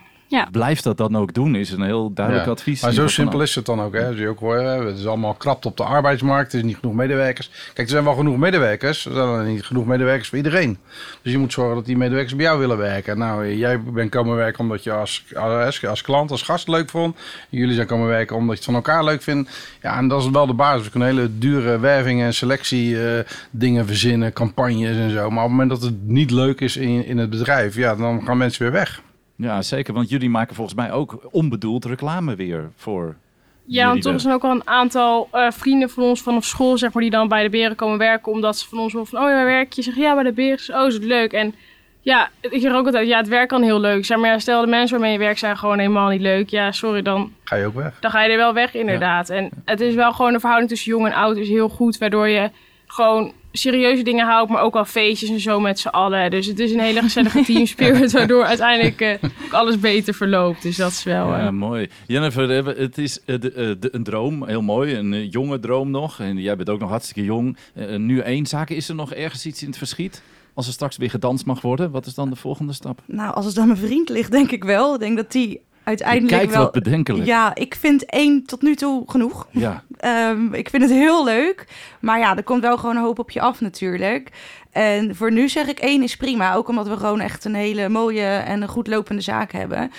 Blijf 0.51 0.81
dat 0.81 0.97
dan 0.97 1.17
ook 1.17 1.35
doen, 1.35 1.55
is 1.55 1.71
een 1.71 1.83
heel 1.83 2.13
duidelijk 2.13 2.47
Ja. 2.47 2.53
advies. 2.53 2.83
Maar 2.83 2.93
zo 2.93 3.07
simpel 3.09 3.43
is 3.43 3.55
het 3.55 3.67
dan 3.67 3.81
ook. 3.81 3.95
Hè? 3.95 4.07
Als 4.07 4.17
je 4.17 4.29
ook 4.29 4.39
hoort, 4.39 4.61
hè, 4.61 4.85
het 4.87 4.99
is 4.99 5.07
allemaal 5.07 5.35
krapte 5.35 5.69
op 5.69 5.77
de 5.77 5.83
arbeidsmarkt. 5.85 6.53
Er 6.53 6.59
is 6.59 6.65
niet 6.65 6.77
genoeg 6.77 6.95
medewerkers. 6.95 7.51
Kijk, 7.65 7.79
er 7.87 7.89
zijn 7.89 8.05
wel 8.05 8.15
genoeg 8.15 8.37
medewerkers. 8.37 9.07
Er 9.07 9.13
zijn 9.13 9.27
alleen 9.27 9.53
niet 9.53 9.65
genoeg 9.65 9.87
medewerkers 9.87 10.29
voor 10.29 10.37
iedereen. 10.39 10.79
Dus 11.23 11.33
je 11.33 11.39
moet 11.39 11.53
zorgen 11.53 11.75
dat 11.75 11.85
die 11.87 11.97
medewerkers 11.97 12.37
bij 12.37 12.45
jou 12.45 12.59
willen 12.59 12.79
werken. 12.79 13.19
Nou, 13.19 13.55
jij 13.57 13.83
bent 13.83 14.11
komen 14.11 14.37
werken 14.37 14.61
omdat 14.61 14.83
je 14.85 14.93
als, 14.93 15.25
als, 15.35 15.87
als 15.87 16.03
klant, 16.03 16.31
als 16.31 16.43
gast 16.43 16.69
leuk 16.69 16.91
vond. 16.91 17.17
Jullie 17.49 17.75
zijn 17.75 17.87
komen 17.87 18.09
werken 18.09 18.37
omdat 18.37 18.51
je 18.51 18.57
het 18.57 18.65
van 18.65 18.75
elkaar 18.75 19.05
leuk 19.05 19.23
vindt. 19.23 19.51
Ja, 19.83 19.97
en 19.97 20.09
dat 20.09 20.23
is 20.23 20.31
wel 20.31 20.47
de 20.47 20.53
basis. 20.55 20.85
We 20.85 20.91
kunnen 20.91 21.09
hele 21.09 21.39
dure 21.39 21.79
wervingen 21.79 22.27
en 22.27 22.35
selectie 22.35 23.07
eh, 23.07 23.25
dingen 23.51 23.87
verzinnen, 23.87 24.33
campagnes 24.33 24.97
en 24.97 25.11
zo. 25.11 25.31
Maar 25.31 25.45
op 25.45 25.51
het 25.51 25.59
moment 25.59 25.71
dat 25.71 25.83
het 25.83 26.07
niet 26.07 26.31
leuk 26.31 26.61
is 26.61 26.77
in, 26.77 27.07
in 27.07 27.19
het 27.19 27.31
bedrijf, 27.31 27.75
ja, 27.77 27.95
dan 27.97 28.23
gaan 28.25 28.37
mensen 28.37 28.63
weer 28.63 28.73
weg. 28.73 29.03
Ja, 29.37 29.63
zeker. 29.63 29.95
Want 29.95 30.09
jullie 30.09 30.31
maken 30.31 30.55
volgens 30.55 30.77
mij 30.77 30.93
ook 30.93 31.29
onbedoeld 31.31 31.85
reclame 31.85 32.35
weer 32.35 32.71
voor. 32.77 33.17
Ja, 33.65 33.87
want 33.89 34.03
toch 34.03 34.21
zijn 34.21 34.35
ook 34.35 34.43
wel 34.43 34.51
een 34.51 34.67
aantal 34.69 35.29
eh, 35.33 35.51
vrienden 35.51 35.91
van 35.91 36.03
ons 36.03 36.23
vanaf 36.23 36.45
school, 36.45 36.79
zeg 36.79 36.93
maar, 36.93 37.03
die 37.03 37.11
dan 37.13 37.29
bij 37.29 37.43
de 37.43 37.49
beren 37.51 37.77
komen 37.77 37.99
werken. 37.99 38.33
Omdat 38.33 38.59
ze 38.59 38.69
van 38.69 38.79
ons 38.79 38.93
wel 38.93 39.05
van, 39.05 39.19
oh 39.23 39.29
ja, 39.29 39.35
waar 39.35 39.45
werk 39.45 39.73
je? 39.73 39.83
Zeggen, 39.83 40.03
ja, 40.03 40.15
bij 40.15 40.23
de 40.23 40.33
beren. 40.33 40.59
Zeg, 40.59 40.77
Oh, 40.77 40.87
is 40.87 40.95
het 40.95 41.05
leuk? 41.05 41.33
En 41.33 41.55
ja, 42.01 42.31
ik 42.41 42.61
zeg 42.61 42.73
ook 42.73 42.87
altijd, 42.87 43.09
ja, 43.09 43.17
het 43.19 43.29
werk 43.29 43.49
kan 43.49 43.63
heel 43.63 43.81
leuk 43.81 44.05
zijn. 44.05 44.21
Maar 44.21 44.31
ja, 44.31 44.39
stel 44.39 44.61
de 44.61 44.67
mensen 44.67 44.97
waarmee 44.99 45.13
je 45.13 45.25
werkt 45.25 45.39
zijn 45.39 45.57
gewoon 45.59 45.79
helemaal 45.79 46.09
niet 46.09 46.21
leuk. 46.21 46.49
Ja, 46.51 46.73
sorry, 46.73 47.03
dan, 47.03 47.33
Ga 47.45 47.57
je 47.57 47.67
ook 47.67 47.75
weg. 47.75 47.99
dan 48.01 48.11
ga 48.11 48.23
je 48.23 48.31
er 48.31 48.37
wel 48.37 48.55
weg 48.55 48.75
inderdaad. 48.75 49.31
En 49.31 49.51
het 49.65 49.81
is 49.81 49.95
wel 49.95 50.13
gewoon 50.13 50.33
de 50.33 50.39
verhouding 50.39 50.71
tussen 50.71 50.91
jong 50.93 51.07
en 51.07 51.13
oud 51.13 51.37
is 51.37 51.49
heel 51.49 51.69
goed. 51.69 51.99
Waardoor 51.99 52.29
je 52.29 52.51
gewoon 52.87 53.33
serieuze 53.53 54.03
dingen 54.03 54.27
houdt, 54.27 54.51
maar 54.51 54.63
ook 54.63 54.75
wel 54.75 54.85
feestjes 54.85 55.31
en 55.31 55.41
zo 55.41 55.61
met 55.61 55.79
z'n 55.79 55.89
allen. 55.89 56.31
Dus 56.31 56.47
het 56.47 56.59
is 56.59 56.73
een 56.73 56.81
hele 56.81 57.01
gezellige 57.03 57.43
team 57.53 57.67
spirit, 57.67 58.13
waardoor 58.13 58.45
uiteindelijk 58.45 59.01
eh, 59.01 59.15
ook 59.45 59.53
alles 59.53 59.79
beter 59.79 60.15
verloopt. 60.15 60.63
Dus 60.63 60.77
dat 60.77 60.91
is 60.91 61.03
wel... 61.05 61.27
Ja, 61.29 61.47
eh, 61.47 61.51
mooi. 61.51 61.89
Jennifer, 62.07 62.67
het 62.79 62.99
is 62.99 63.21
eh, 63.25 63.41
de, 63.41 63.77
de- 63.79 63.89
een 63.95 64.03
droom, 64.03 64.47
heel 64.47 64.63
mooi. 64.63 64.95
Een 64.95 65.29
jonge 65.29 65.59
droom 65.59 65.91
nog. 65.91 66.21
En 66.21 66.37
jij 66.39 66.57
bent 66.57 66.71
ook 66.71 66.81
nog 66.81 66.91
hartstikke 66.91 67.25
jong. 67.25 67.57
Nu 67.97 68.19
één 68.19 68.47
zaak. 68.47 68.71
Is 68.71 68.89
er 68.89 68.95
nog 68.95 69.13
ergens 69.13 69.47
iets 69.47 69.63
in 69.63 69.69
het 69.69 69.79
verschiet? 69.79 70.23
Als 70.55 70.67
er 70.67 70.73
straks 70.73 70.97
weer 70.97 71.11
gedanst 71.11 71.47
mag 71.47 71.61
worden, 71.61 71.91
wat 71.91 72.07
is 72.07 72.15
dan 72.15 72.31
de 72.31 72.37
volgende 72.37 72.73
stap? 72.73 73.01
Nou, 73.07 73.35
als 73.35 73.45
het 73.47 73.59
aan 73.59 73.67
mijn 73.67 73.79
vriend 73.79 74.09
ligt, 74.09 74.31
denk 74.31 74.51
ik 74.51 74.65
wel. 74.65 74.95
Ik 74.95 75.01
denk 75.01 75.17
dat 75.17 75.33
die 75.33 75.61
Je 75.85 75.89
uiteindelijk 75.89 76.33
kijkt 76.33 76.53
wel... 76.53 76.63
wat 76.63 76.73
bedenkelijk. 76.73 77.25
Ja, 77.25 77.55
ik 77.55 77.75
vind 77.75 78.05
één 78.05 78.45
tot 78.45 78.63
nu 78.63 78.75
toe 78.75 79.03
genoeg. 79.07 79.47
Ja. 79.51 79.83
Ehm, 79.97 80.55
ik 80.55 80.71
vind 80.71 80.83
het 80.83 80.93
heel 80.93 81.25
leuk. 81.25 81.67
Maar 82.01 82.19
ja, 82.19 82.37
er 82.37 82.43
komt 82.43 82.63
wel 82.63 82.79
gewoon 82.79 82.97
een 82.97 83.03
hoop 83.03 83.19
op 83.19 83.31
je 83.31 83.41
af 83.41 83.61
natuurlijk. 83.61 84.31
En 84.71 85.17
voor 85.17 85.33
nu 85.33 85.49
zeg 85.49 85.67
ik 85.67 85.79
één 85.79 86.03
is 86.03 86.17
prima. 86.17 86.55
Ook 86.55 86.69
omdat 86.69 86.89
we 86.89 86.97
gewoon 86.97 87.21
echt 87.21 87.45
een 87.45 87.55
hele 87.55 87.89
mooie 87.89 88.27
en 88.27 88.63
een 88.63 88.69
goed 88.69 88.87
lopende 88.87 89.23
zaak 89.23 89.53
hebben. 89.53 89.91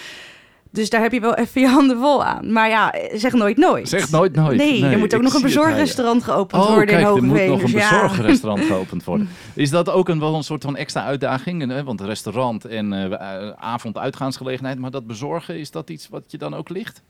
Dus 0.73 0.89
daar 0.89 1.01
heb 1.01 1.12
je 1.12 1.19
wel 1.19 1.36
even 1.36 1.62
je 1.62 1.67
handen 1.67 1.97
vol 1.99 2.23
aan. 2.23 2.51
Maar 2.51 2.69
ja, 2.69 2.93
zeg 3.13 3.33
nooit 3.33 3.57
nooit. 3.57 3.89
Zeg 3.89 4.09
nooit 4.12 4.36
nooit. 4.36 4.57
Nee, 4.57 4.86
er 4.86 4.97
moet 4.97 5.15
ook 5.15 5.21
nog 5.21 5.33
een 5.33 5.41
bezorgrestaurant 5.41 6.23
geopend 6.23 6.62
Oh, 6.62 6.67
worden 6.69 6.86
kijk, 6.88 6.99
in 6.99 7.05
er 7.15 7.23
moet 7.23 7.38
Hogeveen. 7.38 7.49
nog 7.49 7.59
een 7.63 7.71
Dus 7.71 7.81
ja. 7.81 7.89
bezorgrestaurant 8.01 8.65
geopend 8.71 9.03
worden. 9.03 9.29
Is 9.53 9.69
dat 9.69 9.89
ook 9.89 10.09
een, 10.09 10.19
wel 10.19 10.36
een 10.36 10.43
soort 10.43 10.63
van 10.63 10.75
extra 10.75 11.03
uitdaging? 11.03 11.67
Hè, 11.71 11.83
Want 11.83 12.01
restaurant 12.01 12.65
en 12.65 12.93
eh, 12.93 13.05
eh, 13.13 13.49
avonduitgaansgelegenheid, 13.57 14.79
maar 14.79 14.91
dat 14.91 15.07
bezorgen, 15.07 15.59
is 15.59 15.71
dat 15.71 15.89
iets 15.89 16.09
wat 16.09 16.23
je 16.27 16.38
dan 16.38 16.53
ook 16.55 16.69
ligt? 16.69 17.01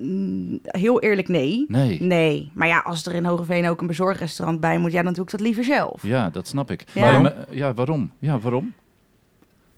Mm, 0.00 0.58
Heel 0.62 1.00
eerlijk, 1.00 1.28
nee. 1.28 1.64
Nee. 1.68 2.02
Nee, 2.02 2.50
maar 2.54 2.68
ja, 2.68 2.78
als 2.78 3.06
er 3.06 3.14
in 3.14 3.24
Hogeveen 3.24 3.68
ook 3.68 3.80
een 3.80 3.86
bezorgrestaurant 3.86 4.60
bij 4.60 4.78
moet, 4.78 4.92
ja, 4.92 5.02
dan 5.02 5.12
doe 5.12 5.24
ik 5.24 5.30
dat 5.30 5.40
liever 5.40 5.64
zelf. 5.64 6.02
Ja, 6.02 6.30
dat 6.30 6.46
snap 6.46 6.70
ik. 6.70 6.84
Ja. 6.92 7.00
Maar, 7.12 7.20
maar, 7.20 7.34
ja, 7.50 7.74
waarom? 7.74 8.10
Ja, 8.18 8.38
waarom? 8.38 8.72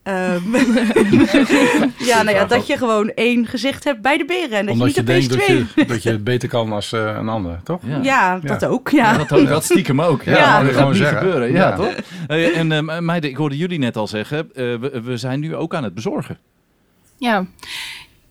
Ehm, 0.03 0.53
ja, 2.11 2.23
nou 2.23 2.37
ja, 2.37 2.45
dat 2.45 2.67
je 2.67 2.77
gewoon 2.77 3.11
één 3.15 3.47
gezicht 3.47 3.85
hebt 3.85 4.01
bij 4.03 4.17
de 4.17 4.25
beren 4.25 4.59
en 4.59 4.65
dat 4.67 4.75
Omdat 4.75 4.95
je 4.95 5.03
je 5.05 5.13
niet 5.13 5.29
denkt 5.29 5.33
opeens 5.33 5.49
dat 5.59 5.67
twee. 5.75 5.85
je, 5.87 5.93
dat 5.93 6.03
je 6.03 6.11
het 6.11 6.25
beter 6.25 6.49
kan 6.49 6.73
als 6.73 6.93
eh, 6.93 7.15
een 7.19 7.29
ander, 7.29 7.61
toch? 7.65 7.81
Ja. 7.87 7.99
Ja, 8.03 8.39
dat 8.39 8.65
ook, 8.65 8.89
ja. 8.91 9.13
Ja, 9.13 9.25
dat, 9.25 9.49
dat 9.49 9.65
stiekem 9.65 10.01
ook. 10.01 10.23
Ja, 10.23 10.37
Ja, 10.37 10.59
je 10.59 10.65
dat 10.65 10.75
gewoon 10.75 10.79
gaat 10.83 10.89
niet 10.89 10.97
zeggen. 11.03 11.19
gebeuren. 11.19 11.53
Ja, 11.53 11.69
Ja. 11.69 11.77
toch? 11.77 11.95
En 12.27 12.73
eh, 12.73 12.99
meiden, 12.99 13.31
ik 13.31 13.37
hoorde 13.37 13.57
jullie 13.57 13.79
net 13.79 13.97
al 13.97 14.07
zeggen, 14.07 14.39
eh, 14.39 14.49
we, 14.55 15.01
we 15.05 15.17
zijn 15.17 15.41
nu 15.41 15.57
ook 15.57 15.75
aan 15.75 15.85
het 15.85 15.95
bezorgen. 15.95 16.39
Ja. 17.19 17.45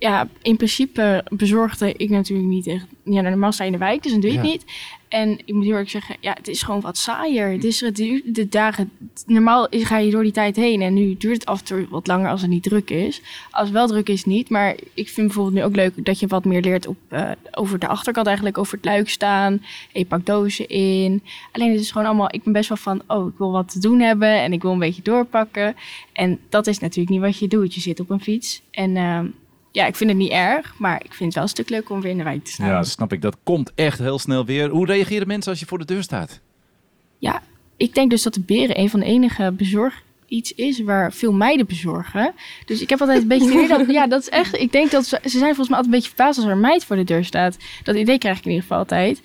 Ja, 0.01 0.27
in 0.41 0.57
principe 0.57 1.25
bezorgde 1.29 1.93
ik 1.93 2.09
natuurlijk 2.09 2.49
niet 2.49 2.67
echt. 2.67 2.85
Ja, 3.03 3.21
normaal 3.21 3.51
sta 3.51 3.63
je 3.63 3.71
in 3.71 3.77
de 3.77 3.83
wijk, 3.83 4.03
dus 4.03 4.11
dan 4.11 4.21
doe 4.21 4.31
je 4.31 4.37
het 4.37 4.47
niet. 4.47 4.65
En 5.07 5.39
ik 5.45 5.53
moet 5.53 5.63
heel 5.63 5.75
erg 5.75 5.89
zeggen, 5.89 6.15
ja, 6.19 6.33
het 6.33 6.47
is 6.47 6.63
gewoon 6.63 6.81
wat 6.81 6.97
saaier. 6.97 7.51
Het 7.51 7.63
is 7.63 7.79
duurt 7.93 8.35
de 8.35 8.49
dagen. 8.49 8.91
Normaal 9.25 9.67
ga 9.69 9.97
je 9.97 10.11
door 10.11 10.23
die 10.23 10.31
tijd 10.31 10.55
heen 10.55 10.81
en 10.81 10.93
nu 10.93 11.15
duurt 11.17 11.33
het 11.33 11.45
af 11.45 11.59
en 11.59 11.65
toe 11.65 11.87
wat 11.89 12.07
langer 12.07 12.29
als 12.29 12.41
het 12.41 12.49
niet 12.49 12.63
druk 12.63 12.89
is. 12.89 13.21
Als 13.51 13.63
het 13.63 13.73
wel 13.73 13.87
druk 13.87 14.09
is, 14.09 14.25
niet. 14.25 14.49
Maar 14.49 14.75
ik 14.93 15.09
vind 15.09 15.27
bijvoorbeeld 15.27 15.55
nu 15.55 15.63
ook 15.63 15.75
leuk 15.75 16.05
dat 16.05 16.19
je 16.19 16.27
wat 16.27 16.45
meer 16.45 16.61
leert 16.61 16.87
op, 16.87 16.97
eh, 17.07 17.31
over 17.51 17.79
de 17.79 17.87
achterkant, 17.87 18.27
eigenlijk 18.27 18.57
over 18.57 18.73
het 18.73 18.85
luik 18.85 19.09
staan. 19.09 19.53
En 19.93 19.99
je 19.99 20.05
pakt 20.05 20.25
dozen 20.25 20.67
in. 20.67 21.23
Alleen 21.51 21.71
het 21.71 21.81
is 21.81 21.91
gewoon 21.91 22.07
allemaal, 22.07 22.33
ik 22.33 22.43
ben 22.43 22.53
best 22.53 22.69
wel 22.69 22.77
van, 22.77 23.01
oh, 23.07 23.27
ik 23.27 23.37
wil 23.37 23.51
wat 23.51 23.71
te 23.71 23.79
doen 23.79 23.99
hebben 23.99 24.41
en 24.41 24.53
ik 24.53 24.61
wil 24.61 24.71
een 24.71 24.79
beetje 24.79 25.01
doorpakken. 25.01 25.75
En 26.13 26.39
dat 26.49 26.67
is 26.67 26.79
natuurlijk 26.79 27.09
niet 27.09 27.21
wat 27.21 27.39
je 27.39 27.47
doet. 27.47 27.73
Je 27.73 27.81
zit 27.81 27.99
op 27.99 28.09
een 28.09 28.21
fiets 28.21 28.61
en 28.71 28.97
ehm, 28.97 29.25
ja, 29.71 29.85
ik 29.85 29.95
vind 29.95 30.09
het 30.09 30.19
niet 30.19 30.31
erg, 30.31 30.73
maar 30.77 30.95
ik 31.03 31.13
vind 31.13 31.19
het 31.19 31.33
wel 31.33 31.43
een 31.43 31.49
stuk 31.49 31.69
leuker 31.69 31.95
om 31.95 32.01
weer 32.01 32.11
in 32.11 32.17
de 32.17 32.23
wijk 32.23 32.43
te 32.43 32.51
staan. 32.51 32.67
Ja, 32.67 32.83
snap 32.83 33.13
ik. 33.13 33.21
Dat 33.21 33.37
komt 33.43 33.71
echt 33.75 33.99
heel 33.99 34.19
snel 34.19 34.45
weer. 34.45 34.69
Hoe 34.69 34.85
reageren 34.85 35.27
mensen 35.27 35.51
als 35.51 35.59
je 35.59 35.65
voor 35.65 35.79
de 35.79 35.85
deur 35.85 36.03
staat? 36.03 36.39
Ja, 37.17 37.41
ik 37.77 37.93
denk 37.93 38.09
dus 38.09 38.23
dat 38.23 38.33
de 38.33 38.41
beren 38.41 38.79
een 38.79 38.89
van 38.89 38.99
de 38.99 39.05
enige 39.05 39.51
bezorg 39.51 40.03
iets 40.27 40.53
is 40.53 40.81
waar 40.81 41.13
veel 41.13 41.33
meiden 41.33 41.65
bezorgen. 41.65 42.33
Dus 42.65 42.81
ik 42.81 42.89
heb 42.89 43.01
altijd 43.01 43.21
een 43.21 43.27
beetje 43.27 43.67
dat, 43.67 43.89
ja, 43.89 44.07
dat 44.07 44.21
is 44.21 44.29
echt, 44.29 44.55
ik 44.55 44.71
denk 44.71 44.91
dat 44.91 45.05
ze, 45.05 45.19
ze 45.23 45.29
zijn 45.29 45.55
volgens 45.55 45.67
mij 45.67 45.77
altijd 45.77 45.85
een 45.85 45.99
beetje 45.99 46.15
verbaasd 46.15 46.37
als 46.37 46.47
er 46.47 46.53
een 46.53 46.59
meid 46.59 46.85
voor 46.85 46.95
de 46.95 47.03
deur 47.03 47.25
staat. 47.25 47.57
Dat 47.83 47.95
idee 47.95 48.17
krijg 48.17 48.37
ik 48.37 48.45
in 48.45 48.49
ieder 48.51 48.63
geval 48.63 48.77
altijd. 48.77 49.21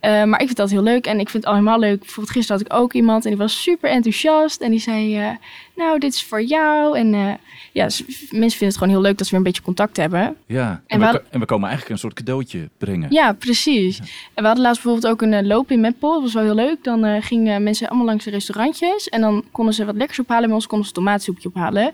Eh, 0.00 0.24
maar 0.24 0.40
ik 0.40 0.46
vind 0.46 0.56
dat 0.56 0.70
heel 0.70 0.82
leuk 0.82 1.06
en 1.06 1.20
ik 1.20 1.28
vind 1.28 1.42
het 1.42 1.52
al 1.52 1.58
helemaal 1.58 1.78
leuk. 1.78 1.98
Bijvoorbeeld 1.98 2.30
gisteren 2.30 2.62
had 2.62 2.72
ik 2.72 2.78
ook 2.78 2.92
iemand 2.92 3.24
en 3.24 3.30
die 3.30 3.38
was 3.38 3.62
super 3.62 3.90
enthousiast. 3.90 4.60
En 4.60 4.70
die 4.70 4.80
zei, 4.80 5.18
eh, 5.18 5.30
nou, 5.76 5.98
dit 5.98 6.14
is 6.14 6.24
voor 6.24 6.42
jou. 6.42 6.98
En 6.98 7.14
eh, 7.14 7.32
ja, 7.72 7.82
mensen 7.82 8.28
vinden 8.30 8.68
het 8.68 8.76
gewoon 8.76 8.92
heel 8.92 9.00
leuk 9.00 9.18
dat 9.18 9.26
ze 9.26 9.30
weer 9.30 9.40
een 9.40 9.46
beetje 9.46 9.62
contact 9.62 9.96
hebben. 9.96 10.36
Ja, 10.46 10.82
en, 10.86 11.02
En 11.02 11.12
we, 11.12 11.22
en 11.30 11.40
we 11.40 11.46
komen 11.46 11.68
eigenlijk 11.68 11.94
een 11.94 12.08
soort 12.08 12.14
cadeautje 12.14 12.68
brengen. 12.78 13.12
Ja, 13.12 13.32
precies. 13.32 13.98
En 13.98 14.06
we 14.34 14.42
hadden 14.42 14.64
laatst 14.64 14.82
bijvoorbeeld 14.82 15.12
ook 15.12 15.22
een 15.22 15.46
loop 15.46 15.70
in 15.70 15.80
Meppel. 15.80 16.12
Dat 16.12 16.22
was 16.22 16.34
wel 16.34 16.42
heel 16.42 16.54
leuk. 16.54 16.84
Dan 16.84 17.22
gingen 17.22 17.62
mensen 17.62 17.88
allemaal 17.88 18.06
langs 18.06 18.24
de 18.24 18.30
restaurantjes. 18.30 19.08
En 19.08 19.20
dan 19.20 19.44
konden 19.52 19.74
ze 19.74 19.84
wat 19.84 19.96
lekkers 19.96 20.18
ophalen. 20.18 20.46
Bij 20.46 20.54
ons 20.54 20.66
konden 20.66 20.86
ze 20.86 20.92
tomaatsoepje 20.92 21.48
ophalen. 21.48 21.92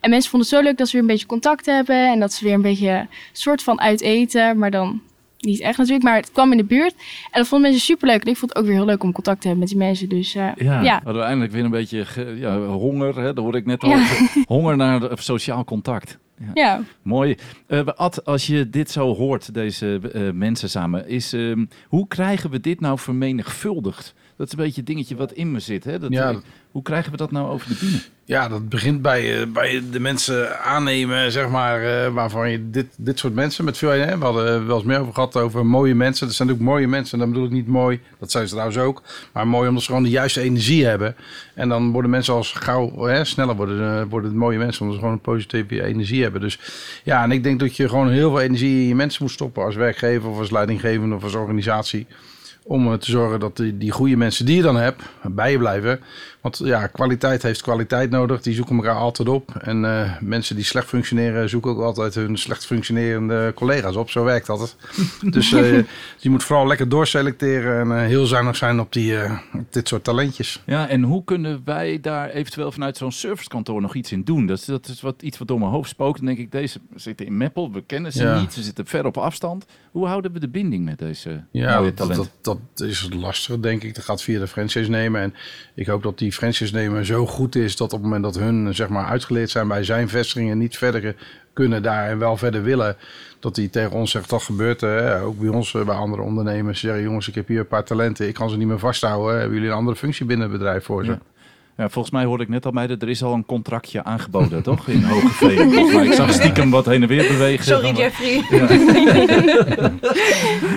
En 0.00 0.10
mensen 0.10 0.30
vonden 0.30 0.48
het 0.48 0.58
zo 0.58 0.64
leuk 0.64 0.78
dat 0.78 0.86
ze 0.86 0.92
weer 0.92 1.02
een 1.02 1.06
beetje 1.06 1.26
contact 1.26 1.66
hebben. 1.66 2.12
En 2.12 2.20
dat 2.20 2.32
ze 2.32 2.44
weer 2.44 2.54
een 2.54 2.62
beetje 2.62 3.06
soort 3.32 3.62
van 3.62 3.80
uit 3.80 4.00
eten. 4.00 4.58
Maar 4.58 4.70
dan 4.70 5.00
niet 5.46 5.60
echt 5.60 5.78
natuurlijk. 5.78 6.04
Maar 6.04 6.16
het 6.16 6.32
kwam 6.32 6.50
in 6.50 6.56
de 6.56 6.64
buurt. 6.64 6.94
En 7.30 7.40
dat 7.40 7.48
vonden 7.48 7.68
mensen 7.70 7.86
super 7.86 8.08
leuk. 8.08 8.22
En 8.24 8.30
ik 8.30 8.36
vond 8.36 8.50
het 8.50 8.58
ook 8.60 8.66
weer 8.66 8.76
heel 8.76 8.84
leuk 8.84 9.02
om 9.02 9.12
contact 9.12 9.40
te 9.40 9.46
hebben 9.48 9.64
met 9.68 9.74
die 9.76 9.84
mensen. 9.86 10.08
Dus 10.08 10.34
eh, 10.34 10.48
Ja, 10.56 10.80
ja. 10.82 10.94
hadden 10.94 11.14
we 11.22 11.28
eindelijk 11.28 11.52
weer 11.52 11.64
een 11.64 11.70
beetje 11.70 12.04
ge- 12.04 12.36
ja, 12.38 12.58
honger. 12.58 13.16
Hè? 13.18 13.24
Dat 13.32 13.36
hoorde 13.44 13.58
ik 13.58 13.66
net 13.66 13.82
al. 13.82 13.90
Ja. 13.90 14.06
Honger 14.46 14.76
naar 14.76 15.00
de- 15.00 15.10
sociaal 15.14 15.64
contact. 15.64 16.18
ja. 16.54 16.80
Mooi. 17.02 17.36
Eh, 17.66 17.80
Ad, 17.86 18.24
als 18.24 18.46
je 18.46 18.70
dit 18.70 18.90
zo 18.90 19.14
hoort, 19.14 19.54
deze 19.54 20.00
eh, 20.12 20.30
mensen 20.30 20.70
samen, 20.70 21.08
is, 21.08 21.32
ehm, 21.32 21.64
hoe 21.88 22.08
krijgen 22.08 22.50
we 22.50 22.60
dit 22.60 22.80
nou 22.80 22.98
vermenigvuldigd? 22.98 24.14
Dat 24.36 24.46
is 24.46 24.52
een 24.52 24.58
beetje 24.64 24.80
het 24.80 24.86
dingetje 24.86 25.16
wat 25.16 25.32
in 25.32 25.52
me 25.52 25.60
zit. 25.60 25.84
Hè? 25.84 25.98
Dat, 25.98 26.12
Ja. 26.12 26.40
hoe 26.70 26.82
krijgen 26.82 27.10
we 27.10 27.16
dat 27.16 27.30
nou 27.30 27.48
over 27.50 27.68
de 27.68 27.74
bühne? 27.80 27.98
Ja, 28.24 28.48
dat 28.48 28.68
begint 28.68 29.02
bij, 29.02 29.40
eh, 29.40 29.46
bij 29.46 29.82
de 29.90 30.00
mensen 30.00 30.60
aannemen, 30.60 31.32
zeg 31.32 31.48
maar, 31.48 31.82
eh, 31.82 32.12
waarvan 32.12 32.50
je 32.50 32.70
dit, 32.70 32.86
dit 32.96 33.18
soort 33.18 33.34
mensen 33.34 33.64
met 33.64 33.78
veel... 33.78 33.90
Hè, 33.90 34.18
we 34.18 34.24
hadden 34.24 34.66
wel 34.66 34.76
eens 34.76 34.84
meer 34.84 34.98
over 34.98 35.14
gehad 35.14 35.36
over 35.36 35.66
mooie 35.66 35.94
mensen. 35.94 36.26
Dat 36.26 36.36
zijn 36.36 36.50
ook 36.50 36.58
mooie 36.58 36.88
mensen, 36.88 37.18
dan 37.18 37.28
bedoel 37.28 37.44
ik 37.44 37.50
niet 37.50 37.66
mooi, 37.66 38.00
dat 38.18 38.30
zijn 38.30 38.44
ze 38.44 38.50
trouwens 38.50 38.78
ook. 38.78 39.02
Maar 39.32 39.48
mooi 39.48 39.68
omdat 39.68 39.82
ze 39.82 39.88
gewoon 39.88 40.02
de 40.02 40.10
juiste 40.10 40.40
energie 40.40 40.86
hebben. 40.86 41.16
En 41.54 41.68
dan 41.68 41.92
worden 41.92 42.10
mensen 42.10 42.34
als 42.34 42.52
gauw 42.52 43.04
hè, 43.04 43.24
sneller 43.24 43.56
worden, 43.56 44.00
eh, 44.00 44.06
worden 44.08 44.30
het 44.30 44.38
mooie 44.38 44.58
mensen, 44.58 44.80
omdat 44.80 44.96
ze 44.96 45.02
gewoon 45.02 45.16
een 45.16 45.32
positieve 45.32 45.84
energie 45.84 46.22
hebben. 46.22 46.40
Dus 46.40 46.58
ja, 47.04 47.22
en 47.22 47.30
ik 47.30 47.42
denk 47.42 47.60
dat 47.60 47.76
je 47.76 47.88
gewoon 47.88 48.10
heel 48.10 48.30
veel 48.30 48.40
energie 48.40 48.80
in 48.80 48.88
je 48.88 48.94
mensen 48.94 49.22
moet 49.22 49.32
stoppen 49.32 49.64
als 49.64 49.74
werkgever 49.74 50.28
of 50.28 50.38
als 50.38 50.50
leidinggevende 50.50 51.14
of 51.14 51.22
als 51.22 51.34
organisatie. 51.34 52.06
Om 52.68 52.92
eh, 52.92 52.98
te 52.98 53.10
zorgen 53.10 53.40
dat 53.40 53.56
die, 53.56 53.76
die 53.78 53.90
goede 53.90 54.16
mensen 54.16 54.46
die 54.46 54.56
je 54.56 54.62
dan 54.62 54.76
hebt, 54.76 55.02
bij 55.22 55.50
je 55.50 55.58
blijven. 55.58 56.00
Want 56.40 56.60
ja, 56.64 56.86
kwaliteit 56.86 57.42
heeft 57.42 57.62
kwaliteit 57.62 58.10
nodig. 58.10 58.42
Die 58.42 58.54
zoeken 58.54 58.76
elkaar 58.76 58.94
altijd 58.94 59.28
op. 59.28 59.54
En 59.54 59.84
eh, 59.84 60.12
mensen 60.20 60.56
die 60.56 60.64
slecht 60.64 60.86
functioneren, 60.88 61.48
zoeken 61.48 61.70
ook 61.70 61.80
altijd 61.80 62.14
hun 62.14 62.36
slecht 62.38 62.66
functionerende 62.66 63.52
collega's 63.54 63.96
op. 63.96 64.10
Zo 64.10 64.24
werkt 64.24 64.46
dat. 64.46 64.76
dus 65.30 65.52
eh, 65.52 65.78
je 66.18 66.30
moet 66.30 66.44
vooral 66.44 66.66
lekker 66.66 66.88
doorselecteren 66.88 67.90
en 67.92 68.04
heel 68.06 68.26
zuinig 68.26 68.56
zijn 68.56 68.80
op, 68.80 68.92
die, 68.92 69.16
op 69.54 69.72
dit 69.72 69.88
soort 69.88 70.04
talentjes. 70.04 70.62
Ja, 70.66 70.88
en 70.88 71.02
hoe 71.02 71.24
kunnen 71.24 71.62
wij 71.64 72.00
daar 72.00 72.28
eventueel 72.30 72.72
vanuit 72.72 72.96
zo'n 72.96 73.12
servicekantoor 73.12 73.80
nog 73.80 73.94
iets 73.94 74.12
in 74.12 74.24
doen? 74.24 74.46
Dat 74.46 74.58
is, 74.58 74.64
dat 74.64 74.88
is 74.88 75.00
wat, 75.00 75.22
iets 75.22 75.38
wat 75.38 75.48
door 75.48 75.58
mijn 75.58 75.70
hoofd 75.70 75.90
spookt. 75.90 76.16
Dan 76.16 76.26
denk 76.26 76.38
ik, 76.38 76.52
deze 76.52 76.78
zitten 76.94 77.26
in 77.26 77.36
Meppel, 77.36 77.72
we 77.72 77.82
kennen 77.86 78.12
ze 78.12 78.22
Ja. 78.22 78.40
niet, 78.40 78.52
ze 78.52 78.62
zitten 78.62 78.86
ver 78.86 79.06
op 79.06 79.16
afstand. 79.16 79.66
Hoe 79.90 80.06
houden 80.06 80.32
we 80.32 80.40
de 80.40 80.48
binding 80.48 80.84
met 80.84 80.98
deze 80.98 81.44
Ja, 81.50 81.78
mooie 81.78 81.94
talenten? 81.94 82.24
dat, 82.24 82.32
dat 82.40 82.55
is 82.74 83.08
lastig, 83.12 83.58
denk 83.58 83.82
ik. 83.82 83.94
Dat 83.94 84.04
gaat 84.04 84.22
via 84.22 84.38
de 84.38 84.46
franchise 84.46 84.90
nemen. 84.90 85.20
En 85.20 85.34
ik 85.74 85.86
hoop 85.86 86.02
dat 86.02 86.18
die 86.18 86.32
franchise 86.32 86.74
nemer 86.74 87.06
zo 87.06 87.26
goed 87.26 87.54
is 87.54 87.76
dat 87.76 87.92
op 87.92 87.98
het 87.98 88.02
moment 88.02 88.22
dat 88.22 88.42
hun 88.42 88.74
zeg 88.74 88.88
maar, 88.88 89.04
uitgeleerd 89.04 89.50
zijn 89.50 89.68
bij 89.68 89.84
zijn 89.84 90.08
vestigingen, 90.08 90.58
niet 90.58 90.78
verder 90.78 91.14
kunnen 91.52 91.82
daar 91.82 92.08
en 92.08 92.18
wel 92.18 92.36
verder 92.36 92.62
willen, 92.62 92.96
dat 93.40 93.56
hij 93.56 93.68
tegen 93.68 93.92
ons 93.92 94.10
zegt: 94.10 94.30
dat 94.30 94.42
gebeurt. 94.42 94.80
Hè? 94.80 95.20
Ook 95.22 95.38
bij 95.38 95.48
ons, 95.48 95.74
eh, 95.74 95.84
bij 95.84 95.94
andere 95.94 96.22
ondernemers. 96.22 96.80
Ze 96.80 96.86
zeggen: 96.86 97.04
jongens, 97.04 97.28
ik 97.28 97.34
heb 97.34 97.48
hier 97.48 97.58
een 97.58 97.66
paar 97.66 97.84
talenten, 97.84 98.28
ik 98.28 98.34
kan 98.34 98.50
ze 98.50 98.56
niet 98.56 98.66
meer 98.66 98.78
vasthouden. 98.78 99.38
Hebben 99.38 99.54
jullie 99.54 99.70
een 99.70 99.76
andere 99.76 99.96
functie 99.96 100.26
binnen 100.26 100.50
het 100.50 100.58
bedrijf 100.58 100.84
voor 100.84 101.04
ze? 101.04 101.18
Ja, 101.76 101.88
volgens 101.88 102.14
mij 102.14 102.24
hoorde 102.24 102.42
ik 102.42 102.48
net 102.48 102.66
al 102.66 102.72
bij 102.72 102.86
dat 102.86 103.02
er 103.02 103.08
is 103.08 103.22
al 103.22 103.32
een 103.32 103.46
contractje 103.46 104.04
aangeboden, 104.04 104.62
toch? 104.62 104.88
In 104.88 105.02
Hogeveen. 105.02 105.72
Volgens 105.72 105.94
mij. 105.94 106.06
Ik 106.06 106.12
zag 106.12 106.32
stiekem 106.32 106.70
wat 106.70 106.86
heen 106.86 107.02
en 107.02 107.08
weer 107.08 107.28
bewegen. 107.28 107.64
Sorry, 107.64 107.96
Jeffrey. 107.96 108.42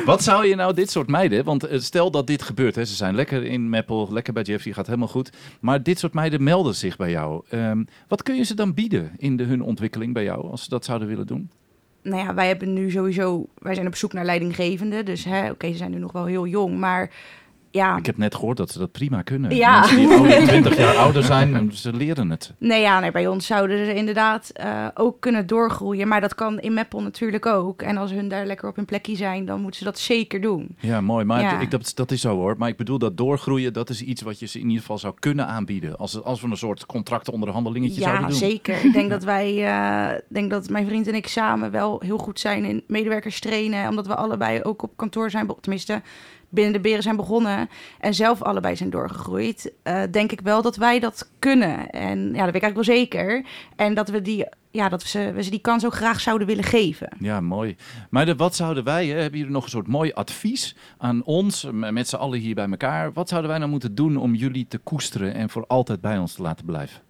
Wat 0.05 0.23
zou 0.23 0.47
je 0.47 0.55
nou 0.55 0.73
dit 0.73 0.91
soort 0.91 1.07
meiden, 1.07 1.43
want 1.43 1.63
eh, 1.63 1.79
stel 1.79 2.11
dat 2.11 2.27
dit 2.27 2.41
gebeurt, 2.41 2.75
hè, 2.75 2.85
ze 2.85 2.95
zijn 2.95 3.15
lekker 3.15 3.43
in 3.43 3.69
Meppel, 3.69 4.07
lekker 4.11 4.33
bij 4.33 4.43
Jeffrey, 4.43 4.73
gaat 4.73 4.85
helemaal 4.85 5.07
goed. 5.07 5.31
Maar 5.59 5.83
dit 5.83 5.99
soort 5.99 6.13
meiden 6.13 6.43
melden 6.43 6.75
zich 6.75 6.97
bij 6.97 7.11
jou. 7.11 7.43
Ehm, 7.49 7.83
wat 8.07 8.23
kun 8.23 8.35
je 8.35 8.43
ze 8.43 8.55
dan 8.55 8.73
bieden 8.73 9.11
in 9.17 9.37
de, 9.37 9.43
hun 9.43 9.61
ontwikkeling 9.61 10.13
bij 10.13 10.23
jou, 10.23 10.51
als 10.51 10.63
ze 10.63 10.69
dat 10.69 10.85
zouden 10.85 11.07
willen 11.07 11.27
doen? 11.27 11.49
Nou 12.03 12.23
ja, 12.23 12.33
wij 12.33 12.47
hebben 12.47 12.73
nu 12.73 12.91
sowieso, 12.91 13.47
wij 13.57 13.73
zijn 13.73 13.87
op 13.87 13.95
zoek 13.95 14.13
naar 14.13 14.25
leidinggevende. 14.25 15.03
Dus 15.03 15.23
hè, 15.23 15.49
oké, 15.49 15.71
ze 15.71 15.77
zijn 15.77 15.91
nu 15.91 15.97
nog 15.97 16.11
wel 16.11 16.25
heel 16.25 16.47
jong, 16.47 16.77
maar 16.77 17.11
ja, 17.71 17.97
Ik 17.97 18.05
heb 18.05 18.17
net 18.17 18.35
gehoord 18.35 18.57
dat 18.57 18.69
ze 18.71 18.79
dat 18.79 18.91
prima 18.91 19.21
kunnen. 19.21 19.55
Ja. 19.55 19.79
Mensen 19.79 19.97
die 19.97 20.07
ouder, 20.07 20.47
20 20.47 20.77
jaar 20.83 20.95
ouder 20.95 21.23
zijn, 21.23 21.71
ze 21.73 21.93
leren 21.93 22.29
het. 22.29 22.53
Nee, 22.57 22.81
ja, 22.81 22.99
nee, 22.99 23.11
bij 23.11 23.27
ons 23.27 23.45
zouden 23.45 23.85
ze 23.85 23.93
inderdaad 23.93 24.49
eh, 24.53 24.87
ook 24.93 25.19
kunnen 25.19 25.47
doorgroeien. 25.47 26.07
Maar 26.07 26.21
dat 26.21 26.35
kan 26.35 26.59
in 26.59 26.73
Meppel 26.73 27.01
natuurlijk 27.01 27.45
ook. 27.45 27.81
En 27.81 27.97
als 27.97 28.11
hun 28.11 28.27
daar 28.27 28.45
lekker 28.45 28.69
op 28.69 28.75
hun 28.75 28.85
plekje 28.85 29.15
zijn, 29.15 29.45
dan 29.45 29.61
moeten 29.61 29.79
ze 29.79 29.85
dat 29.85 29.99
zeker 29.99 30.41
doen. 30.41 30.75
Ja, 30.79 31.01
mooi. 31.01 31.25
Maar 31.25 31.41
Ja. 31.41 31.59
Ik, 31.59 31.71
dat, 31.71 31.91
dat 31.95 32.11
is 32.11 32.21
zo 32.21 32.35
hoor. 32.35 32.55
Maar 32.57 32.69
ik 32.69 32.77
bedoel 32.77 32.97
dat 32.97 33.17
doorgroeien, 33.17 33.73
dat 33.73 33.89
is 33.89 34.01
iets 34.01 34.21
wat 34.21 34.39
je 34.39 34.45
ze 34.45 34.57
in 34.59 34.65
ieder 34.65 34.79
geval 34.81 34.97
zou 34.97 35.13
kunnen 35.19 35.47
aanbieden. 35.47 35.97
Als, 35.97 36.23
als 36.23 36.41
we 36.41 36.47
een 36.49 36.57
soort 36.57 36.85
contractonderhandelingetje 36.85 37.99
Ja, 38.01 38.07
zouden 38.07 38.29
doen. 38.29 38.37
zeker. 38.37 38.85
Ik 38.85 38.93
denk 38.93 39.09
dat 39.19 39.23
wij, 39.23 39.65
eh, 39.67 40.19
denk 40.27 40.49
dat 40.49 40.69
mijn 40.69 40.87
vriend 40.87 41.07
en 41.07 41.15
ik 41.15 41.27
samen 41.27 41.71
wel 41.71 42.01
heel 42.05 42.17
goed 42.17 42.39
zijn 42.39 42.65
in 42.65 42.83
medewerkers 42.87 43.39
trainen. 43.39 43.89
Omdat 43.89 44.07
we 44.07 44.15
allebei 44.15 44.61
ook 44.63 44.83
op 44.83 44.91
kantoor 44.95 45.29
zijn, 45.29 45.47
tenminste 45.61 46.01
binnen 46.49 46.73
de 46.73 46.79
beren 46.79 47.03
zijn 47.03 47.15
begonnen. 47.15 47.69
En 47.99 48.13
zelf 48.13 48.41
allebei 48.41 48.75
zijn 48.75 48.89
doorgegroeid. 48.89 49.73
eh, 49.83 50.01
denk 50.11 50.31
ik 50.31 50.41
wel 50.41 50.61
dat 50.61 50.75
wij 50.75 50.99
dat 50.99 51.31
kunnen. 51.39 51.89
En 51.89 52.19
ja, 52.19 52.43
dat 52.43 52.53
weet 52.53 52.55
ik 52.55 52.61
eigenlijk 52.61 52.75
wel 52.75 52.95
zeker. 52.95 53.45
En 53.75 53.93
dat 53.93 54.09
we 54.09 54.21
die, 54.21 54.45
ja, 54.71 54.89
dat 54.89 55.01
we 55.01 55.07
ze, 55.09 55.31
we 55.33 55.43
ze 55.43 55.49
die 55.49 55.59
kans 55.61 55.85
ook 55.85 55.93
graag 55.93 56.19
zouden 56.19 56.47
willen 56.47 56.63
geven. 56.63 57.09
Ja, 57.19 57.41
mooi. 57.41 57.75
Maar 58.09 58.25
de, 58.25 58.35
wat 58.35 58.55
zouden 58.55 58.83
wij, 58.83 59.07
hè, 59.07 59.21
hebben 59.21 59.39
jullie 59.39 59.53
nog 59.53 59.63
een 59.63 59.69
soort 59.69 59.87
mooi 59.87 60.11
advies 60.13 60.75
aan 60.97 61.23
ons, 61.23 61.67
met 61.71 62.07
z'n 62.09 62.15
allen 62.15 62.39
hier 62.39 62.55
bij 62.55 62.69
elkaar? 62.69 63.13
Wat 63.13 63.29
zouden 63.29 63.49
wij 63.49 63.59
nou 63.59 63.71
moeten 63.71 63.95
doen 63.95 64.17
om 64.17 64.35
jullie 64.35 64.67
te 64.67 64.77
koesteren 64.77 65.33
en 65.33 65.49
voor 65.49 65.65
altijd 65.67 66.01
bij 66.01 66.17
ons 66.17 66.33
te 66.33 66.41
laten 66.41 66.65
blijven? 66.65 67.01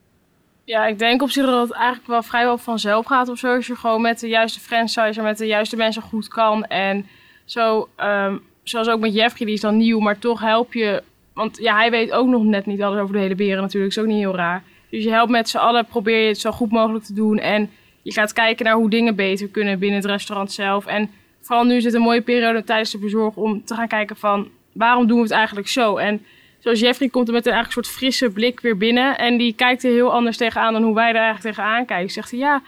Ja, 0.63 0.85
ik 0.87 0.99
denk 0.99 1.21
op 1.21 1.29
zich 1.29 1.45
dat 1.45 1.67
het 1.67 1.77
eigenlijk 1.77 2.07
wel 2.07 2.23
vrijwel 2.23 2.57
vanzelf 2.57 3.05
gaat 3.05 3.29
of 3.29 3.37
zo. 3.37 3.55
Als 3.55 3.67
je 3.67 3.75
gewoon 3.75 4.01
met 4.01 4.19
de 4.19 4.27
juiste 4.27 4.59
franchiser, 4.59 5.23
met 5.23 5.37
de 5.37 5.45
juiste 5.47 5.75
mensen 5.75 6.01
goed 6.01 6.27
kan. 6.27 6.63
En 6.63 7.05
zo, 7.45 7.89
ehm, 7.95 8.37
zoals 8.69 8.89
ook 8.89 8.99
met 8.99 9.13
Jeffrey, 9.13 9.45
die 9.45 9.55
is 9.55 9.61
dan 9.61 9.77
nieuw, 9.77 9.99
maar 9.99 10.19
toch 10.19 10.39
help 10.39 10.73
je. 10.73 11.03
Want 11.33 11.57
ja, 11.57 11.75
hij 11.75 11.91
weet 11.91 12.11
ook 12.11 12.27
nog 12.27 12.43
net 12.43 12.65
niet 12.65 12.81
alles 12.81 12.99
over 12.99 13.13
de 13.13 13.21
hele 13.21 13.35
beren 13.35 13.61
natuurlijk. 13.61 13.91
is 13.91 13.99
ook 13.99 14.05
niet 14.05 14.17
heel 14.17 14.35
raar. 14.35 14.63
Dus 14.89 15.03
je 15.03 15.09
helpt 15.09 15.31
met 15.31 15.49
z'n 15.49 15.57
allen, 15.57 15.85
probeer 15.85 16.21
je 16.21 16.27
het 16.27 16.39
zo 16.39 16.51
goed 16.51 16.71
mogelijk 16.71 17.05
te 17.05 17.13
doen. 17.13 17.39
En 17.39 17.69
je 18.01 18.11
gaat 18.11 18.33
kijken 18.33 18.65
naar 18.65 18.75
hoe 18.75 18.89
dingen 18.89 19.15
beter 19.15 19.47
kunnen 19.47 19.79
binnen 19.79 19.99
het 19.99 20.09
restaurant 20.09 20.51
zelf. 20.51 20.85
En 20.85 21.09
vooral 21.41 21.65
nu 21.65 21.75
is 21.75 21.83
het 21.83 21.93
een 21.93 22.01
mooie 22.01 22.21
periode 22.21 22.63
tijdens 22.63 22.91
de 22.91 22.97
bezorg 22.97 23.35
om 23.35 23.65
te 23.65 23.75
gaan 23.75 23.87
kijken 23.87 24.15
van... 24.15 24.49
waarom 24.73 25.07
doen 25.07 25.17
we 25.17 25.23
het 25.23 25.31
eigenlijk 25.31 25.67
zo? 25.67 25.97
En 25.97 26.25
zoals 26.59 26.79
Jeffrey 26.79 27.09
komt 27.09 27.27
er 27.27 27.33
met 27.33 27.45
een 27.45 27.53
eigenlijk 27.53 27.85
soort 27.85 27.97
frisse 27.97 28.29
blik 28.29 28.59
weer 28.59 28.77
binnen. 28.77 29.17
En 29.17 29.37
die 29.37 29.53
kijkt 29.53 29.83
er 29.83 29.91
heel 29.91 30.13
anders 30.13 30.37
tegenaan 30.37 30.73
dan 30.73 30.83
hoe 30.83 30.95
wij 30.95 31.09
er 31.09 31.15
eigenlijk 31.15 31.55
tegenaan 31.55 31.85
kijken. 31.85 32.11
Zegt 32.11 32.31
ja, 32.31 32.61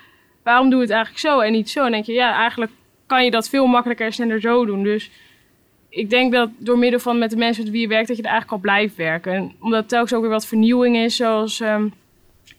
waarom 0.44 0.70
doen 0.70 0.80
we 0.80 0.86
het 0.86 0.94
eigenlijk 0.94 1.22
zo 1.22 1.40
en 1.40 1.52
niet 1.52 1.70
zo? 1.70 1.86
En 1.86 1.92
denk 1.92 2.06
je, 2.06 2.14
ja, 2.14 2.36
eigenlijk 2.36 2.72
kan 3.06 3.24
je 3.24 3.32
dat 3.32 3.50
veel 3.50 3.66
makkelijker 3.66 4.06
en 4.06 4.14
sneller 4.14 4.42
zo 4.42 4.66
doen. 4.66 4.84
Dus 4.84 5.10
ik 5.92 6.10
denk 6.10 6.32
dat 6.32 6.50
door 6.58 6.78
middel 6.78 7.00
van 7.00 7.18
met 7.18 7.30
de 7.30 7.36
mensen 7.36 7.64
met 7.64 7.72
wie 7.72 7.82
je 7.82 7.88
werkt, 7.88 8.08
dat 8.08 8.18
je 8.18 8.24
er 8.24 8.30
eigenlijk 8.30 8.58
al 8.58 8.70
blijft 8.70 8.96
werken. 8.96 9.34
En 9.34 9.52
omdat 9.60 9.80
het 9.80 9.90
telkens 9.90 10.14
ook 10.14 10.22
weer 10.22 10.30
wat 10.30 10.46
vernieuwing 10.46 10.98
is, 10.98 11.16
zoals... 11.16 11.60
ehm, 11.60 11.86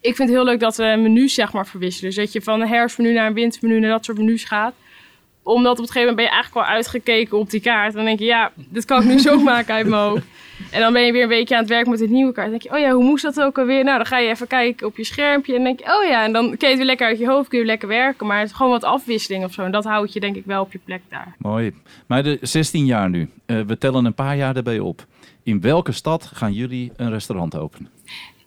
ik 0.01 0.15
vind 0.15 0.29
het 0.29 0.37
heel 0.37 0.45
leuk 0.45 0.59
dat 0.59 0.75
we 0.75 0.83
menus 0.83 1.33
zeg 1.33 1.53
maar 1.53 1.67
verwisselen. 1.67 2.09
Dus 2.09 2.23
dat 2.23 2.33
je 2.33 2.41
van 2.41 2.61
een 2.61 2.67
herfstmenu 2.67 3.13
naar 3.13 3.27
een 3.27 3.33
wintermenu 3.33 3.79
naar 3.79 3.89
dat 3.89 4.05
soort 4.05 4.17
menus 4.17 4.43
gaat. 4.43 4.73
Omdat 5.43 5.71
op 5.71 5.83
het 5.83 5.91
gegeven 5.91 5.99
moment 5.99 6.15
ben 6.15 6.25
je 6.25 6.31
eigenlijk 6.31 6.67
wel 6.67 6.75
uitgekeken 6.75 7.37
op 7.37 7.49
die 7.49 7.61
kaart. 7.61 7.93
Dan 7.93 8.05
denk 8.05 8.19
je, 8.19 8.25
ja, 8.25 8.51
dit 8.55 8.85
kan 8.85 9.01
ik 9.01 9.07
nu 9.07 9.19
zo 9.19 9.39
maken 9.53 9.73
uit 9.73 9.87
mijn 9.87 10.01
hoofd. 10.01 10.25
En 10.71 10.79
dan 10.79 10.93
ben 10.93 11.05
je 11.05 11.11
weer 11.11 11.23
een 11.23 11.27
weekje 11.27 11.55
aan 11.55 11.61
het 11.61 11.69
werk 11.69 11.87
met 11.87 11.99
het 11.99 12.09
nieuwe 12.09 12.31
kaart. 12.31 12.49
Dan 12.49 12.59
denk 12.59 12.71
je, 12.71 12.79
oh 12.79 12.87
ja, 12.87 12.93
hoe 12.93 13.03
moest 13.03 13.23
dat 13.23 13.41
ook 13.41 13.57
alweer? 13.57 13.83
Nou, 13.83 13.97
dan 13.97 14.05
ga 14.05 14.17
je 14.17 14.29
even 14.29 14.47
kijken 14.47 14.87
op 14.87 14.97
je 14.97 15.03
schermpje. 15.03 15.55
En 15.55 15.63
dan 15.63 15.75
denk 15.75 15.79
je, 15.79 15.97
oh 15.97 16.09
ja, 16.09 16.23
en 16.23 16.33
dan 16.33 16.43
kun 16.43 16.57
je 16.59 16.67
het 16.67 16.77
weer 16.77 16.85
lekker 16.85 17.07
uit 17.07 17.19
je 17.19 17.27
hoofd, 17.27 17.47
kun 17.47 17.57
je 17.57 17.63
weer 17.63 17.73
lekker 17.73 17.87
werken. 17.87 18.27
Maar 18.27 18.39
het 18.39 18.49
is 18.49 18.55
gewoon 18.55 18.71
wat 18.71 18.83
afwisseling 18.83 19.43
of 19.43 19.53
zo. 19.53 19.61
En 19.61 19.71
dat 19.71 19.83
houdt 19.83 20.13
je 20.13 20.19
denk 20.19 20.35
ik 20.35 20.45
wel 20.45 20.61
op 20.61 20.71
je 20.71 20.79
plek 20.85 21.01
daar. 21.09 21.35
Mooi. 21.37 21.73
Maar 22.07 22.23
de 22.23 22.37
16 22.41 22.85
jaar 22.85 23.09
nu, 23.09 23.29
eh, 23.45 23.61
we 23.61 23.77
tellen 23.77 24.05
een 24.05 24.13
paar 24.13 24.35
jaar 24.35 24.55
erbij 24.55 24.79
op. 24.79 25.05
In 25.43 25.61
welke 25.61 25.91
stad 25.91 26.29
gaan 26.33 26.53
jullie 26.53 26.91
een 26.95 27.09
restaurant 27.09 27.57
openen? 27.57 27.89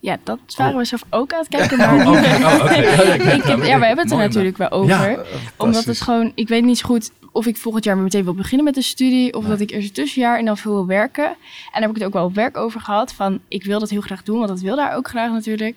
Ja, 0.06 0.18
dat 0.22 0.38
waren 0.56 0.76
we 0.76 0.84
zelf 0.84 1.02
ook 1.10 1.32
aan 1.32 1.38
het 1.38 1.48
kijken. 1.48 1.78
Oh, 1.86 2.04
Maar. 2.04 2.60
Oh, 2.60 3.34
ik 3.36 3.44
ja, 3.46 3.78
we 3.78 3.86
hebben 3.86 4.04
het 4.04 4.10
er 4.10 4.16
natuurlijk 4.16 4.56
wel 4.56 4.70
over. 4.70 5.10
Ja, 5.10 5.24
Omdat 5.56 5.84
het 5.84 6.00
gewoon, 6.00 6.32
ik 6.34 6.48
weet 6.48 6.64
niet 6.64 6.78
zo 6.78 6.86
goed 6.86 7.10
of 7.32 7.46
ik 7.46 7.56
volgend 7.56 7.84
jaar 7.84 7.96
meteen 7.96 8.24
wil 8.24 8.34
beginnen 8.34 8.64
met 8.64 8.74
de 8.74 8.82
studie. 8.82 9.34
Of 9.34 9.44
dat 9.44 9.60
ik 9.60 9.70
eerst 9.70 9.88
een 9.88 9.94
tussenjaar 9.94 10.38
en 10.38 10.44
dan 10.44 10.56
veel 10.56 10.72
wil 10.72 10.86
werken. 10.86 11.24
En 11.24 11.36
daar 11.72 11.80
heb 11.82 11.90
ik 11.90 11.96
het 11.96 12.04
ook 12.04 12.12
wel 12.12 12.24
op 12.24 12.34
werk 12.34 12.56
over 12.56 12.80
gehad. 12.80 13.12
Van 13.12 13.40
ik 13.48 13.64
wil 13.64 13.78
dat 13.78 13.90
heel 13.90 14.00
graag 14.00 14.22
doen, 14.22 14.36
want 14.36 14.48
dat 14.48 14.60
wil 14.60 14.76
daar 14.76 14.96
ook 14.96 15.08
graag 15.08 15.30
natuurlijk. 15.30 15.76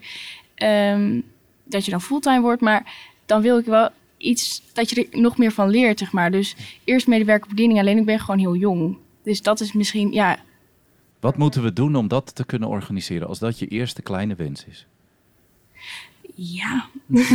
Ehm, 0.55 1.19
dat 1.63 1.85
je 1.85 1.91
dan 1.91 2.01
fulltime 2.01 2.41
wordt. 2.41 2.61
Maar 2.61 2.93
dan 3.25 3.41
wil 3.41 3.57
ik 3.57 3.65
wel 3.65 3.89
iets 4.17 4.61
dat 4.73 4.89
je 4.89 5.07
er 5.11 5.19
nog 5.19 5.37
meer 5.37 5.51
van 5.51 5.69
leert, 5.69 5.99
zeg 5.99 6.11
maar. 6.11 6.31
Dus 6.31 6.55
eerst 6.83 7.07
medewerker 7.07 7.49
bediening. 7.49 7.79
Alleen 7.79 7.97
ik 7.97 8.05
ben 8.05 8.19
gewoon 8.19 8.39
heel 8.39 8.55
jong. 8.55 8.97
Dus 9.23 9.41
dat 9.41 9.59
is 9.59 9.73
misschien, 9.73 10.11
ja, 10.11 10.37
Wat 11.19 11.37
moeten 11.37 11.63
we 11.63 11.73
doen 11.73 11.95
om 11.95 12.07
dat 12.07 12.35
te 12.35 12.45
kunnen 12.45 12.69
organiseren 12.69 13.27
als 13.27 13.39
dat 13.39 13.59
je 13.59 13.67
eerste 13.67 14.01
kleine 14.01 14.35
wens 14.35 14.65
is? 14.69 14.85
ja. 16.41 16.85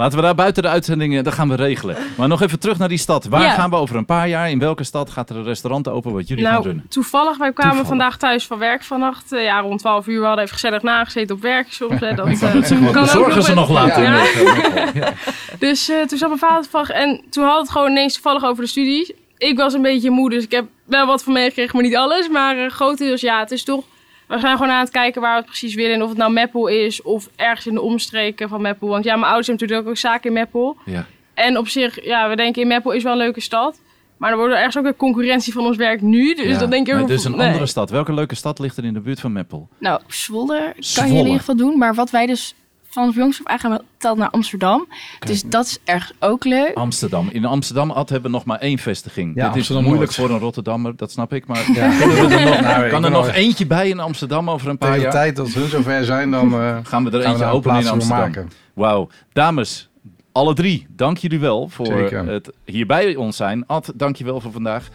Laten 0.00 0.16
we 0.18 0.22
daar 0.22 0.34
buiten 0.34 0.62
de 0.62 0.68
uitzendingen, 0.68 1.24
dat 1.24 1.32
gaan 1.32 1.48
we 1.48 1.54
regelen. 1.54 1.96
Maar 2.16 2.28
nog 2.28 2.42
even 2.42 2.58
terug 2.60 2.78
naar 2.78 2.88
die 2.88 2.98
stad. 2.98 3.24
Waar 3.24 3.42
Ja. 3.42 3.50
gaan 3.54 3.70
we 3.70 3.76
over 3.76 3.96
een 3.96 4.04
paar 4.04 4.28
jaar? 4.28 4.50
In 4.50 4.58
welke 4.58 4.84
stad 4.84 5.10
gaat 5.10 5.30
er 5.30 5.36
een 5.36 5.44
restaurant 5.44 5.88
open 5.88 6.12
wat 6.12 6.28
jullie 6.28 6.44
gaan 6.44 6.52
Nou, 6.52 6.64
runnen? 6.66 6.86
toevallig, 6.88 7.36
wij 7.36 7.52
kwamen 7.52 7.62
Toevallig. 7.76 7.88
vandaag 7.88 8.16
thuis 8.18 8.46
van 8.46 8.58
werk 8.58 8.82
vannacht. 8.82 9.32
eh, 9.32 9.44
ja, 9.44 9.60
rond 9.60 9.80
12 9.80 10.06
uur. 10.06 10.20
We 10.20 10.26
hadden 10.26 10.42
even 10.44 10.56
gezellig 10.56 10.82
nagezeten 10.82 11.36
op 11.36 11.42
werk 11.42 11.72
soms. 11.72 12.00
Hè, 12.00 12.14
dat, 12.14 12.38
wou 12.38 12.60
eh, 12.62 12.68
kan 12.68 12.86
ook 12.88 12.92
bezorgen 12.92 13.42
ze 13.42 13.54
nog 13.54 13.70
later? 13.70 14.02
Ja. 14.02 14.18
eh, 14.24 14.94
ja. 15.02 15.12
Dus 15.58 15.88
eh, 15.88 16.02
toen 16.02 16.18
zat 16.18 16.28
mijn 16.28 16.40
vader 16.40 16.62
toevallig 16.62 16.90
en 16.90 17.20
toen 17.30 17.44
had 17.44 17.60
het 17.60 17.70
gewoon 17.70 17.90
ineens 17.90 18.12
toevallig 18.14 18.44
over 18.44 18.62
de 18.62 18.68
studie. 18.70 19.14
Ik 19.38 19.56
was 19.56 19.72
een 19.74 19.82
beetje 19.82 20.10
moe, 20.10 20.30
dus 20.30 20.44
ik 20.44 20.50
heb 20.50 20.66
wel 20.84 21.06
wat 21.06 21.22
van 21.22 21.32
meegekregen, 21.32 21.76
maar 21.76 21.84
niet 21.84 21.96
alles. 21.96 22.28
Maar 22.28 22.58
eh, 22.58 22.70
grotendeels 22.70 23.20
ja, 23.20 23.38
het 23.40 23.50
is 23.50 23.64
toch... 23.64 23.84
We 24.28 24.38
zijn 24.38 24.56
gewoon 24.56 24.72
aan 24.72 24.80
het 24.80 24.90
kijken 24.90 25.20
waar 25.20 25.30
we 25.32 25.36
het 25.36 25.46
precies 25.46 25.74
willen. 25.74 25.94
En 25.94 26.02
of 26.02 26.08
het 26.08 26.18
nou 26.18 26.32
Meppel 26.32 26.66
is 26.66 27.02
of 27.02 27.28
ergens 27.36 27.66
in 27.66 27.74
de 27.74 27.80
omstreken 27.80 28.48
van 28.48 28.60
Meppel. 28.62 28.88
Want 28.88 29.04
ja, 29.04 29.12
mijn 29.12 29.24
ouders 29.26 29.46
hebben 29.46 29.66
natuurlijk 29.66 29.88
ook 29.96 30.00
zaken 30.02 30.28
in 30.28 30.32
Meppel. 30.32 30.76
Ja. 30.84 31.06
En 31.34 31.58
op 31.58 31.68
zich, 31.68 32.04
ja, 32.04 32.28
we 32.28 32.36
denken 32.36 32.62
in 32.62 32.68
Meppel 32.68 32.92
is 32.92 33.02
wel 33.02 33.12
een 33.12 33.18
leuke 33.18 33.40
stad. 33.40 33.80
Maar 34.16 34.30
er 34.30 34.36
wordt 34.36 34.52
er 34.52 34.58
ergens 34.58 34.76
ook 34.76 34.82
weer 34.82 34.96
concurrentie 34.96 35.52
van 35.52 35.64
ons 35.66 35.76
werk 35.76 36.00
nu. 36.00 36.34
Dus 36.34 36.46
Ja. 36.46 36.58
dan 36.58 36.70
denk 36.70 36.86
je 36.86 36.92
Maar 36.92 37.02
ook... 37.02 37.08
dus 37.08 37.24
een 37.24 37.36
nee. 37.36 37.46
andere 37.46 37.66
stad. 37.66 37.90
Welke 37.90 38.12
leuke 38.14 38.34
stad 38.34 38.58
ligt 38.58 38.76
er 38.76 38.84
in 38.84 38.92
de 38.94 39.00
buurt 39.00 39.20
van 39.20 39.32
Meppel? 39.32 39.68
Nou, 39.78 40.00
Zwolle 40.06 40.72
kan 40.74 40.82
Zwolle. 40.82 41.08
je 41.12 41.18
in 41.18 41.24
ieder 41.24 41.38
geval 41.38 41.56
doen. 41.56 41.78
Maar 41.78 41.94
wat 41.94 42.10
wij 42.10 42.26
dus 42.26 42.54
van 42.94 43.10
jongs 43.14 43.38
af 43.44 43.46
aan 43.52 43.58
gaan 43.58 43.70
we 43.70 43.82
telt 43.98 44.18
naar 44.18 44.30
Amsterdam. 44.30 44.86
Dus 45.26 45.42
dat 45.46 45.66
is 45.66 45.78
erg 45.84 46.12
ook 46.18 46.44
leuk. 46.44 46.74
Amsterdam. 46.74 47.28
In 47.32 47.44
Amsterdam 47.44 47.90
Ad, 47.90 48.08
hebben 48.08 48.30
we 48.30 48.36
nog 48.36 48.46
maar 48.46 48.58
één 48.58 48.78
vestiging. 48.78 49.32
Ja, 49.34 49.48
Dit 49.48 49.62
is 49.62 49.68
moeilijk 49.68 49.94
Noord. 49.96 50.14
voor 50.14 50.30
een 50.30 50.38
Rotterdammer, 50.38 50.96
dat 50.96 51.10
snap 51.10 51.32
ik. 51.32 51.46
Maar 51.46 51.62
Ja. 51.72 51.88
kunnen 51.98 52.28
we 52.28 52.34
er 52.34 52.44
nog, 52.44 52.60
Nou, 52.60 52.88
kan 52.88 53.04
er 53.04 53.10
nog 53.10 53.26
al- 53.26 53.32
eentje 53.32 53.66
bij 53.66 53.88
in 53.88 54.00
Amsterdam 54.00 54.50
over 54.50 54.68
een 54.68 54.78
paar 54.78 54.88
Tegen 54.92 55.04
de 55.10 55.16
jaar? 55.16 55.22
tijd 55.24 55.36
dat 55.36 55.48
hun 55.48 55.68
zover 55.68 56.04
zijn, 56.04 56.30
dan 56.30 56.52
eh, 56.60 56.76
Gaan 56.82 57.04
we 57.04 57.10
er 57.10 57.22
gaan 57.22 57.30
eentje 57.30 57.46
openen 57.46 57.80
in 57.80 57.88
Amsterdam. 57.88 58.18
maken. 58.20 58.50
Wauw. 58.74 59.08
Dames, 59.32 59.88
alle 60.32 60.54
drie, 60.54 60.86
dank 60.90 61.16
jullie 61.18 61.40
wel 61.40 61.68
voor 61.68 61.86
Zeker. 61.86 62.26
het 62.26 62.50
hier 62.64 62.86
bij 62.86 63.16
ons 63.16 63.36
zijn. 63.36 63.66
Ad, 63.66 63.92
dank 63.94 64.16
je 64.16 64.24
wel 64.24 64.40
voor 64.40 64.52
vandaag. 64.52 64.88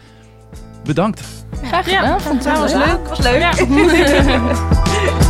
Bedankt. 0.84 1.22
Graag 1.64 1.90
Ja, 1.90 2.00
gedaan. 2.00 2.20
Vond 2.20 2.44
het 2.44 2.54
dat 2.54 2.58
was 2.58 2.72
leuk. 2.74 2.86
leuk. 2.86 3.08
was 3.08 3.18
leuk. 3.18 3.40
Ja. 3.40 5.28